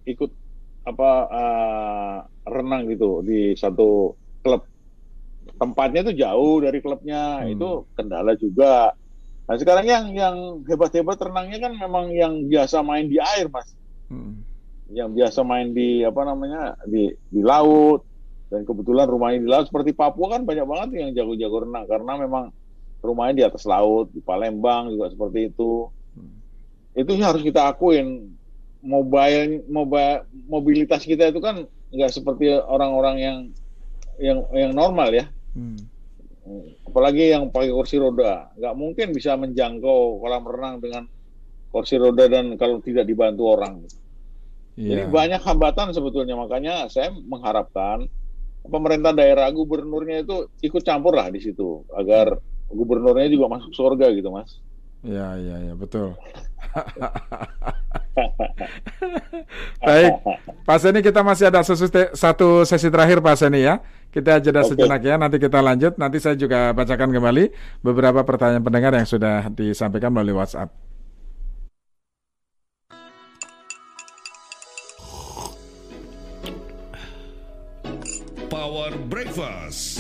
ikut 0.04 0.32
apa 0.84 1.12
uh, 1.32 2.18
renang 2.44 2.92
gitu 2.92 3.24
di 3.24 3.56
satu 3.56 4.12
klub 4.44 4.68
tempatnya 5.56 6.04
itu 6.10 6.14
jauh 6.24 6.60
dari 6.60 6.80
klubnya 6.84 7.44
hmm. 7.44 7.54
itu 7.56 7.70
kendala 7.96 8.34
juga. 8.36 8.92
Nah 9.44 9.56
sekarang 9.60 9.86
yang 9.88 10.06
yang 10.16 10.36
hebat-hebat 10.68 11.20
renangnya 11.20 11.68
kan 11.68 11.74
memang 11.76 12.12
yang 12.12 12.48
biasa 12.48 12.80
main 12.84 13.08
di 13.12 13.20
air 13.20 13.52
mas, 13.52 13.72
hmm. 14.08 14.40
yang 14.92 15.12
biasa 15.12 15.44
main 15.44 15.72
di 15.72 16.04
apa 16.04 16.22
namanya 16.24 16.80
di 16.88 17.12
di 17.32 17.42
laut 17.44 18.04
dan 18.52 18.64
kebetulan 18.64 19.08
rumahnya 19.08 19.40
di 19.44 19.50
laut 19.50 19.66
seperti 19.68 19.92
Papua 19.96 20.36
kan 20.36 20.48
banyak 20.48 20.68
banget 20.68 20.90
yang 21.00 21.10
jago-jago 21.16 21.68
renang 21.68 21.86
karena 21.88 22.14
memang 22.20 22.44
rumahnya 23.04 23.36
di 23.36 23.44
atas 23.44 23.68
laut 23.68 24.10
di 24.16 24.24
Palembang 24.24 24.96
juga 24.96 25.12
seperti 25.12 25.52
itu. 25.52 25.92
Hmm. 26.16 26.40
Itu 26.96 27.20
harus 27.20 27.44
kita 27.44 27.68
akuin 27.68 28.32
mobile 28.80 29.64
mobile 29.68 30.24
mobilitas 30.48 31.04
kita 31.04 31.30
itu 31.30 31.44
kan 31.44 31.68
nggak 31.94 32.12
seperti 32.12 32.56
orang-orang 32.56 33.16
yang 33.20 33.38
yang 34.18 34.40
yang 34.56 34.72
normal 34.72 35.12
ya. 35.12 35.28
Hmm. 35.52 35.78
Apalagi 36.88 37.32
yang 37.32 37.52
pakai 37.52 37.72
kursi 37.72 38.00
roda, 38.00 38.52
nggak 38.56 38.76
mungkin 38.76 39.08
bisa 39.16 39.36
menjangkau 39.36 40.20
kolam 40.20 40.44
renang 40.44 40.76
dengan 40.80 41.04
kursi 41.72 41.96
roda 42.00 42.28
dan 42.28 42.56
kalau 42.56 42.80
tidak 42.80 43.08
dibantu 43.08 43.52
orang. 43.52 43.84
Yeah. 44.74 45.06
Jadi 45.06 45.14
banyak 45.14 45.42
hambatan 45.44 45.94
sebetulnya 45.94 46.36
makanya 46.36 46.90
saya 46.90 47.14
mengharapkan 47.14 48.10
pemerintah 48.68 49.12
daerah 49.12 49.48
gubernurnya 49.52 50.24
itu 50.24 50.50
ikut 50.64 50.82
campur 50.84 51.14
lah 51.16 51.30
di 51.30 51.40
situ 51.44 51.84
agar 51.94 52.40
gubernurnya 52.74 53.30
juga 53.30 53.48
masuk 53.54 53.72
surga 53.74 54.10
gitu 54.12 54.34
mas. 54.34 54.58
Ya 55.04 55.36
ya 55.36 55.56
ya 55.72 55.74
betul. 55.76 56.16
Baik, 59.84 60.14
Pak 60.64 60.78
Seni 60.80 61.04
kita 61.04 61.22
masih 61.22 61.52
ada 61.52 61.60
satu 62.16 62.64
sesi 62.64 62.88
terakhir 62.88 63.20
Pak 63.20 63.36
Seni 63.36 63.68
ya. 63.68 63.84
Kita 64.14 64.38
jeda 64.38 64.62
okay. 64.62 64.78
sejenak 64.78 65.02
ya, 65.02 65.18
nanti 65.18 65.42
kita 65.42 65.58
lanjut. 65.58 65.98
Nanti 65.98 66.22
saya 66.22 66.38
juga 66.38 66.70
bacakan 66.72 67.10
kembali 67.10 67.50
beberapa 67.82 68.22
pertanyaan 68.22 68.62
pendengar 68.62 68.94
yang 68.94 69.10
sudah 69.10 69.50
disampaikan 69.50 70.14
melalui 70.14 70.38
WhatsApp. 70.38 70.70
Power 78.54 78.94
Breakfast. 79.10 79.93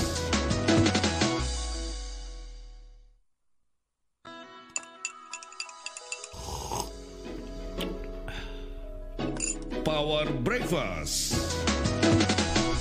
Power 9.83 10.31
Breakfast. 10.39 11.35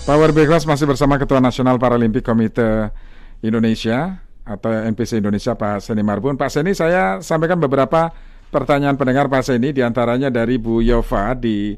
Power 0.06 0.30
Breakfast 0.30 0.70
masih 0.70 0.86
bersama 0.86 1.18
Ketua 1.18 1.42
Nasional 1.42 1.74
Paralimpik 1.74 2.22
Komite 2.22 2.94
Indonesia 3.42 4.22
atau 4.46 4.70
NPC 4.70 5.18
Indonesia 5.18 5.58
Pak 5.58 5.82
Seni 5.82 6.06
Marbun. 6.06 6.38
Pak 6.38 6.54
Seni, 6.54 6.78
saya 6.78 7.18
sampaikan 7.18 7.58
beberapa 7.58 8.14
pertanyaan 8.54 8.94
pendengar 8.94 9.26
Pak 9.26 9.42
Seni, 9.42 9.74
di 9.74 9.82
antaranya 9.82 10.30
dari 10.30 10.62
Bu 10.62 10.78
Yova 10.78 11.34
di 11.34 11.74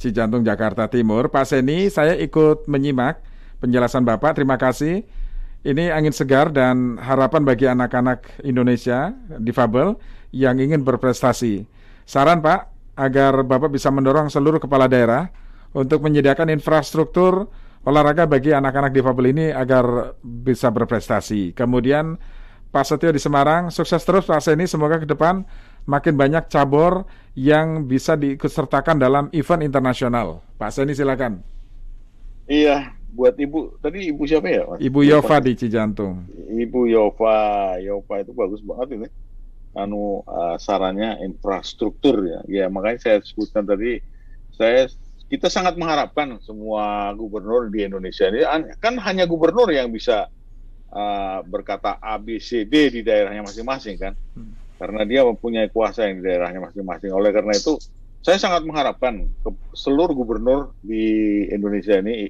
Cijantung, 0.00 0.40
Jakarta 0.40 0.88
Timur. 0.88 1.28
Pak 1.28 1.52
Seni, 1.52 1.92
saya 1.92 2.16
ikut 2.16 2.64
menyimak 2.64 3.20
penjelasan 3.60 4.08
Bapak. 4.08 4.40
Terima 4.40 4.56
kasih. 4.56 5.04
Ini 5.68 5.92
angin 5.92 6.16
segar 6.16 6.48
dan 6.48 6.96
harapan 6.96 7.44
bagi 7.44 7.68
anak-anak 7.68 8.40
Indonesia 8.40 9.12
difabel 9.36 10.00
yang 10.32 10.56
ingin 10.56 10.80
berprestasi. 10.80 11.68
Saran 12.08 12.40
Pak, 12.40 12.71
agar 12.96 13.40
Bapak 13.44 13.72
bisa 13.72 13.88
mendorong 13.88 14.28
seluruh 14.28 14.60
kepala 14.60 14.88
daerah 14.88 15.32
untuk 15.72 16.04
menyediakan 16.04 16.52
infrastruktur 16.52 17.48
olahraga 17.82 18.28
bagi 18.28 18.54
anak-anak 18.54 18.92
difabel 18.94 19.32
ini 19.32 19.46
agar 19.50 20.14
bisa 20.22 20.68
berprestasi. 20.70 21.56
Kemudian 21.56 22.20
Pak 22.72 22.88
Setio 22.88 23.12
di 23.12 23.20
Semarang, 23.20 23.68
sukses 23.68 24.00
terus 24.00 24.24
Pak 24.24 24.40
Seni, 24.40 24.64
semoga 24.64 24.96
ke 24.96 25.04
depan 25.04 25.44
makin 25.84 26.14
banyak 26.16 26.48
cabur 26.48 27.04
yang 27.36 27.84
bisa 27.84 28.16
diikutsertakan 28.16 28.96
dalam 28.96 29.24
event 29.36 29.60
internasional. 29.60 30.40
Pak 30.56 30.72
Seni 30.72 30.96
silakan. 30.96 31.44
Iya, 32.48 32.96
buat 33.12 33.36
Ibu, 33.36 33.76
tadi 33.82 34.08
Ibu 34.08 34.22
siapa 34.24 34.48
ya? 34.48 34.64
Mas? 34.64 34.78
Ibu 34.80 35.00
Yova 35.04 35.36
di 35.40 35.52
Cijantung. 35.52 36.24
Ibu 36.48 36.88
Yova, 36.88 37.36
Yova 37.76 38.14
itu 38.24 38.32
bagus 38.32 38.60
banget 38.64 38.88
ini. 38.96 39.08
Anu 39.72 40.20
uh, 40.28 40.56
sarannya 40.60 41.22
infrastruktur 41.24 42.20
ya. 42.28 42.40
Ya 42.48 42.64
makanya 42.68 42.98
saya 43.00 43.18
sebutkan 43.24 43.64
tadi, 43.64 44.00
saya 44.52 44.88
kita 45.32 45.48
sangat 45.48 45.80
mengharapkan 45.80 46.36
semua 46.44 47.08
gubernur 47.16 47.72
di 47.72 47.88
Indonesia 47.88 48.28
ini 48.28 48.44
kan 48.76 49.00
hanya 49.00 49.24
gubernur 49.24 49.72
yang 49.72 49.88
bisa 49.88 50.28
uh, 50.92 51.40
berkata 51.48 51.96
A, 51.98 52.20
B, 52.20 52.36
C, 52.36 52.68
D 52.68 52.92
di 52.92 53.00
daerahnya 53.00 53.40
masing-masing 53.48 53.96
kan, 53.96 54.12
hmm. 54.12 54.76
karena 54.76 55.02
dia 55.08 55.24
mempunyai 55.24 55.72
kuasa 55.72 56.04
yang 56.04 56.20
di 56.20 56.28
daerahnya 56.28 56.60
masing-masing. 56.60 57.16
Oleh 57.16 57.32
karena 57.32 57.56
itu, 57.56 57.80
saya 58.20 58.36
sangat 58.36 58.62
mengharapkan 58.68 59.24
ke 59.40 59.50
seluruh 59.72 60.12
gubernur 60.12 60.76
di 60.84 61.48
Indonesia 61.48 61.96
ini 61.96 62.28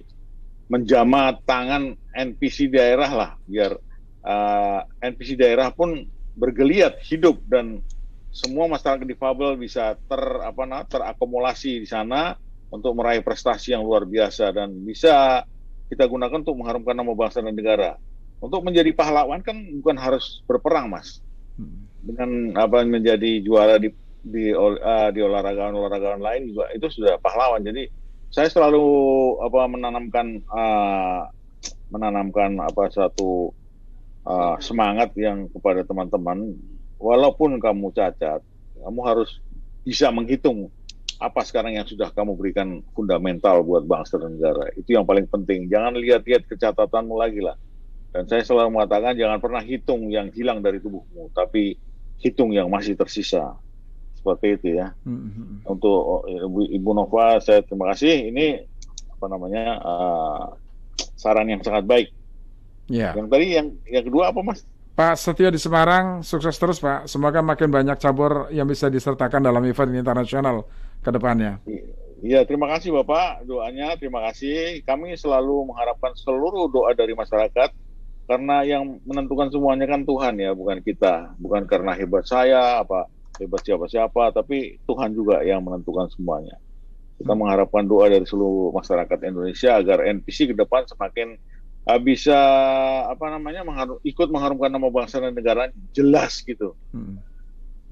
menjama 0.71 1.37
tangan 1.45 1.99
NPC 2.15 2.71
daerah 2.71 3.11
lah, 3.11 3.31
biar 3.45 3.77
uh, 4.25 4.81
NPC 5.03 5.37
daerah 5.37 5.75
pun 5.75 6.07
bergeliat 6.37 7.01
hidup 7.05 7.41
dan 7.49 7.85
semua 8.33 8.65
masyarakat 8.65 9.05
difabel 9.05 9.61
bisa 9.61 9.95
ter 10.09 10.23
apa 10.41 10.63
nah, 10.65 10.83
terakumulasi 10.89 11.85
di 11.85 11.89
sana 11.89 12.33
untuk 12.73 12.97
meraih 12.97 13.21
prestasi 13.21 13.77
yang 13.77 13.85
luar 13.85 14.09
biasa 14.09 14.49
dan 14.57 14.73
bisa 14.81 15.45
kita 15.93 16.09
gunakan 16.09 16.41
untuk 16.41 16.57
mengharumkan 16.57 16.97
nama 16.97 17.13
bangsa 17.13 17.45
dan 17.45 17.53
negara. 17.53 18.01
Untuk 18.41 18.65
menjadi 18.65 18.97
pahlawan 18.97 19.45
kan 19.45 19.55
bukan 19.85 20.01
harus 20.01 20.41
berperang, 20.49 20.89
Mas. 20.89 21.21
Hmm. 21.61 21.85
Dengan 22.01 22.57
apa 22.57 22.81
menjadi 22.83 23.45
juara 23.45 23.77
di 23.77 23.93
di, 24.25 24.55
uh, 24.55 25.11
di 25.13 25.21
olahraga-olahraga 25.21 26.17
lain 26.17 26.57
juga 26.57 26.73
itu 26.73 26.89
sudah 26.89 27.21
pahlawan. 27.21 27.61
Jadi 27.61 27.93
saya 28.33 28.49
selalu 28.49 28.83
apa 29.45 29.61
menanamkan 29.69 30.41
uh, 30.49 31.29
menanamkan 31.93 32.57
apa 32.65 32.89
satu 32.89 33.53
uh, 34.27 34.57
semangat 34.59 35.15
yang 35.19 35.51
kepada 35.51 35.83
teman-teman 35.87 36.55
walaupun 37.03 37.59
kamu 37.59 37.91
cacat, 37.95 38.41
kamu 38.79 39.01
harus 39.03 39.43
bisa 39.83 40.11
menghitung 40.15 40.71
apa 41.23 41.47
sekarang 41.47 41.79
yang 41.79 41.87
sudah 41.87 42.11
kamu 42.11 42.35
berikan 42.35 42.83
fundamental 42.95 43.63
buat 43.63 43.87
bangsa 43.87 44.19
dan 44.19 44.39
negara. 44.39 44.71
Itu 44.75 44.99
yang 44.99 45.07
paling 45.07 45.31
penting. 45.31 45.71
Jangan 45.71 45.95
lihat-lihat 45.95 46.51
kecatatanmu 46.51 47.15
lagi 47.15 47.39
lah. 47.39 47.55
Dan 48.11 48.27
saya 48.27 48.43
selalu 48.43 48.77
mengatakan 48.77 49.15
jangan 49.15 49.39
pernah 49.39 49.63
hitung 49.63 50.11
yang 50.11 50.29
hilang 50.35 50.61
dari 50.61 50.83
tubuhmu, 50.83 51.31
tapi 51.33 51.79
hitung 52.19 52.51
yang 52.51 52.67
masih 52.69 52.99
tersisa. 52.99 53.55
Seperti 54.19 54.59
itu 54.59 54.67
ya. 54.83 54.95
Hmm. 55.07 55.63
Untuk 55.67 56.27
Ibu, 56.27 56.71
Ibu 56.75 56.91
Nova, 56.95 57.39
saya 57.39 57.63
terima 57.63 57.95
kasih. 57.95 58.31
Ini 58.31 58.67
apa 59.19 59.27
namanya 59.31 59.65
uh, 59.79 60.45
saran 61.15 61.51
yang 61.51 61.63
sangat 61.63 61.87
baik. 61.87 62.09
Ya. 62.93 63.17
Yang 63.17 63.29
tadi 63.33 63.47
yang 63.57 63.67
yang 63.89 64.05
kedua 64.05 64.29
apa 64.29 64.45
Mas? 64.45 64.69
Pak 64.93 65.17
Setio 65.17 65.49
di 65.49 65.57
Semarang, 65.57 66.21
sukses 66.21 66.53
terus 66.61 66.77
Pak. 66.77 67.09
Semoga 67.09 67.41
makin 67.41 67.73
banyak 67.73 67.97
cabur 67.97 68.53
yang 68.53 68.69
bisa 68.69 68.93
disertakan 68.93 69.41
dalam 69.41 69.65
event 69.65 69.97
internasional 69.97 70.69
ke 71.01 71.09
depannya. 71.09 71.65
Iya, 72.21 72.45
terima 72.45 72.69
kasih 72.69 72.93
Bapak 73.01 73.49
doanya, 73.49 73.97
terima 73.97 74.21
kasih. 74.29 74.85
Kami 74.85 75.17
selalu 75.17 75.73
mengharapkan 75.73 76.13
seluruh 76.13 76.69
doa 76.69 76.93
dari 76.93 77.17
masyarakat 77.17 77.73
karena 78.29 78.57
yang 78.69 79.01
menentukan 79.09 79.49
semuanya 79.49 79.89
kan 79.89 80.05
Tuhan 80.05 80.37
ya, 80.37 80.53
bukan 80.53 80.85
kita. 80.85 81.33
Bukan 81.41 81.65
karena 81.65 81.97
hebat 81.97 82.29
saya, 82.29 82.85
apa 82.85 83.09
hebat 83.41 83.65
siapa-siapa, 83.65 84.37
tapi 84.37 84.77
Tuhan 84.85 85.17
juga 85.17 85.41
yang 85.41 85.65
menentukan 85.65 86.13
semuanya. 86.13 86.61
Kita 87.17 87.33
mengharapkan 87.33 87.89
doa 87.89 88.13
dari 88.13 88.29
seluruh 88.29 88.77
masyarakat 88.77 89.19
Indonesia 89.25 89.81
agar 89.81 90.05
NPC 90.05 90.53
ke 90.53 90.55
depan 90.55 90.85
semakin 90.85 91.41
uh, 91.87 92.01
bisa 92.01 92.39
apa 93.11 93.27
namanya 93.33 93.67
mengharum, 93.67 93.99
ikut 94.07 94.29
mengharumkan 94.31 94.71
nama 94.71 94.89
bangsa 94.89 95.19
dan 95.19 95.35
negara 95.35 95.71
jelas 95.95 96.43
gitu. 96.43 96.75
Hmm. 96.95 97.19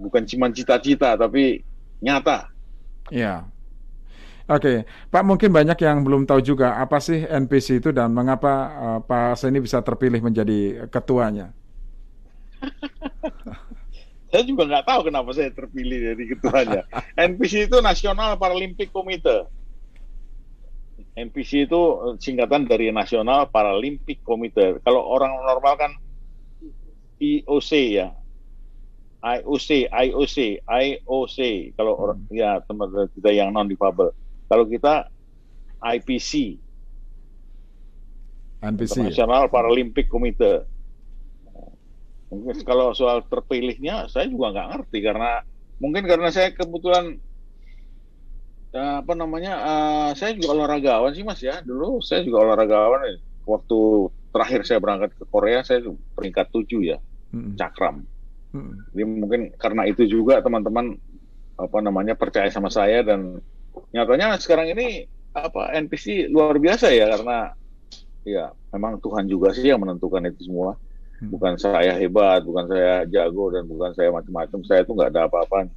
Bukan 0.01 0.25
cuma 0.27 0.49
cita-cita 0.51 1.17
tapi 1.19 1.63
nyata. 2.01 2.49
Ya. 3.13 3.47
Oke, 4.51 4.83
Pak 5.15 5.23
mungkin 5.23 5.55
banyak 5.55 5.79
yang 5.79 6.03
belum 6.03 6.27
tahu 6.27 6.43
juga 6.43 6.75
apa 6.75 6.99
sih 6.99 7.23
NPC 7.23 7.79
itu 7.79 7.95
dan 7.95 8.11
mengapa 8.11 8.53
uh, 8.75 8.99
Pak 8.99 9.39
Seni 9.39 9.63
bisa 9.63 9.79
terpilih 9.79 10.19
menjadi 10.19 10.91
ketuanya. 10.91 11.55
saya 14.31 14.43
juga 14.43 14.67
nggak 14.67 14.87
tahu 14.91 15.01
kenapa 15.07 15.31
saya 15.39 15.55
terpilih 15.55 16.15
jadi 16.15 16.25
ketuanya. 16.35 16.83
NPC 17.31 17.71
itu 17.71 17.79
National 17.79 18.35
Paralympic 18.43 18.91
Committee. 18.91 19.47
NPC 21.19 21.67
itu 21.67 21.81
eh, 22.07 22.15
singkatan 22.23 22.71
dari 22.71 22.95
National 22.95 23.51
Paralympic 23.51 24.23
Committee. 24.23 24.79
Kalau 24.87 25.03
orang 25.03 25.35
normal 25.43 25.75
kan 25.79 25.93
IOC 27.21 27.71
ya. 27.95 28.09
IOC, 29.21 29.93
IOC, 29.93 30.65
IOC. 30.65 31.39
Kalau 31.77 31.93
orang 31.99 32.25
hmm. 32.25 32.33
ya 32.33 32.63
teman 32.65 32.89
kita 33.13 33.31
yang 33.35 33.53
non 33.53 33.69
difabel. 33.69 34.15
Kalau 34.49 34.65
kita 34.65 35.13
IPC. 35.81 36.57
NPC. 38.61 38.97
National 39.05 39.49
Paralympic 39.53 40.09
Committee. 40.09 40.65
Mungkin 42.31 42.63
kalau 42.63 42.95
soal 42.95 43.27
terpilihnya 43.27 44.07
saya 44.07 44.31
juga 44.31 44.55
nggak 44.55 44.69
ngerti 44.71 44.99
karena 45.03 45.43
mungkin 45.83 46.07
karena 46.07 46.31
saya 46.31 46.55
kebetulan 46.55 47.19
uh, 48.75 48.97
apa 49.03 49.13
namanya 49.15 49.53
uh, 49.61 50.11
saya 50.15 50.35
juga 50.39 50.55
olahragawan 50.55 51.13
sih 51.15 51.25
mas 51.27 51.41
ya 51.43 51.63
dulu 51.63 51.99
saya 52.03 52.23
juga 52.23 52.47
olahragawan 52.47 53.01
ya. 53.07 53.17
waktu 53.47 53.79
terakhir 54.31 54.61
saya 54.67 54.79
berangkat 54.79 55.11
ke 55.19 55.25
Korea 55.27 55.61
saya 55.67 55.83
peringkat 56.15 56.47
tujuh 56.55 56.81
ya 56.95 56.99
hmm. 57.35 57.59
cakram 57.59 58.07
hmm. 58.55 58.95
jadi 58.95 59.05
mungkin 59.07 59.41
karena 59.59 59.87
itu 59.91 60.07
juga 60.07 60.39
teman-teman 60.43 60.99
apa 61.61 61.79
namanya 61.85 62.17
percaya 62.17 62.49
sama 62.49 62.73
saya 62.73 63.05
dan 63.05 63.43
nyatanya 63.93 64.39
sekarang 64.41 64.73
ini 64.73 65.05
apa 65.31 65.71
NPC 65.79 66.31
luar 66.31 66.59
biasa 66.59 66.91
ya 66.91 67.07
karena 67.07 67.55
ya 68.27 68.51
memang 68.75 68.99
Tuhan 68.99 69.31
juga 69.31 69.55
sih 69.55 69.71
yang 69.71 69.83
menentukan 69.83 70.27
itu 70.27 70.51
semua 70.51 70.75
hmm. 71.21 71.31
bukan 71.31 71.55
saya 71.59 71.95
hebat 71.99 72.43
bukan 72.43 72.67
saya 72.71 73.05
jago 73.07 73.53
dan 73.53 73.67
bukan 73.67 73.93
saya 73.95 74.11
macam-macam 74.11 74.61
saya 74.67 74.83
itu 74.83 74.93
nggak 74.95 75.11
ada 75.15 75.23
apa-apa 75.31 75.71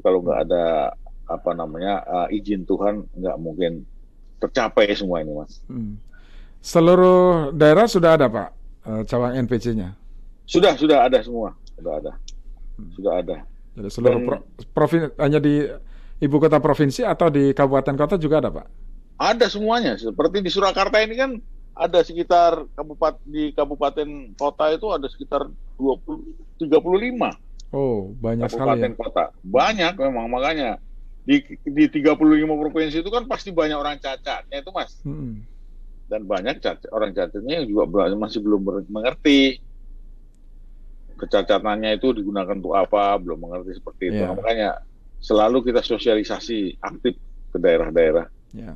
kalau 0.00 0.24
nggak 0.24 0.40
ada 0.48 0.96
apa 1.32 1.50
namanya 1.56 2.04
uh, 2.04 2.28
izin 2.28 2.68
Tuhan 2.68 3.08
nggak 3.16 3.36
mungkin 3.40 3.88
tercapai 4.42 4.90
semua 4.92 5.22
ini 5.22 5.32
mas. 5.32 5.62
Hmm. 5.70 5.96
Seluruh 6.62 7.50
daerah 7.54 7.86
sudah 7.86 8.14
ada 8.18 8.26
pak 8.30 8.48
uh, 8.86 9.02
cawang 9.06 9.38
NPC-nya? 9.46 9.94
Sudah 10.46 10.76
sudah 10.76 11.06
ada 11.06 11.18
semua 11.22 11.54
sudah 11.78 11.92
ada 11.98 12.12
hmm. 12.78 12.90
sudah 12.98 13.12
ada. 13.18 13.36
Jadi 13.72 13.88
seluruh 13.88 14.20
Dan, 14.20 14.28
pro, 14.28 14.36
provinsi 14.76 15.08
hanya 15.16 15.40
di 15.40 15.64
ibu 16.20 16.36
kota 16.38 16.60
provinsi 16.60 17.02
atau 17.02 17.32
di 17.32 17.50
kabupaten 17.56 17.96
kota 17.96 18.14
juga 18.20 18.44
ada 18.44 18.50
pak? 18.52 18.66
Ada 19.16 19.46
semuanya 19.48 19.96
seperti 19.96 20.44
di 20.44 20.50
Surakarta 20.50 21.00
ini 21.00 21.14
kan 21.16 21.30
ada 21.72 22.04
sekitar 22.04 22.68
kabupaten 22.76 23.22
di 23.24 23.50
kabupaten 23.56 24.36
kota 24.36 24.76
itu 24.76 24.86
ada 24.92 25.08
sekitar 25.08 25.48
20 25.80 26.68
35. 26.68 27.72
Oh, 27.72 28.12
banyak 28.20 28.46
kabupaten 28.52 28.52
sekali 28.52 28.80
ya. 28.84 29.00
kota. 29.00 29.24
Banyak 29.40 29.92
memang 29.96 30.26
makanya 30.28 30.70
di 31.22 31.38
di 31.62 31.84
35 31.86 32.18
provinsi 32.50 32.98
itu 32.98 33.10
kan 33.10 33.30
pasti 33.30 33.54
banyak 33.54 33.78
orang 33.78 33.96
cacatnya 34.02 34.58
itu 34.58 34.70
mas 34.74 34.98
hmm. 35.06 35.38
dan 36.10 36.26
banyak 36.26 36.58
cacat, 36.58 36.90
orang 36.90 37.14
cacatnya 37.14 37.62
yang 37.62 37.66
juga 37.70 38.10
masih 38.18 38.42
belum 38.42 38.90
mengerti 38.90 39.62
kecacatannya 41.22 42.02
itu 42.02 42.10
digunakan 42.10 42.58
untuk 42.58 42.74
apa 42.74 43.14
belum 43.22 43.38
mengerti 43.38 43.78
seperti 43.78 44.02
itu 44.10 44.22
yeah. 44.26 44.34
makanya 44.34 44.70
selalu 45.22 45.70
kita 45.70 45.78
sosialisasi 45.86 46.82
aktif 46.82 47.14
ke 47.54 47.58
daerah-daerah 47.62 48.26
yeah. 48.50 48.74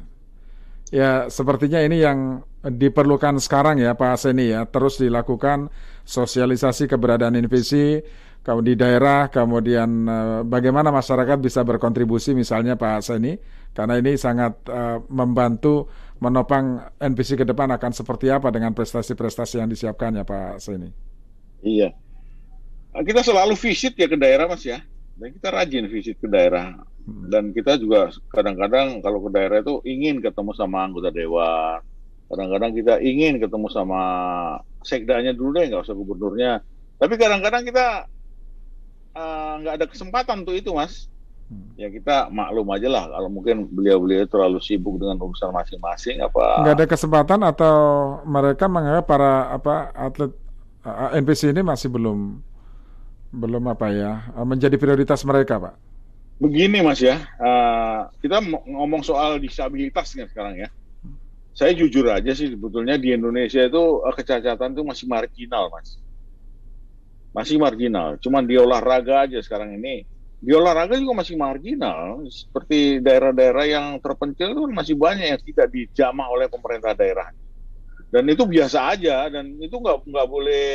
ya 0.94 1.11
sepertinya 1.26 1.82
ini 1.82 1.99
yang 1.99 2.47
diperlukan 2.62 3.42
sekarang 3.42 3.82
ya 3.82 3.99
Pak 3.99 4.22
Seni 4.22 4.55
ya 4.55 4.62
terus 4.70 5.03
dilakukan 5.03 5.66
sosialisasi 6.07 6.86
keberadaan 6.86 7.34
invisi 7.34 7.99
kalau 8.47 8.62
di 8.62 8.78
daerah, 8.78 9.26
kemudian 9.26 10.07
uh, 10.07 10.40
bagaimana 10.47 10.94
masyarakat 10.94 11.34
bisa 11.42 11.66
berkontribusi 11.66 12.30
misalnya 12.30 12.78
Pak 12.78 13.03
Seni, 13.03 13.34
karena 13.74 13.99
ini 13.99 14.14
sangat 14.14 14.62
uh, 14.70 15.03
membantu 15.11 15.90
menopang 16.22 16.78
NPC 16.94 17.42
ke 17.42 17.42
depan 17.42 17.74
akan 17.74 17.90
seperti 17.90 18.30
apa 18.30 18.55
dengan 18.55 18.70
prestasi-prestasi 18.70 19.59
yang 19.59 19.66
disiapkan 19.66 20.14
ya 20.14 20.22
Pak 20.22 20.62
Seni. 20.62 20.86
Iya, 21.66 21.90
kita 22.94 23.26
selalu 23.26 23.59
visit 23.59 23.99
ya 23.99 24.07
ke 24.07 24.14
daerah 24.14 24.47
Mas 24.47 24.62
ya, 24.62 24.78
dan 25.18 25.28
kita 25.34 25.51
rajin 25.51 25.90
visit 25.90 26.14
ke 26.22 26.30
daerah. 26.30 26.70
Hmm. 27.03 27.26
Dan 27.26 27.51
kita 27.51 27.82
juga 27.82 28.14
kadang-kadang 28.30 29.03
kalau 29.03 29.26
ke 29.26 29.30
daerah 29.34 29.59
itu 29.59 29.82
ingin 29.82 30.22
ketemu 30.22 30.55
sama 30.55 30.86
anggota 30.86 31.11
dewan, 31.11 31.82
kadang-kadang 32.30 32.78
kita 32.78 33.03
ingin 33.03 33.42
ketemu 33.42 33.66
sama 33.74 34.03
sekdanya 34.86 35.34
dulu 35.34 35.59
deh, 35.59 35.66
nggak 35.66 35.82
usah 35.82 35.99
gubernurnya. 35.99 36.62
Tapi 37.03 37.14
kadang-kadang 37.18 37.66
kita 37.66 38.07
Eh, 38.07 38.15
nggak 39.62 39.72
uh, 39.72 39.78
ada 39.80 39.86
kesempatan 39.88 40.44
untuk 40.44 40.56
itu 40.56 40.70
mas. 40.76 41.08
Hmm. 41.46 41.70
ya 41.78 41.86
kita 41.86 42.26
maklum 42.26 42.66
aja 42.74 42.90
lah 42.90 43.06
kalau 43.06 43.30
mungkin 43.30 43.70
beliau-beliau 43.70 44.26
terlalu 44.26 44.58
sibuk 44.58 44.98
dengan 44.98 45.14
urusan 45.22 45.54
masing-masing 45.54 46.18
apa 46.18 46.66
nggak 46.66 46.74
ada 46.74 46.86
kesempatan 46.90 47.38
atau 47.46 47.74
mereka 48.26 48.66
menganggap 48.66 49.06
para 49.06 49.54
apa 49.54 49.94
atlet 49.94 50.34
uh, 50.82 51.14
eh, 51.14 51.22
NPC 51.22 51.54
ini 51.54 51.62
masih 51.62 51.86
belum 51.86 52.42
belum 53.30 53.62
apa 53.70 53.94
ya 53.94 54.26
uh, 54.34 54.42
menjadi 54.42 54.74
prioritas 54.74 55.22
mereka 55.22 55.62
pak? 55.62 55.78
Begini 56.42 56.82
mas 56.82 56.98
ya. 56.98 57.22
Uh, 57.38 58.10
kita 58.18 58.42
ngomong 58.66 59.06
soal 59.06 59.38
disabilitasnya 59.38 60.26
sekarang 60.26 60.66
ya. 60.66 60.68
Saya 61.54 61.78
jujur 61.78 62.10
aja 62.10 62.34
sih 62.34 62.52
sebetulnya 62.52 62.98
di 62.98 63.14
Indonesia 63.14 63.62
itu 63.62 64.02
uh, 64.02 64.10
kecacatan 64.10 64.74
itu 64.74 64.82
masih 64.82 65.06
marginal 65.06 65.70
mas 65.70 65.94
masih 67.37 67.61
marginal. 67.61 68.16
Cuman 68.16 68.49
di 68.49 68.57
olahraga 68.57 69.28
aja 69.28 69.37
sekarang 69.45 69.76
ini, 69.76 70.09
di 70.41 70.57
olahraga 70.57 70.97
juga 70.97 71.20
masih 71.20 71.37
marginal. 71.37 72.24
Seperti 72.32 73.05
daerah-daerah 73.05 73.68
yang 73.68 73.87
terpencil 74.01 74.57
itu 74.57 74.62
masih 74.72 74.97
banyak 74.97 75.37
yang 75.37 75.41
tidak 75.45 75.68
dijamah 75.68 76.32
oleh 76.32 76.49
pemerintah 76.49 76.97
daerah. 76.97 77.28
Dan 78.09 78.24
itu 78.32 78.49
biasa 78.49 78.97
aja, 78.97 79.28
dan 79.28 79.53
itu 79.61 79.76
nggak 79.76 80.09
nggak 80.09 80.26
boleh 80.32 80.68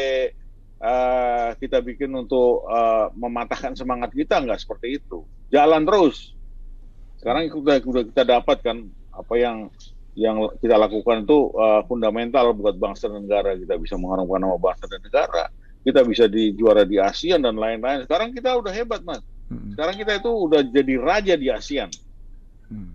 uh, 0.78 1.58
kita 1.58 1.82
bikin 1.82 2.14
untuk 2.14 2.62
uh, 2.70 3.10
mematahkan 3.18 3.74
semangat 3.74 4.14
kita, 4.14 4.38
nggak 4.38 4.62
seperti 4.62 5.02
itu. 5.02 5.26
Jalan 5.50 5.82
terus. 5.82 6.38
Sekarang 7.18 7.50
sudah 7.50 7.82
sudah 7.82 8.04
kita 8.06 8.22
dapatkan 8.22 8.78
apa 9.10 9.34
yang 9.34 9.74
yang 10.14 10.38
kita 10.62 10.78
lakukan 10.78 11.26
itu 11.26 11.50
uh, 11.58 11.82
fundamental 11.90 12.54
buat 12.54 12.78
bangsa 12.78 13.10
dan 13.10 13.26
negara. 13.26 13.58
Kita 13.58 13.82
bisa 13.82 13.98
mengharumkan 13.98 14.46
nama 14.46 14.58
bangsa 14.62 14.86
dan 14.86 15.02
negara 15.02 15.50
kita 15.82 16.06
bisa 16.06 16.30
di 16.30 16.54
juara 16.54 16.86
di 16.86 17.02
ASEAN 17.02 17.42
dan 17.42 17.58
lain-lain. 17.58 18.06
Sekarang 18.06 18.30
kita 18.34 18.54
udah 18.54 18.74
hebat, 18.74 19.02
Mas. 19.02 19.22
Hmm. 19.50 19.74
Sekarang 19.74 19.96
kita 19.98 20.14
itu 20.22 20.32
udah 20.32 20.62
jadi 20.62 20.94
raja 21.02 21.34
di 21.34 21.48
ASEAN. 21.50 21.90
Hmm. 22.70 22.94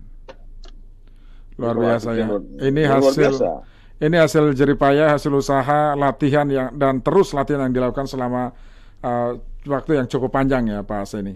Luar 1.59 1.75
biasa 1.75 2.09
ya. 2.15 2.25
Ini 2.63 2.81
hasil 2.87 3.33
biasa. 3.33 3.49
ini 3.97 4.15
hasil 4.15 4.43
jeripaya, 4.55 5.17
hasil 5.17 5.33
usaha, 5.33 5.97
latihan 5.97 6.47
yang 6.47 6.69
dan 6.77 7.03
terus 7.03 7.33
latihan 7.35 7.67
yang 7.67 7.73
dilakukan 7.75 8.07
selama 8.07 8.55
uh, 9.03 9.35
waktu 9.67 9.99
yang 9.99 10.07
cukup 10.07 10.31
panjang 10.31 10.69
ya, 10.69 10.79
Pak 10.85 11.03
Seni. 11.09 11.35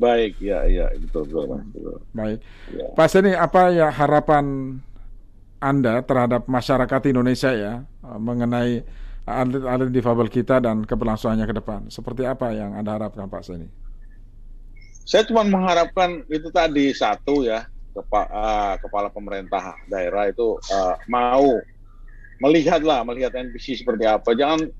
Baik, 0.00 0.40
ya, 0.40 0.64
ya, 0.64 0.88
betul, 0.96 1.28
betul, 1.28 1.44
Mas. 1.50 1.64
Baik, 2.16 2.38
ya. 2.72 2.86
Pak 2.96 3.08
Seni, 3.10 3.36
apa 3.36 3.68
ya 3.68 3.92
harapan 3.92 4.76
Anda 5.60 6.00
terhadap 6.00 6.48
masyarakat 6.48 7.00
Indonesia 7.12 7.52
ya 7.52 7.84
uh, 8.06 8.16
mengenai 8.16 8.80
atlet-atlet 9.38 9.90
difabel 9.94 10.26
kita 10.26 10.58
dan 10.58 10.82
keberlangsungannya 10.82 11.46
ke 11.46 11.54
depan. 11.56 11.86
Seperti 11.88 12.26
apa 12.26 12.50
yang 12.50 12.74
Anda 12.74 12.98
harapkan 12.98 13.30
Pak 13.30 13.42
Seni? 13.46 13.68
Saya 15.06 15.26
cuma 15.26 15.42
mengharapkan 15.42 16.22
itu 16.30 16.50
tadi 16.54 16.94
satu 16.94 17.42
ya 17.42 17.66
kepa, 17.94 18.22
uh, 18.30 18.74
kepala 18.78 19.10
pemerintah 19.10 19.74
daerah 19.90 20.30
itu 20.30 20.58
uh, 20.70 20.94
mau 21.10 21.58
melihatlah 22.38 23.02
melihat 23.02 23.34
NPC 23.34 23.82
seperti 23.82 24.06
apa. 24.06 24.32
Jangan 24.34 24.70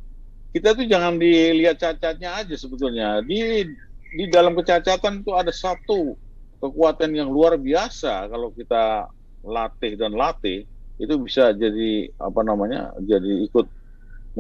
kita 0.50 0.74
tuh 0.74 0.86
jangan 0.86 1.18
dilihat 1.18 1.78
cacatnya 1.78 2.42
aja 2.42 2.54
sebetulnya. 2.54 3.22
Di 3.26 3.66
di 4.10 4.24
dalam 4.26 4.58
kecacatan 4.58 5.22
itu 5.22 5.30
ada 5.34 5.54
satu 5.54 6.18
kekuatan 6.60 7.14
yang 7.14 7.30
luar 7.30 7.56
biasa 7.56 8.26
kalau 8.28 8.50
kita 8.52 9.06
latih 9.46 9.96
dan 9.96 10.12
latih 10.12 10.68
itu 11.00 11.14
bisa 11.16 11.56
jadi 11.56 12.12
apa 12.20 12.44
namanya 12.44 12.92
jadi 13.00 13.48
ikut 13.48 13.64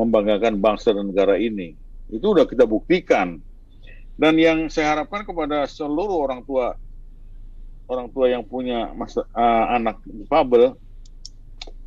membanggakan 0.00 0.56
bangsa 0.56 0.96
dan 0.96 1.12
negara 1.12 1.36
ini 1.36 1.76
itu 2.08 2.24
udah 2.24 2.48
kita 2.48 2.64
buktikan 2.64 3.36
dan 4.16 4.34
yang 4.40 4.72
saya 4.72 4.96
harapkan 4.96 5.28
kepada 5.28 5.68
seluruh 5.68 6.24
orang 6.24 6.40
tua 6.48 6.72
orang 7.90 8.06
tua 8.14 8.30
yang 8.30 8.46
punya 8.46 8.90
masa, 8.96 9.26
uh, 9.36 9.66
anak 9.76 10.00
difabel 10.08 10.72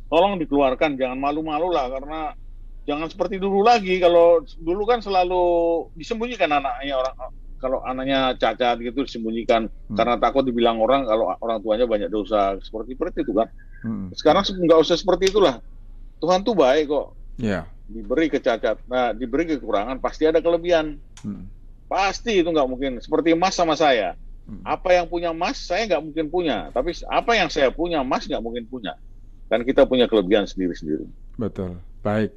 tolong 0.06 0.38
dikeluarkan 0.38 0.94
jangan 0.94 1.18
malu-malu 1.18 1.74
lah 1.74 1.90
karena 1.90 2.20
jangan 2.86 3.08
seperti 3.10 3.40
dulu 3.40 3.64
lagi 3.64 3.98
kalau 3.98 4.44
dulu 4.60 4.84
kan 4.84 5.00
selalu 5.00 5.42
disembunyikan 5.96 6.52
anaknya 6.52 7.00
orang 7.00 7.16
kalau 7.64 7.80
anaknya 7.80 8.36
cacat 8.36 8.76
gitu 8.76 9.08
disembunyikan 9.08 9.72
hmm. 9.72 9.96
karena 9.96 10.20
takut 10.20 10.44
dibilang 10.44 10.76
orang 10.84 11.08
kalau 11.08 11.32
orang 11.40 11.64
tuanya 11.64 11.88
banyak 11.88 12.12
dosa 12.12 12.60
seperti 12.60 12.92
seperti 12.92 13.24
itu 13.24 13.32
kan. 13.32 13.48
Hmm. 13.80 14.12
Sekarang 14.12 14.44
nggak 14.44 14.80
usah 14.84 15.00
seperti 15.00 15.32
itulah. 15.32 15.64
Tuhan 16.20 16.44
tuh 16.44 16.52
baik 16.52 16.92
kok. 16.92 17.16
Yeah. 17.40 17.64
Diberi 17.84 18.32
kecacat, 18.32 18.80
nah 18.88 19.12
diberi 19.12 19.44
kekurangan 19.44 20.00
pasti 20.00 20.24
ada 20.24 20.40
kelebihan. 20.40 20.96
Hmm. 21.20 21.46
Pasti 21.84 22.40
itu 22.40 22.48
nggak 22.48 22.68
mungkin. 22.68 22.96
Seperti 23.00 23.36
Mas 23.36 23.52
sama 23.52 23.76
saya. 23.76 24.16
Hmm. 24.48 24.60
Apa 24.64 24.96
yang 24.96 25.08
punya 25.08 25.32
Mas 25.36 25.60
saya 25.60 25.84
nggak 25.88 26.02
mungkin 26.04 26.26
punya, 26.32 26.68
tapi 26.72 26.96
apa 27.08 27.32
yang 27.36 27.48
saya 27.52 27.68
punya 27.68 28.00
Mas 28.00 28.24
nggak 28.24 28.40
mungkin 28.40 28.64
punya. 28.68 28.96
Dan 29.52 29.60
kita 29.68 29.84
punya 29.84 30.08
kelebihan 30.08 30.48
sendiri-sendiri. 30.48 31.04
Betul. 31.36 31.76
Baik. 32.00 32.32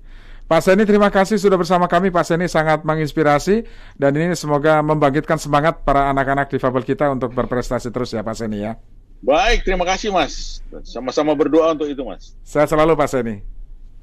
Pak 0.47 0.63
Seni 0.63 0.87
terima 0.87 1.11
kasih 1.11 1.35
sudah 1.35 1.59
bersama 1.59 1.91
kami. 1.91 2.07
Pak 2.07 2.23
Seni 2.23 2.47
sangat 2.47 2.87
menginspirasi 2.87 3.67
dan 3.99 4.15
ini 4.15 4.31
semoga 4.31 4.79
membangkitkan 4.79 5.35
semangat 5.35 5.83
para 5.83 6.07
anak-anak 6.07 6.47
difabel 6.47 6.87
kita 6.87 7.11
untuk 7.11 7.35
berprestasi 7.35 7.91
terus 7.91 8.15
ya 8.15 8.23
Pak 8.23 8.35
Seni 8.39 8.63
ya. 8.63 8.79
Baik, 9.19 9.67
terima 9.67 9.83
kasih 9.83 10.13
Mas. 10.13 10.63
Sama-sama 10.87 11.35
berdoa 11.35 11.75
untuk 11.75 11.91
itu 11.91 11.99
Mas. 11.99 12.31
Sehat 12.47 12.71
selalu 12.71 12.95
Pak 12.95 13.09
Seni. 13.11 13.56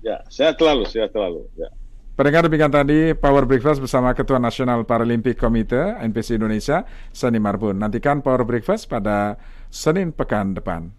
Ya, 0.05 0.21
sehat 0.29 0.61
selalu, 0.61 0.85
sehat 0.85 1.17
selalu. 1.17 1.49
Ya. 1.57 1.73
Pendengar 2.15 2.47
demikian 2.47 2.71
tadi 2.71 3.11
Power 3.17 3.43
Breakfast 3.49 3.81
bersama 3.81 4.13
Ketua 4.15 4.39
Nasional 4.39 4.85
Paralympic 4.85 5.35
Committee 5.35 5.99
NPC 5.99 6.37
Indonesia, 6.39 6.85
Seni 7.11 7.41
Marbun. 7.41 7.81
Nantikan 7.81 8.21
Power 8.21 8.45
Breakfast 8.47 8.87
pada 8.87 9.41
Senin 9.73 10.15
pekan 10.15 10.55
depan. 10.55 10.95